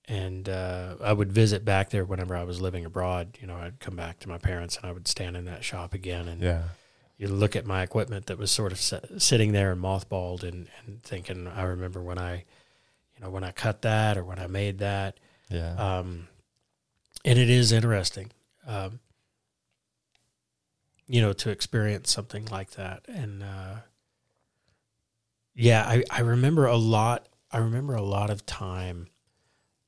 and 0.09 0.49
uh, 0.49 0.97
I 1.03 1.13
would 1.13 1.31
visit 1.31 1.63
back 1.63 1.91
there 1.91 2.07
whenever 2.07 2.35
I 2.35 2.45
was 2.45 2.59
living 2.61 2.87
abroad. 2.87 3.37
You 3.41 3.49
know, 3.49 3.57
I'd 3.57 3.81
come 3.81 3.97
back 3.97 4.19
to 4.21 4.29
my 4.31 4.39
parents 4.39 4.79
and 4.79 4.87
I 4.87 4.93
would 4.93 5.07
stand 5.07 5.37
in 5.37 5.45
that 5.45 5.63
shop 5.63 5.93
again 5.93 6.27
and 6.27 6.41
Yeah. 6.43 6.63
you 7.19 7.29
look 7.29 7.55
at 7.55 7.67
my 7.67 7.83
equipment 7.83 8.27
that 8.27 8.39
was 8.39 8.51
sort 8.51 8.73
of 8.73 8.81
sitting 9.21 9.53
there 9.53 9.73
and 9.73 9.83
mothballed 9.83 10.43
and, 10.43 10.69
and 10.87 11.03
thinking, 11.03 11.49
I 11.49 11.63
remember 11.65 12.03
when 12.03 12.19
I, 12.19 12.45
you 13.17 13.23
know, 13.23 13.31
when 13.31 13.45
I 13.45 13.51
cut 13.53 13.83
that 13.83 14.17
or 14.17 14.25
when 14.25 14.39
I 14.39 14.47
made 14.47 14.79
that. 14.79 15.19
Yeah. 15.51 15.75
Um, 15.75 16.29
and 17.25 17.39
it 17.39 17.51
is 17.51 17.73
interesting, 17.73 18.31
um, 18.67 19.01
you 21.07 21.21
know, 21.21 21.33
to 21.33 21.51
experience 21.51 22.11
something 22.11 22.47
like 22.47 22.73
that. 22.73 23.05
And, 23.09 23.43
uh, 23.43 23.77
yeah, 25.55 25.85
I, 25.87 26.05
I 26.11 26.21
remember 26.21 26.67
a 26.67 26.77
lot, 26.77 27.29
I 27.51 27.59
remember 27.59 27.95
a 27.95 28.03
lot 28.03 28.31
of 28.31 28.45
time 28.45 29.09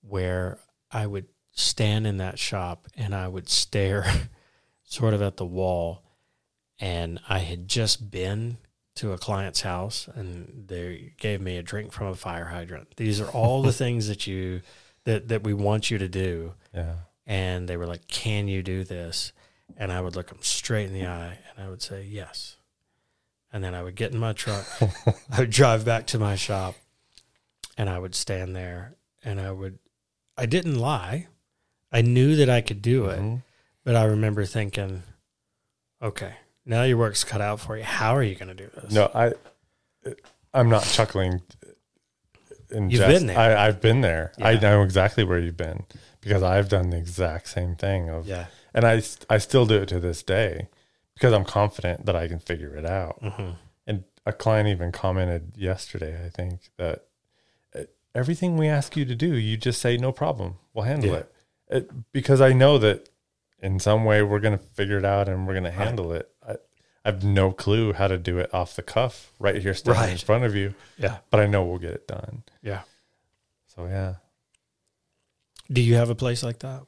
where 0.03 0.59
I 0.91 1.07
would 1.07 1.27
stand 1.53 2.07
in 2.07 2.19
that 2.19 2.39
shop 2.39 2.87
and 2.97 3.15
I 3.15 3.29
would 3.29 3.49
stare 3.49 4.07
sort 4.85 5.15
of 5.15 5.23
at 5.23 5.37
the 5.37 5.47
wall 5.47 6.03
and 6.79 7.19
I 7.29 7.39
had 7.39 7.69
just 7.69 8.11
been 8.11 8.59
to 8.97 9.13
a 9.13 9.19
client's 9.19 9.63
house 9.63 10.09
and 10.15 10.65
they 10.69 11.13
gave 11.19 11.41
me 11.41 11.57
a 11.57 11.63
drink 11.63 11.93
from 11.93 12.09
a 12.09 12.15
fire 12.15 12.47
hydrant. 12.47 12.97
These 12.97 13.21
are 13.21 13.29
all 13.29 13.63
the 13.63 13.73
things 13.85 14.09
that 14.09 14.27
you 14.27 14.63
that 15.05 15.29
that 15.29 15.45
we 15.45 15.55
want 15.55 15.91
you 15.91 15.99
to 15.99 16.09
do. 16.09 16.55
yeah. 16.75 16.95
And 17.27 17.69
they 17.69 17.77
were 17.77 17.87
like, 17.87 18.07
"Can 18.09 18.49
you 18.49 18.63
do 18.63 18.85
this?" 18.85 19.33
And 19.77 19.93
I 19.93 20.01
would 20.01 20.15
look 20.17 20.29
them 20.29 20.39
straight 20.43 20.87
in 20.87 20.93
the 20.93 21.07
eye 21.07 21.39
and 21.51 21.67
I 21.67 21.69
would 21.69 21.83
say, 21.83 22.05
"Yes." 22.05 22.57
And 23.53 23.65
then 23.65 23.75
I 23.75 23.83
would 23.83 23.95
get 23.97 24.13
in 24.13 24.19
my 24.19 24.33
truck. 24.33 24.65
I 25.31 25.41
would 25.41 25.51
drive 25.51 25.85
back 25.85 26.07
to 26.09 26.19
my 26.19 26.37
shop 26.37 26.75
and 27.77 27.89
I 27.89 27.99
would 27.99 28.15
stand 28.15 28.55
there 28.55 28.95
and 29.25 29.41
I 29.41 29.51
would 29.51 29.79
I 30.37 30.47
didn't 30.47 30.79
lie. 30.79 31.27
I 31.91 32.03
knew 32.03 32.37
that 32.37 32.51
I 32.51 32.61
could 32.61 32.83
do 32.83 33.07
it. 33.07 33.19
Mhm. 33.21 33.43
But 33.85 33.97
I 33.97 34.05
remember 34.05 34.45
thinking, 34.45 35.05
okay, 36.03 36.35
now 36.65 36.83
your 36.83 36.97
work's 36.99 37.23
cut 37.25 37.41
out 37.41 37.61
for 37.61 37.77
you. 37.77 37.85
How 37.85 38.17
are 38.17 38.23
you 38.23 38.35
going 38.35 38.49
to 38.49 38.55
do 38.55 38.69
this? 38.75 38.93
No, 38.93 39.09
I, 39.15 39.33
I'm 40.53 40.69
not 40.69 40.83
chuckling. 40.83 41.41
In 42.71 42.91
You've 42.91 43.01
been 43.07 43.27
there. 43.27 43.39
I, 43.39 43.67
I've 43.67 43.81
been 43.81 44.01
there. 44.01 44.33
I 44.41 44.57
know 44.59 44.83
exactly 44.83 45.25
where 45.25 45.39
you've 45.39 45.57
been 45.57 45.85
because 46.21 46.43
I've 46.43 46.69
done 46.69 46.91
the 46.91 46.97
exact 46.97 47.49
same 47.49 47.77
thing. 47.77 48.09
Of, 48.09 48.27
Yeah. 48.27 48.47
and 48.75 48.85
I 48.85 49.03
I 49.31 49.39
still 49.39 49.67
do 49.67 49.77
it 49.83 49.89
to 49.91 50.01
this 50.01 50.23
day 50.23 50.69
because 51.15 51.33
I'm 51.33 51.45
confident 51.45 52.07
that 52.07 52.17
I 52.17 52.29
can 52.29 52.39
figure 52.39 52.75
it 52.77 52.85
out. 52.85 53.19
hmm 53.23 53.51
And 53.87 54.05
a 54.25 54.33
client 54.33 54.69
even 54.69 54.91
commented 54.93 55.53
yesterday, 55.57 56.25
I 56.25 56.29
think, 56.29 56.71
that 56.77 57.05
uh, 57.75 57.83
everything 58.15 58.57
we 58.57 58.67
ask 58.69 58.97
you 58.97 59.05
to 59.05 59.15
do, 59.15 59.35
you 59.37 59.57
just 59.57 59.81
say 59.81 59.97
no 59.97 60.11
problem. 60.13 60.57
We'll 60.75 60.85
handle 60.85 61.11
Yeah. 61.13 61.17
it. 61.19 61.33
it. 61.69 62.13
Because 62.13 62.41
I 62.41 62.53
know 62.53 62.79
that 62.79 63.09
in 63.61 63.79
some 63.81 64.05
way 64.05 64.23
we're 64.23 64.41
going 64.41 64.59
to 64.59 64.65
figure 64.75 64.99
it 64.99 65.05
out 65.05 65.29
and 65.29 65.47
we're 65.47 65.55
going 65.55 65.65
to 65.65 65.71
Right. 65.71 65.87
handle 65.87 66.13
it. 66.13 66.29
I, 67.07 67.11
have 67.11 67.25
no 67.25 67.53
clue 67.53 67.93
how 67.93 68.09
to 68.09 68.19
do 68.19 68.39
it 68.39 68.53
off 68.53 68.77
the 68.77 68.83
cuff 68.83 69.33
right 69.39 69.61
here 69.63 69.75
standing 69.75 70.11
in 70.13 70.19
front 70.19 70.45
of 70.45 70.55
you, 70.55 70.75
Yeah. 70.99 71.19
but 71.31 71.41
I 71.41 71.47
know 71.47 71.65
we'll 71.65 71.79
get 71.79 71.93
it 71.93 72.07
done. 72.09 72.43
Yeah. 72.63 72.83
So 73.75 73.87
yeah. 73.87 74.15
Do 75.71 75.81
you 75.81 75.95
have 75.95 76.11
a 76.11 76.15
place 76.15 76.43
like 76.43 76.59
that? 76.61 76.83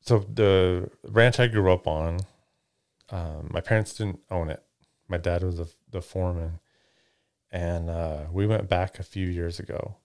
So 0.00 0.18
the 0.32 0.90
ranch 1.02 1.40
I 1.40 1.46
grew 1.46 1.72
up 1.72 1.86
on, 1.86 2.20
um, 3.10 3.48
my 3.50 3.60
parents 3.60 3.94
didn't 3.94 4.20
own 4.30 4.50
it. 4.50 4.62
My 5.08 5.16
dad 5.16 5.42
was 5.42 5.56
the, 5.56 5.68
the 5.90 6.02
foreman, 6.02 6.60
and 7.50 7.88
uh, 7.88 8.24
we 8.30 8.46
went 8.46 8.68
back 8.68 8.98
a 8.98 9.02
few 9.02 9.26
years 9.26 9.58
ago 9.58 9.96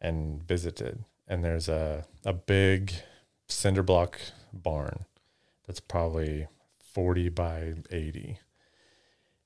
and 0.00 0.42
visited. 0.42 1.04
And 1.26 1.44
there's 1.44 1.68
a 1.68 2.04
a 2.24 2.32
big 2.32 2.92
cinder 3.48 3.82
block 3.82 4.18
barn 4.52 5.04
that's 5.66 5.80
probably 5.80 6.46
forty 6.98 7.28
by 7.28 7.74
eighty, 7.92 8.40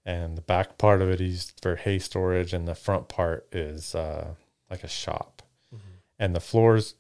and 0.07 0.39
the 0.39 0.43
back 0.43 0.79
part 0.79 1.03
of 1.03 1.11
it 1.11 1.21
is 1.21 1.53
for 1.61 1.77
hay 1.77 1.99
storage, 1.99 2.55
and 2.55 2.67
the 2.67 2.75
front 2.75 3.09
part 3.09 3.47
is 3.53 3.95
uh, 3.95 4.29
like 4.71 4.83
a 4.83 4.89
shop, 4.89 5.43
and 6.19 6.35
the 6.35 6.41
floors 6.41 6.95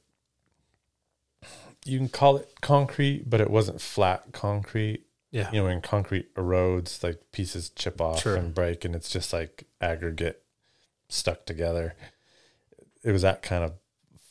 you 1.87 1.99
can 1.99 2.11
call 2.11 2.37
it 2.37 2.49
concrete, 2.61 3.29
but 3.31 3.41
it 3.41 3.51
wasn't 3.51 3.81
flat 3.81 4.25
concrete. 4.33 5.07
Yeah. 5.31 5.51
You 5.53 5.61
know, 5.63 5.65
when 5.69 5.81
concrete 5.81 6.35
erodes, 6.35 7.03
like 7.03 7.19
pieces 7.33 7.71
chip 7.71 7.99
off 7.99 8.21
Sure. 8.21 8.37
and 8.37 8.55
break, 8.55 8.85
and 8.85 8.95
it's 8.95 9.09
just 9.09 9.33
like 9.33 9.65
aggregate 9.81 10.43
stuck 11.09 11.47
together. 11.47 11.95
It 13.03 13.11
was 13.11 13.23
that 13.23 13.41
kind 13.43 13.65
of 13.65 13.73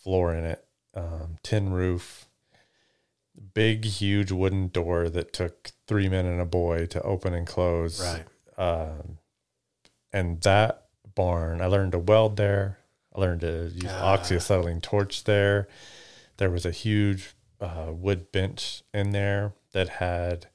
floor 0.03 0.35
in 0.35 0.43
it, 0.45 0.63
um, 0.93 1.39
tin 1.41 1.73
roof, 1.73 2.27
big, 3.55 3.85
huge 3.85 4.31
wooden 4.31 4.67
door 4.67 5.09
that 5.09 5.33
took 5.33 5.71
three 5.91 6.07
men 6.07 6.25
and 6.25 6.39
a 6.39 6.45
boy 6.45 6.85
to 6.85 7.01
open 7.01 7.33
and 7.33 7.45
close. 7.45 7.99
Right. 8.01 8.23
Um, 8.57 9.17
and 10.13 10.39
that 10.43 10.85
barn, 11.15 11.59
I 11.61 11.65
learned 11.65 11.91
to 11.91 11.99
weld 11.99 12.37
there. 12.37 12.77
I 13.13 13.19
learned 13.19 13.41
to 13.41 13.69
use 13.73 13.83
Ah. 13.91 14.15
oxyacetylene 14.17 14.81
torch 14.81 15.25
there. 15.25 15.67
There 16.37 16.49
was 16.49 16.65
a 16.65 16.71
huge 16.71 17.33
uh, 17.59 17.91
wood 17.93 18.31
bench 18.31 18.83
in 18.93 19.11
there 19.11 19.51
that 19.73 19.89
had 19.89 20.47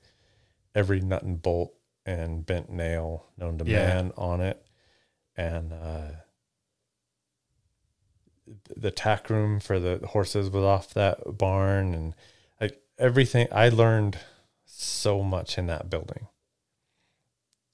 every 0.74 1.00
nut 1.00 1.22
and 1.22 1.42
bolt 1.42 1.74
and 2.06 2.46
bent 2.46 2.70
nail 2.70 3.26
known 3.36 3.58
to 3.58 3.66
Yeah. 3.66 3.86
man 3.88 4.12
on 4.16 4.40
it. 4.40 4.64
And 5.36 5.70
uh, 5.74 6.12
the 8.74 8.90
tack 8.90 9.28
room 9.28 9.60
for 9.60 9.78
the 9.78 10.00
horses 10.06 10.48
was 10.48 10.64
off 10.64 10.94
that 10.94 11.36
barn. 11.36 11.92
And 11.94 12.14
like 12.58 12.80
everything, 12.98 13.48
I 13.52 13.68
learned 13.68 14.16
so 14.78 15.22
much 15.22 15.56
in 15.56 15.66
that 15.66 15.88
building. 15.88 16.26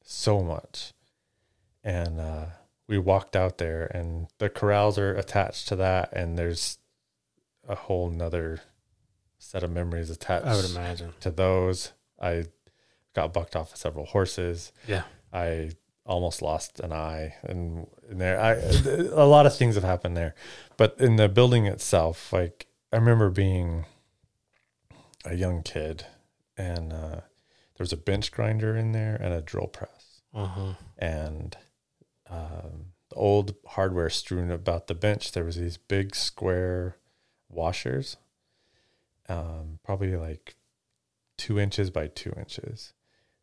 So 0.05 0.40
much. 0.40 0.92
And 1.82 2.20
uh, 2.20 2.46
we 2.86 2.98
walked 2.98 3.34
out 3.34 3.59
there, 3.59 3.86
and 3.86 4.28
the 4.38 4.48
corrals 4.48 4.98
are 4.98 5.14
attached 5.14 5.68
to 5.68 5.76
that. 5.76 6.12
And 6.12 6.38
there's 6.38 6.78
a 7.68 7.74
whole 7.74 8.09
nother 8.09 8.61
set 9.38 9.64
of 9.64 9.72
memories 9.72 10.11
attached 10.11 10.46
I 10.46 10.55
would 10.55 10.70
imagine. 10.70 11.14
to 11.20 11.30
those. 11.30 11.92
I 12.20 12.44
got 13.14 13.32
bucked 13.32 13.57
off 13.57 13.72
of 13.72 13.78
several 13.78 14.07
horses. 14.07 14.72
Yeah. 14.86 15.03
I 15.32 15.72
almost 16.07 16.40
lost 16.42 16.78
an 16.80 16.92
eye, 16.92 17.34
and, 17.42 17.86
and 18.09 18.20
there, 18.20 18.40
I 18.40 18.53
a 18.53 19.26
lot 19.26 19.46
of 19.46 19.57
things 19.57 19.74
have 19.74 19.84
happened 19.84 20.16
there. 20.16 20.34
But 20.76 20.96
in 20.98 21.16
the 21.16 21.28
building 21.28 21.66
itself, 21.66 22.32
like 22.32 22.66
I 22.92 22.96
remember 22.96 23.30
being 23.30 23.86
a 25.24 25.34
young 25.34 25.62
kid, 25.62 26.07
and 26.57 26.92
uh, 26.92 27.16
there 27.16 27.80
was 27.80 27.92
a 27.92 27.96
bench 27.96 28.30
grinder 28.32 28.76
in 28.76 28.92
there 28.92 29.16
and 29.16 29.32
a 29.32 29.40
drill 29.40 29.66
press, 29.66 30.20
Uh-huh. 30.34 30.74
and 30.98 31.57
um, 32.30 32.86
the 33.09 33.16
old 33.16 33.55
hardware 33.66 34.11
strewn 34.11 34.50
about 34.50 34.86
the 34.86 34.94
bench. 34.94 35.32
There 35.32 35.44
was 35.44 35.57
these 35.57 35.76
big 35.76 36.14
square 36.14 36.96
washers, 37.48 38.16
um, 39.28 39.78
probably 39.84 40.16
like 40.16 40.55
two 41.36 41.59
inches 41.59 41.90
by 41.90 42.07
two 42.09 42.32
inches. 42.36 42.92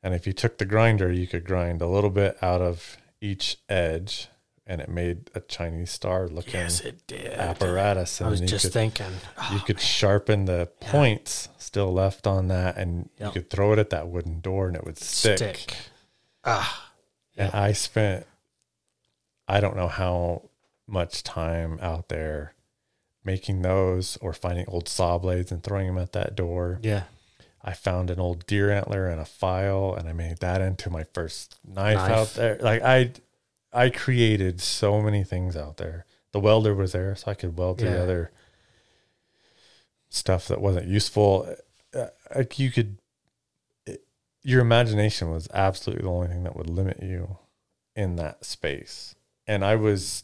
And 0.02 0.14
if 0.14 0.26
you 0.26 0.34
took 0.34 0.58
the 0.58 0.66
grinder, 0.66 1.12
you 1.12 1.28
could 1.28 1.44
grind 1.46 1.82
a 1.82 1.88
little 1.88 2.10
bit 2.10 2.38
out 2.42 2.62
of 2.62 2.98
each 3.22 3.58
edge, 3.68 4.30
and 4.70 4.80
it 4.80 4.88
made 4.88 5.30
a 5.36 5.42
Chinese 5.42 5.92
star 5.92 6.28
looking 6.30 6.54
Yes, 6.54 6.80
it 6.80 7.06
did. 7.08 7.34
apparatus. 7.34 8.22
I 8.22 8.26
And 8.26 8.32
was 8.32 8.42
you 8.42 8.48
just 8.48 8.66
could, 8.66 8.74
thinking. 8.74 9.12
you 9.52 9.58
oh, 9.60 9.64
could 9.66 9.82
sharpen 9.82 10.46
the 10.46 10.70
Yeah. 10.82 10.92
points 10.92 11.50
still 11.58 11.92
left 11.92 12.26
on 12.28 12.48
that, 12.50 12.78
and 12.78 13.10
Yep. 13.18 13.28
you 13.36 13.42
could 13.42 13.50
throw 13.50 13.74
it 13.74 13.80
at 13.80 13.90
that 13.90 14.08
wooden 14.08 14.40
door, 14.42 14.68
and 14.68 14.76
it 14.78 14.86
would 14.86 14.98
stick. 14.98 15.38
stick. 15.38 15.76
Ah. 16.46 16.92
And 17.36 17.52
I 17.54 17.72
spent, 17.74 18.26
I 19.48 19.60
don't 19.60 19.76
know 19.76 19.88
how 19.88 20.44
much 20.88 21.24
time 21.24 21.80
out 21.82 22.10
there 22.10 22.54
making 23.24 23.62
those 23.62 24.18
or 24.22 24.34
finding 24.34 24.66
old 24.68 24.88
saw 24.88 25.18
blades 25.18 25.52
and 25.52 25.64
throwing 25.64 25.88
them 25.88 25.98
at 25.98 26.12
that 26.14 26.36
door. 26.36 26.80
Yeah. 26.82 27.04
I 27.62 27.74
found 27.74 28.10
an 28.10 28.20
old 28.20 28.46
deer 28.48 28.72
antler 28.72 29.08
and 29.08 29.20
a 29.20 29.26
file, 29.26 29.94
and 29.98 30.08
I 30.08 30.14
made 30.14 30.38
that 30.38 30.62
into 30.62 30.90
my 30.90 31.04
first 31.14 31.58
knife, 31.66 31.98
Knife. 31.98 32.12
out 32.12 32.34
there. 32.36 32.58
Like 32.62 32.82
I, 32.82 33.12
I 33.72 33.90
created 33.90 34.60
so 34.62 35.02
many 35.02 35.24
things 35.24 35.56
out 35.56 35.78
there. 35.78 36.06
The 36.32 36.40
welder 36.40 36.74
was 36.76 36.92
there, 36.92 37.16
so 37.16 37.32
I 37.32 37.34
could 37.34 37.58
weld 37.58 37.82
Yeah. 37.82 37.90
together 37.92 38.32
stuff 40.10 40.48
that 40.48 40.62
wasn't 40.62 40.88
useful. 40.88 41.56
Uh, 41.94 42.08
Like 42.36 42.60
you 42.60 42.72
could, 42.72 42.98
it, 43.86 44.04
your 44.44 44.62
imagination 44.62 45.32
was 45.32 45.48
absolutely 45.54 46.04
the 46.04 46.10
only 46.10 46.28
thing 46.28 46.44
that 46.44 46.56
would 46.56 46.70
limit 46.70 47.02
you 47.02 47.38
in 47.96 48.16
that 48.18 48.46
space. 48.46 49.16
And 49.48 49.64
I 49.66 49.76
was 49.76 50.24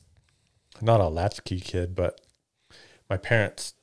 not 0.81 1.01
a 1.01 1.07
latchkey 1.07 1.59
kid, 1.59 1.95
but 1.95 2.21
my 3.09 3.17
parents 3.17 3.73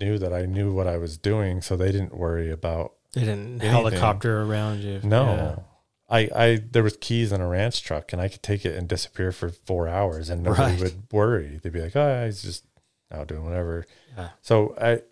knew 0.00 0.18
that 0.18 0.32
I 0.32 0.46
knew 0.46 0.72
what 0.72 0.86
I 0.86 0.96
was 0.96 1.16
doing, 1.18 1.60
so 1.62 1.76
they 1.76 1.90
didn't 1.92 2.16
worry 2.16 2.50
about 2.50 2.94
They 3.14 3.20
didn't 3.22 3.62
Anything. 3.62 3.70
helicopter 3.70 4.42
around 4.42 4.80
you. 4.80 5.00
no. 5.02 5.64
I, 6.08 6.28
I 6.34 6.58
there 6.70 6.82
was 6.82 6.96
keys 6.98 7.32
in 7.32 7.40
a 7.42 7.46
ranch 7.46 7.82
truck 7.82 8.12
and 8.12 8.22
I 8.22 8.28
could 8.28 8.42
take 8.42 8.64
it 8.64 8.74
and 8.74 8.88
disappear 8.88 9.30
for 9.30 9.50
four 9.50 9.88
hours 9.88 10.30
and 10.30 10.42
nobody 10.42 10.72
Right. 10.72 10.80
would 10.82 11.02
worry. 11.12 11.60
They'd 11.62 11.72
be 11.72 11.82
like, 11.82 11.94
Oh, 11.96 12.24
he's 12.24 12.42
just 12.42 12.64
out 13.12 13.28
doing 13.28 13.44
whatever. 13.44 13.84
Yeah. 14.16 14.30
So 14.40 14.74
I 14.80 15.02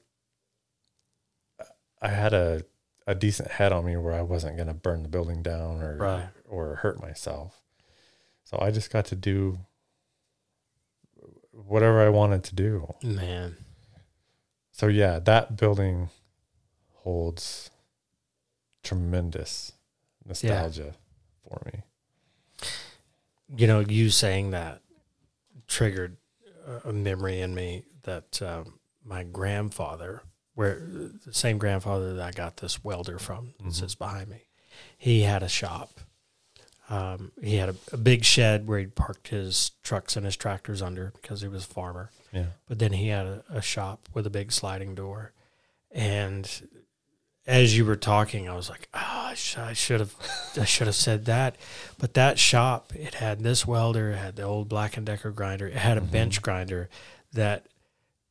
I 2.01 2.09
had 2.09 2.33
a 2.33 2.63
a 3.07 3.15
decent 3.15 3.51
head 3.53 3.73
on 3.73 3.85
me 3.85 3.97
where 3.97 4.15
I 4.15 4.23
wasn't 4.23 4.57
gonna 4.57 4.75
burn 4.75 5.03
the 5.03 5.09
building 5.09 5.43
down 5.43 5.81
or 5.83 5.97
Right. 5.97 6.29
or 6.49 6.77
hurt 6.77 7.01
myself. 7.01 7.61
So 8.45 8.59
I 8.61 8.71
just 8.71 8.91
got 8.91 9.05
to 9.07 9.17
do 9.17 9.59
whatever 11.53 12.01
I 12.05 12.09
wanted 12.09 12.43
to 12.45 12.55
do. 12.55 12.95
Man. 13.03 13.57
So 14.73 14.87
yeah, 14.89 15.19
that 15.21 15.57
building 15.57 16.11
holds 17.03 17.71
tremendous 18.83 19.73
nostalgia 20.27 20.95
for 21.49 21.61
me. 21.67 21.83
You 23.57 23.67
know, 23.67 23.81
you 23.81 24.11
saying 24.11 24.51
that 24.51 24.83
triggered 25.69 26.17
a- 26.85 26.93
memory 26.93 27.41
in 27.41 27.55
me 27.55 27.85
that 28.03 28.41
um, 28.43 28.79
my 29.05 29.23
grandfather, 29.23 30.23
where 30.55 30.81
the 30.81 31.33
same 31.33 31.59
grandfather 31.59 32.15
that 32.15 32.23
I 32.27 32.31
got 32.33 32.57
this 32.59 32.83
welder 32.83 33.19
from, 33.19 33.55
that 33.59 33.67
Mhm. 33.69 33.75
sits 33.75 33.95
behind 33.95 34.29
me, 34.31 34.47
he 34.99 35.21
had 35.23 35.43
a 35.43 35.49
shop. 35.49 36.01
Um, 36.89 37.33
he 37.43 37.57
had 37.57 37.69
a, 37.71 37.77
a 37.93 37.97
big 37.97 38.25
shed 38.25 38.67
where 38.69 38.79
he 38.79 38.87
parked 38.87 39.29
his 39.29 39.73
trucks 39.83 40.17
and 40.17 40.25
his 40.25 40.37
tractors 40.37 40.83
under 40.83 41.13
because 41.21 41.41
he 41.41 41.49
was 41.49 41.65
a 41.65 41.69
farmer. 41.69 42.11
Yeah. 42.33 42.47
But 42.69 42.79
then 42.79 42.93
he 42.93 43.09
had 43.09 43.27
a, 43.27 43.45
a 43.49 43.63
shop 43.63 44.09
with 44.15 44.27
a 44.27 44.31
big 44.31 44.53
sliding 44.53 44.95
door. 44.95 45.33
And 45.91 46.49
as 47.47 47.77
you 47.77 47.85
were 47.85 47.97
talking, 47.97 48.49
I 48.49 48.57
was 48.57 48.69
like, 48.69 48.89
oh, 48.95 49.01
I, 49.03 49.35
sh- 49.35 49.59
I 49.59 49.73
should 49.73 50.01
have, 50.01 50.15
I 50.61 50.65
should 50.65 50.87
have 50.89 50.97
said 50.97 51.27
that. 51.27 51.57
But 51.99 52.15
that 52.15 52.39
shop, 52.39 52.93
it 52.95 53.15
had 53.15 53.41
this 53.41 53.67
welder, 53.67 54.11
it 54.11 54.17
had 54.17 54.37
the 54.37 54.43
old 54.43 54.69
Black 54.69 54.97
and 54.97 55.07
Decker 55.07 55.31
grinder, 55.31 55.67
it 55.69 55.75
had 55.75 55.97
a 55.99 56.01
Mhm. 56.01 56.11
bench 56.11 56.43
grinder 56.43 56.89
that, 57.33 57.67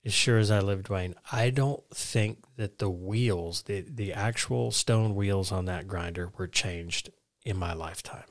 as 0.03 0.13
sure 0.13 0.37
as 0.37 0.51
I 0.51 0.59
live, 0.59 0.83
Dewayne, 0.83 1.15
I 1.31 1.49
don't 1.49 1.83
think 1.93 2.39
that 2.57 2.77
the 2.79 2.89
wheels, 2.89 3.63
the 3.63 3.81
the 3.81 4.13
actual 4.13 4.71
stone 4.71 5.15
wheels 5.15 5.51
on 5.51 5.65
that 5.65 5.87
grinder, 5.87 6.31
were 6.37 6.47
changed 6.47 7.09
in 7.43 7.57
my 7.57 7.73
lifetime. 7.73 8.25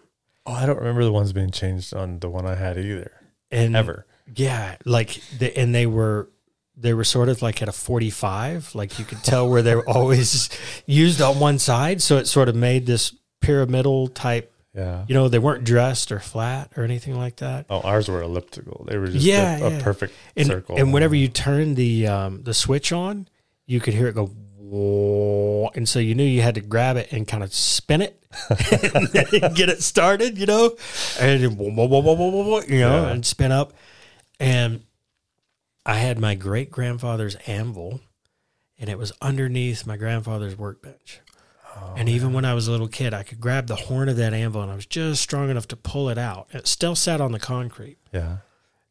Oh, 0.46 0.52
I 0.52 0.66
don't 0.66 0.78
remember 0.78 1.02
the 1.04 1.12
ones 1.12 1.32
being 1.32 1.50
changed 1.50 1.94
on 1.94 2.18
the 2.20 2.28
one 2.28 2.46
I 2.46 2.54
had 2.54 2.76
either. 2.78 3.12
And 3.50 3.74
Ever. 3.74 4.06
Yeah, 4.36 4.76
like 4.84 5.20
the, 5.38 5.56
and 5.58 5.74
they 5.74 5.86
were 5.86 6.30
they 6.76 6.92
were 6.94 7.04
sort 7.04 7.28
of 7.28 7.40
like 7.42 7.62
at 7.62 7.68
a 7.68 7.72
45, 7.72 8.74
like 8.74 8.98
you 8.98 9.04
could 9.04 9.22
tell 9.22 9.48
where 9.48 9.62
they 9.62 9.74
were 9.76 9.88
always 9.88 10.48
used 10.86 11.20
on 11.22 11.38
one 11.38 11.58
side, 11.58 12.02
so 12.02 12.16
it 12.18 12.26
sort 12.26 12.48
of 12.48 12.56
made 12.56 12.86
this 12.86 13.14
pyramidal 13.40 14.08
type, 14.08 14.52
Yeah. 14.74 15.04
you 15.06 15.14
know, 15.14 15.28
they 15.28 15.38
weren't 15.38 15.62
dressed 15.64 16.10
or 16.10 16.18
flat 16.18 16.72
or 16.76 16.82
anything 16.82 17.16
like 17.16 17.36
that. 17.36 17.66
Oh, 17.70 17.80
ours 17.80 18.08
were 18.08 18.22
elliptical. 18.22 18.84
They 18.88 18.98
were 18.98 19.06
just 19.06 19.24
Yeah, 19.24 19.58
a, 19.58 19.66
a 19.66 19.70
yeah. 19.70 19.82
perfect 19.82 20.14
And 20.36 20.46
circle. 20.48 20.76
and 20.76 20.92
whenever 20.92 21.14
you 21.14 21.28
turned 21.28 21.76
the 21.76 22.08
um 22.08 22.42
the 22.42 22.54
switch 22.54 22.90
on, 22.92 23.28
you 23.66 23.80
could 23.80 23.94
hear 23.94 24.08
it 24.08 24.14
go 24.14 24.26
"Whoa," 24.56 25.70
and 25.76 25.88
so 25.88 25.98
you 26.00 26.14
knew 26.16 26.24
you 26.24 26.42
had 26.42 26.56
to 26.56 26.60
grab 26.60 26.96
it 26.96 27.12
and 27.12 27.28
kind 27.28 27.44
of 27.44 27.54
spin 27.54 28.00
it 28.02 28.20
and 28.50 29.54
get 29.54 29.68
it 29.68 29.80
started, 29.82 30.36
you 30.38 30.46
know, 30.46 30.74
and 31.20 31.56
whoa, 31.56 31.70
whoa, 31.70 31.86
whoa, 31.86 32.00
whoa, 32.00 32.14
whoa, 32.14 32.28
whoa, 32.30 32.42
whoa, 32.48 32.60
you 32.66 32.80
know, 32.80 33.02
Yeah. 33.04 33.10
and 33.12 33.24
spin 33.24 33.52
up. 33.52 33.72
And 34.40 34.82
I 35.86 35.96
had 35.96 36.18
my 36.18 36.34
great 36.34 36.70
grandfather's 36.70 37.34
anvil, 37.46 38.00
and 38.78 38.88
it 38.88 38.98
was 38.98 39.12
underneath 39.20 39.86
my 39.86 39.96
grandfather's 39.96 40.56
workbench. 40.56 41.20
Oh, 41.76 41.94
And 41.96 42.08
even 42.08 42.32
when 42.32 42.44
I 42.44 42.54
was 42.54 42.68
a 42.68 42.70
little 42.70 42.88
kid, 42.88 43.12
I 43.12 43.22
could 43.22 43.40
grab 43.40 43.66
the 43.66 43.76
horn 43.76 44.08
of 44.08 44.16
that 44.16 44.32
anvil, 44.32 44.62
and 44.62 44.70
I 44.70 44.74
was 44.76 44.86
just 44.86 45.22
strong 45.22 45.50
enough 45.50 45.68
to 45.68 45.76
pull 45.76 46.08
it 46.08 46.18
out. 46.18 46.46
It 46.52 46.66
still 46.66 46.94
sat 46.94 47.20
on 47.20 47.32
the 47.32 47.38
concrete. 47.40 47.98
yeah. 48.12 48.38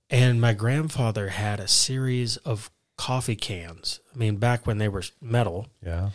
And 0.10 0.40
my 0.40 0.54
grandfather 0.54 1.30
had 1.30 1.60
a 1.60 1.68
series 1.68 2.38
of 2.38 2.70
coffee 2.98 3.36
cans. 3.38 4.00
I 4.14 4.18
mean, 4.18 4.36
back 4.36 4.68
when 4.68 4.78
they 4.78 4.88
were 4.90 5.02
metal, 5.20 5.70
Yeah. 5.84 6.10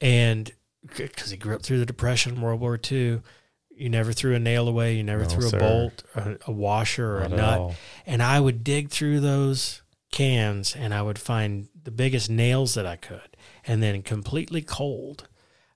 and 0.00 0.50
because 0.96 1.30
he 1.30 1.36
grew 1.38 1.54
up 1.54 1.62
through 1.62 1.78
the 1.78 1.86
Depression, 1.86 2.40
World 2.42 2.60
War 2.60 2.78
II, 2.90 3.20
you 3.70 3.88
never 3.88 4.12
threw 4.12 4.34
a 4.34 4.38
nail 4.38 4.68
away, 4.68 4.94
you 4.96 5.02
never 5.04 5.22
No, 5.22 5.28
threw 5.28 5.48
a 5.48 5.58
bolt, 5.58 6.02
a, 6.14 6.36
a 6.46 6.52
washer, 6.52 7.18
or 7.18 7.20
Not 7.20 7.32
a 7.32 7.36
nut. 7.36 7.58
all. 7.58 7.74
And 8.04 8.22
I 8.22 8.40
would 8.40 8.62
dig 8.62 8.90
through 8.90 9.20
those 9.20 9.80
cans, 10.10 10.74
and 10.76 10.92
I 10.92 11.02
would 11.02 11.18
find 11.18 11.68
the 11.82 11.90
biggest 11.90 12.30
nails 12.30 12.74
that 12.74 12.86
I 12.86 12.96
could, 12.96 13.36
and 13.66 13.82
then 13.82 14.02
completely 14.02 14.62
cold, 14.62 15.28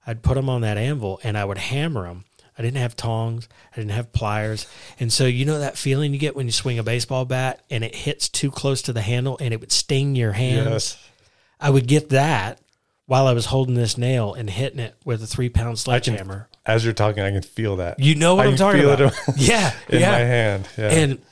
I'd 0.06 0.22
put 0.22 0.34
them 0.34 0.48
on 0.48 0.60
that 0.62 0.76
anvil, 0.76 1.20
and 1.22 1.38
I 1.38 1.44
would 1.44 1.58
hammer 1.58 2.06
them. 2.06 2.24
I 2.56 2.62
didn't 2.62 2.78
have 2.78 2.94
tongs. 2.94 3.48
I 3.72 3.76
didn't 3.76 3.90
have 3.92 4.12
pliers. 4.12 4.66
And 5.00 5.12
so, 5.12 5.26
you 5.26 5.44
know 5.44 5.58
that 5.58 5.76
feeling 5.76 6.12
you 6.12 6.20
get 6.20 6.36
when 6.36 6.46
you 6.46 6.52
swing 6.52 6.78
a 6.78 6.84
baseball 6.84 7.24
bat 7.24 7.64
and 7.68 7.82
it 7.82 7.94
hits 7.94 8.28
too 8.28 8.50
close 8.50 8.80
to 8.82 8.92
the 8.92 9.00
handle 9.00 9.36
and 9.40 9.52
it 9.52 9.60
would 9.60 9.72
sting 9.72 10.14
your 10.14 10.32
hands? 10.32 10.68
Yes. 10.68 11.08
I 11.60 11.70
would 11.70 11.88
get 11.88 12.10
that 12.10 12.60
while 13.06 13.26
I 13.26 13.32
was 13.32 13.46
holding 13.46 13.74
this 13.74 13.98
nail 13.98 14.34
and 14.34 14.48
hitting 14.48 14.78
it 14.78 14.94
with 15.04 15.22
a 15.22 15.26
three 15.26 15.48
pound 15.48 15.78
sledgehammer. 15.78 16.48
As 16.64 16.84
you're 16.84 16.94
talking, 16.94 17.22
I 17.22 17.30
can 17.30 17.42
feel 17.42 17.76
that 17.76 18.00
You 18.00 18.14
know 18.14 18.36
what 18.36 18.46
I 18.46 18.50
I'm 18.50 18.56
talking 18.56 18.84
about? 18.84 19.00
it 19.00 19.14
yeah. 19.36 19.74
in 19.88 20.00
yeah. 20.00 20.10
my 20.10 20.18
hand. 20.18 20.68
Yeah. 20.78 20.88
And 20.90 21.22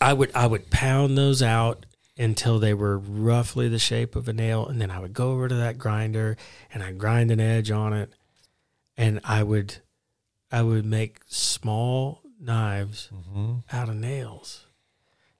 I 0.00 0.12
would 0.12 0.34
I 0.34 0.46
would 0.46 0.70
pound 0.70 1.16
those 1.16 1.42
out 1.42 1.85
until 2.18 2.58
they 2.58 2.72
were 2.74 2.98
roughly 2.98 3.68
the 3.68 3.78
shape 3.78 4.16
of 4.16 4.28
a 4.28 4.32
nail, 4.32 4.66
and 4.66 4.80
then 4.80 4.90
I 4.90 4.98
would 4.98 5.12
go 5.12 5.32
over 5.32 5.48
to 5.48 5.54
that 5.56 5.78
grinder 5.78 6.36
and 6.72 6.82
I'd 6.82 6.98
grind 6.98 7.30
an 7.30 7.40
edge 7.40 7.70
on 7.70 7.92
it, 7.92 8.12
and 8.96 9.20
I 9.24 9.42
would 9.42 9.76
I 10.50 10.62
would 10.62 10.86
make 10.86 11.20
small 11.26 12.22
knives 12.40 13.10
Mhm. 13.12 13.64
out 13.72 13.88
of 13.88 13.96
nails. 13.96 14.66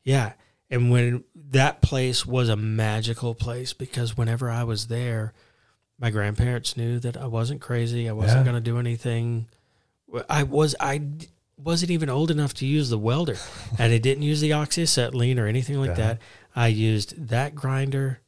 Yeah. 0.02 0.32
And 0.68 0.90
when 0.90 1.22
that 1.34 1.80
place 1.80 2.26
was 2.26 2.48
a 2.48 2.56
magical 2.56 3.34
place 3.34 3.72
because 3.72 4.16
whenever 4.16 4.50
I 4.50 4.64
was 4.64 4.88
there, 4.88 5.32
my 5.98 6.10
grandparents 6.10 6.76
knew 6.76 6.98
that 6.98 7.16
I 7.16 7.26
wasn't 7.26 7.60
crazy. 7.60 8.08
I 8.08 8.12
wasn't 8.12 8.40
Yeah. 8.40 8.52
going 8.52 8.62
to 8.64 8.70
do 8.70 8.78
anything. 8.78 9.46
I 10.28 10.42
was, 10.42 10.74
I 10.80 11.02
wasn't 11.56 11.92
even 11.92 12.08
old 12.10 12.32
enough 12.32 12.52
to 12.54 12.66
use 12.66 12.90
the 12.90 12.98
welder 12.98 13.38
and 13.78 13.92
I 13.92 13.98
didn't 13.98 14.24
use 14.24 14.40
the 14.40 14.50
oxyacetylene 14.50 15.38
or 15.38 15.46
anything 15.46 15.78
like 15.78 15.90
Yeah. 15.90 15.94
that. 16.14 16.18
I 16.56 16.68
used 16.68 17.28
that 17.28 17.54
grinder, 17.54 18.20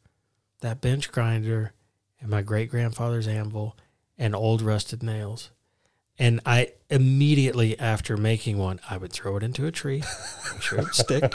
that 0.60 0.82
bench 0.82 1.10
grinder, 1.10 1.72
and 2.20 2.28
my 2.28 2.42
great 2.42 2.70
grandfather's 2.70 3.26
anvil 3.26 3.76
and 4.18 4.36
old 4.36 4.60
rusted 4.60 5.02
nails. 5.02 5.50
And 6.18 6.40
I 6.44 6.72
immediately 6.90 7.78
after 7.78 8.16
making 8.16 8.58
one, 8.58 8.80
I 8.90 8.98
would 8.98 9.12
throw 9.12 9.36
it 9.36 9.42
into 9.42 9.66
a 9.66 9.72
tree. 9.72 10.02
I'm 10.52 10.60
sure 10.60 10.78
it 10.78 10.84
would 10.84 10.94
stick. 10.94 11.34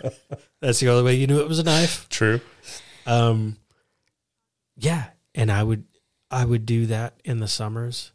That's 0.60 0.80
the 0.80 0.90
only 0.90 1.04
way 1.04 1.14
you 1.14 1.26
knew 1.26 1.40
it 1.40 1.48
was 1.48 1.58
a 1.58 1.64
knife. 1.64 2.08
True. 2.08 2.40
Um, 3.06 3.56
yeah, 4.76 5.06
and 5.34 5.50
I 5.50 5.62
would 5.62 5.84
I 6.30 6.44
would 6.44 6.66
do 6.66 6.86
that 6.86 7.20
in 7.24 7.38
the 7.38 7.48
summers. 7.48 8.12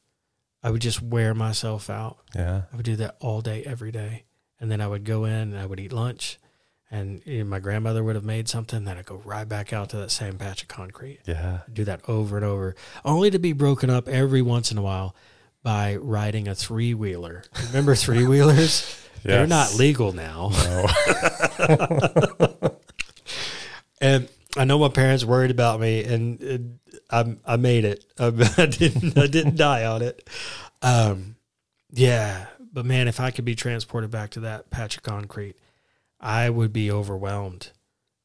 I 0.62 0.70
would 0.72 0.82
just 0.82 1.02
wear 1.02 1.34
myself 1.34 1.90
out. 1.90 2.18
Yeah. 2.36 2.64
I 2.72 2.76
would 2.76 2.86
do 2.86 2.96
that 2.98 3.18
all 3.20 3.42
day, 3.42 3.64
every 3.64 3.92
day, 3.92 4.24
and 4.60 4.72
then 4.72 4.82
I 4.82 4.88
would 4.88 5.06
go 5.06 5.26
in 5.26 5.34
and 5.34 5.58
I 5.58 5.66
would 5.66 5.80
eat 5.80 5.94
lunch, 5.94 6.40
and 6.96 7.22
you 7.26 7.40
know, 7.40 7.46
my 7.46 7.60
grandmother 7.60 8.04
would 8.04 8.16
have 8.16 8.24
made 8.24 8.48
something. 8.48 8.86
Then 8.86 8.98
I'd 8.98 9.06
go 9.06 9.22
right 9.26 9.48
back 9.48 9.74
out 9.74 9.90
to 9.90 9.98
that 9.98 10.12
same 10.12 10.38
patch 10.38 10.62
of 10.62 10.68
concrete. 10.68 11.20
Yeah. 11.26 11.60
Do 11.72 11.84
that 11.86 12.02
over 12.08 12.38
and 12.38 12.46
over, 12.46 12.76
only 13.04 13.30
to 13.32 13.40
be 13.40 13.54
broken 13.54 13.90
up 13.90 14.08
every 14.08 14.42
once 14.42 14.72
in 14.72 14.78
a 14.78 14.82
while 14.82 15.16
by 15.64 15.96
riding 15.96 16.48
a 16.48 16.56
three 16.56 16.94
wheeler. 16.94 17.44
Remember 17.68 17.96
three 18.06 18.26
wheelers? 18.26 19.02
They're 19.24 19.48
not 19.48 19.76
legal 19.76 20.14
now. 20.14 20.52
No. 20.54 20.88
And 24.02 24.28
I 24.58 24.66
know 24.66 24.78
my 24.78 24.90
parents 24.90 25.24
worried 25.24 25.52
about 25.52 25.80
me, 25.80 26.04
and, 26.04 26.40
and 26.42 26.80
I 27.10 27.36
I 27.46 27.56
made 27.56 27.86
it. 27.86 28.06
I, 28.20 28.26
I 28.58 28.66
didn't 28.66 29.18
I 29.18 29.26
didn't 29.26 29.56
die 29.56 29.86
on 29.86 30.02
it. 30.02 30.30
Um, 30.82 31.38
yeah, 31.92 32.48
but 32.74 32.86
man, 32.86 33.08
if 33.08 33.20
I 33.20 33.32
could 33.32 33.46
be 33.46 33.56
transported 33.56 34.12
back 34.12 34.32
to 34.32 34.42
that 34.42 34.70
patch 34.70 34.98
of 34.98 35.04
concrete, 35.04 35.56
I 36.20 36.50
would 36.50 36.74
be 36.74 36.90
overwhelmed. 36.92 37.72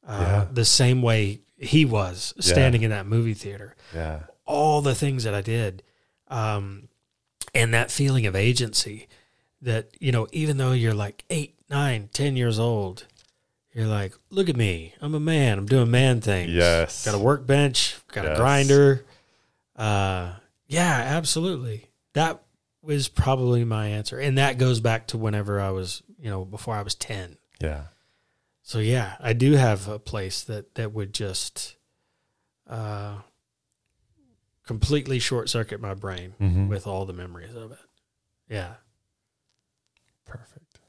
Uh, 0.05 0.17
Yeah. 0.21 0.47
The 0.51 0.65
same 0.65 1.01
way 1.01 1.41
he 1.57 1.85
was 1.85 2.33
standing 2.39 2.81
in 2.81 2.89
that 2.89 3.05
movie 3.05 3.35
theater, 3.35 3.75
yeah. 3.93 4.21
all 4.45 4.81
the 4.81 4.95
things 4.95 5.23
that 5.25 5.33
I 5.35 5.41
did, 5.41 5.83
um, 6.27 6.87
and 7.53 7.73
that 7.73 7.91
feeling 7.91 8.25
of 8.25 8.35
agency. 8.35 9.07
That 9.61 9.91
you 9.99 10.11
know, 10.11 10.27
even 10.31 10.57
though 10.57 10.71
you're 10.71 10.95
like 10.95 11.23
eight, 11.29 11.53
nine, 11.69 12.09
ten 12.11 12.35
years 12.35 12.57
old, 12.57 13.05
you're 13.73 13.85
like, 13.85 14.13
look 14.31 14.49
at 14.49 14.55
me, 14.55 14.95
I'm 14.99 15.13
a 15.13 15.19
man, 15.19 15.59
I'm 15.59 15.67
doing 15.67 15.91
man 15.91 16.19
things. 16.19 16.51
Yes. 16.51 17.05
got 17.05 17.13
a 17.13 17.19
workbench, 17.19 17.95
got 18.11 18.23
Yes. 18.25 18.33
a 18.37 18.41
grinder. 18.41 19.05
Uh, 19.75 20.33
yeah, 20.67 21.03
absolutely. 21.15 21.89
That 22.13 22.41
was 22.81 23.07
probably 23.07 23.63
my 23.63 23.87
answer, 23.89 24.19
and 24.19 24.39
that 24.39 24.57
goes 24.57 24.79
back 24.79 25.05
to 25.07 25.17
whenever 25.19 25.61
I 25.61 25.69
was, 25.69 26.01
you 26.19 26.29
know, 26.31 26.43
before 26.43 26.73
I 26.75 26.81
was 26.81 26.95
ten. 26.95 27.37
Yeah. 27.61 27.83
So 28.63 28.79
yeah, 28.79 29.15
I 29.19 29.33
do 29.33 29.53
have 29.53 29.87
a 29.87 29.99
place 29.99 30.43
that 30.43 30.75
that 30.75 30.93
would 30.93 31.13
just 31.13 31.75
uh, 32.69 33.17
completely 34.65 35.19
short 35.19 35.49
circuit 35.49 35.81
my 35.81 35.93
brain 35.93 36.35
Mhm. 36.39 36.67
with 36.69 36.87
all 36.87 37.05
the 37.05 37.13
memories 37.13 37.55
of 37.55 37.71
it. 37.71 37.79
Yeah, 38.49 38.75
Perfect. 40.25 40.79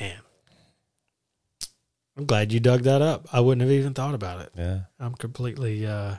man. 0.00 0.20
I'm 2.16 2.26
glad 2.26 2.52
you 2.52 2.60
dug 2.60 2.82
that 2.82 3.00
up. 3.00 3.28
I 3.32 3.40
wouldn't 3.40 3.62
have 3.62 3.70
even 3.70 3.94
thought 3.94 4.14
about 4.14 4.40
it. 4.40 4.52
Yeah. 4.56 4.80
I'm 4.98 5.14
completely 5.14 5.86
uh, 5.86 6.16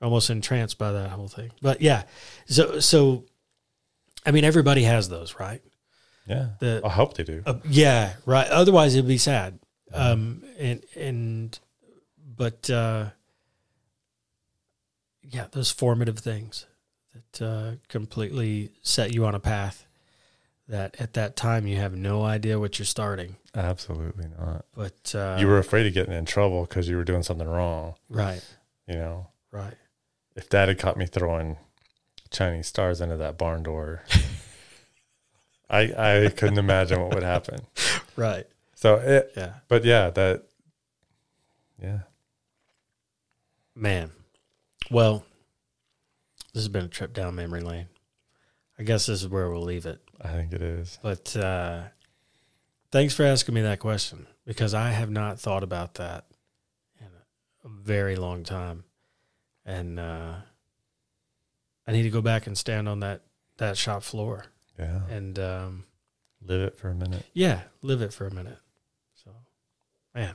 almost 0.00 0.30
entranced 0.30 0.78
by 0.78 0.92
that 0.92 1.10
whole 1.10 1.28
thing. 1.28 1.50
But 1.60 1.80
yeah, 1.80 2.04
so 2.46 2.78
so 2.80 3.24
I 4.24 4.30
mean, 4.30 4.44
everybody 4.44 4.84
has 4.84 5.08
those, 5.08 5.34
right? 5.40 5.62
Yeah. 6.26 6.48
The 6.60 6.80
I 6.84 6.88
hope 6.90 7.14
they 7.14 7.24
do. 7.24 7.42
Uh, 7.44 7.54
yeah, 7.68 8.14
right. 8.26 8.46
Otherwise, 8.48 8.94
it'd 8.94 9.08
be 9.08 9.18
sad. 9.18 9.58
Um, 9.92 10.42
and 10.58 10.82
and 10.96 11.58
but 12.36 12.70
uh, 12.70 13.10
yeah, 15.22 15.46
those 15.52 15.70
formative 15.70 16.18
things 16.18 16.66
that 17.14 17.44
uh, 17.46 17.70
completely 17.88 18.70
set 18.82 19.12
you 19.14 19.24
on 19.26 19.34
a 19.34 19.40
path 19.40 19.86
that 20.68 20.96
at 20.98 21.12
that 21.14 21.36
time 21.36 21.66
you 21.66 21.76
have 21.76 21.94
no 21.94 22.22
idea 22.24 22.58
what 22.58 22.78
you're 22.78 22.86
starting. 22.86 23.36
Absolutely 23.54 24.26
not. 24.38 24.64
But 24.74 25.14
uh, 25.14 25.36
you 25.38 25.46
were 25.46 25.58
afraid 25.58 25.86
of 25.86 25.92
getting 25.92 26.14
in 26.14 26.24
trouble 26.24 26.62
because 26.62 26.88
you 26.88 26.96
were 26.96 27.04
doing 27.04 27.22
something 27.22 27.46
wrong. 27.48 27.94
right, 28.08 28.42
You 28.86 28.94
know, 28.94 29.26
right. 29.50 29.74
if 30.34 30.48
dad 30.48 30.68
had 30.68 30.78
caught 30.78 30.96
me 30.96 31.04
throwing 31.06 31.58
Chinese 32.30 32.68
stars 32.68 33.00
into 33.02 33.18
that 33.18 33.36
barn 33.36 33.62
door, 33.62 34.04
I 35.70 36.24
I 36.24 36.28
couldn't 36.28 36.58
imagine 36.58 37.00
what 37.00 37.14
would 37.14 37.22
happen. 37.22 37.60
Right. 38.14 38.46
So 38.74 38.96
it, 38.96 39.32
Yeah. 39.36 39.54
but 39.68 39.84
yeah, 39.84 40.10
that, 40.10 40.42
yeah, 41.80 42.00
Man. 43.74 44.10
Well, 44.90 45.24
this 46.52 46.62
has 46.62 46.68
been 46.68 46.84
a 46.84 46.88
trip 46.88 47.14
down 47.14 47.34
memory 47.34 47.62
lane. 47.62 47.86
I 48.78 48.82
guess 48.82 49.06
this 49.06 49.22
is 49.22 49.28
where 49.28 49.48
we'll 49.50 49.62
leave 49.62 49.86
it. 49.86 50.00
I 50.20 50.28
think 50.28 50.52
it 50.52 50.60
is. 50.60 50.98
But 51.02 51.34
uh, 51.36 51.84
thanks 52.90 53.14
for 53.14 53.24
asking 53.24 53.54
me 53.54 53.62
that 53.62 53.78
question 53.78 54.26
because 54.44 54.74
I 54.74 54.90
have 54.90 55.10
not 55.10 55.40
thought 55.40 55.62
about 55.62 55.94
that 55.94 56.26
in 57.00 57.06
a 57.64 57.68
very 57.68 58.16
long 58.16 58.44
time, 58.44 58.84
and 59.64 59.98
uh, 59.98 60.34
I 61.86 61.92
need 61.92 62.02
to 62.02 62.10
go 62.10 62.20
back 62.20 62.46
and 62.46 62.58
stand 62.58 62.88
on 62.90 63.00
that 63.00 63.22
that 63.56 63.76
shop 63.78 64.02
floor 64.02 64.44
Yeah, 64.78 65.00
and 65.10 65.38
um, 65.38 65.84
live 66.44 66.62
it 66.62 66.76
for 66.76 66.88
a 66.88 66.94
minute. 66.94 67.24
yeah, 67.34 67.62
live 67.82 68.02
it 68.02 68.12
for 68.12 68.26
a 68.26 68.34
minute. 68.34 68.58
So, 69.24 69.30
man. 70.14 70.34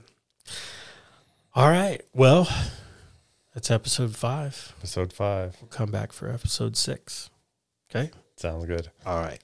All 1.56 1.70
right. 1.70 2.02
Well, 2.14 2.48
that's 3.54 3.72
episode 3.72 4.16
five. 4.16 4.74
Episode 4.78 5.12
five 5.12 5.58
We'll 5.60 5.70
come 5.70 5.90
back 5.90 6.12
for 6.14 6.30
episode 6.30 6.78
six. 6.78 7.30
Okay. 7.90 8.12
sounds 8.36 8.66
good. 8.66 8.92
All 9.06 9.20
right. 9.20 9.40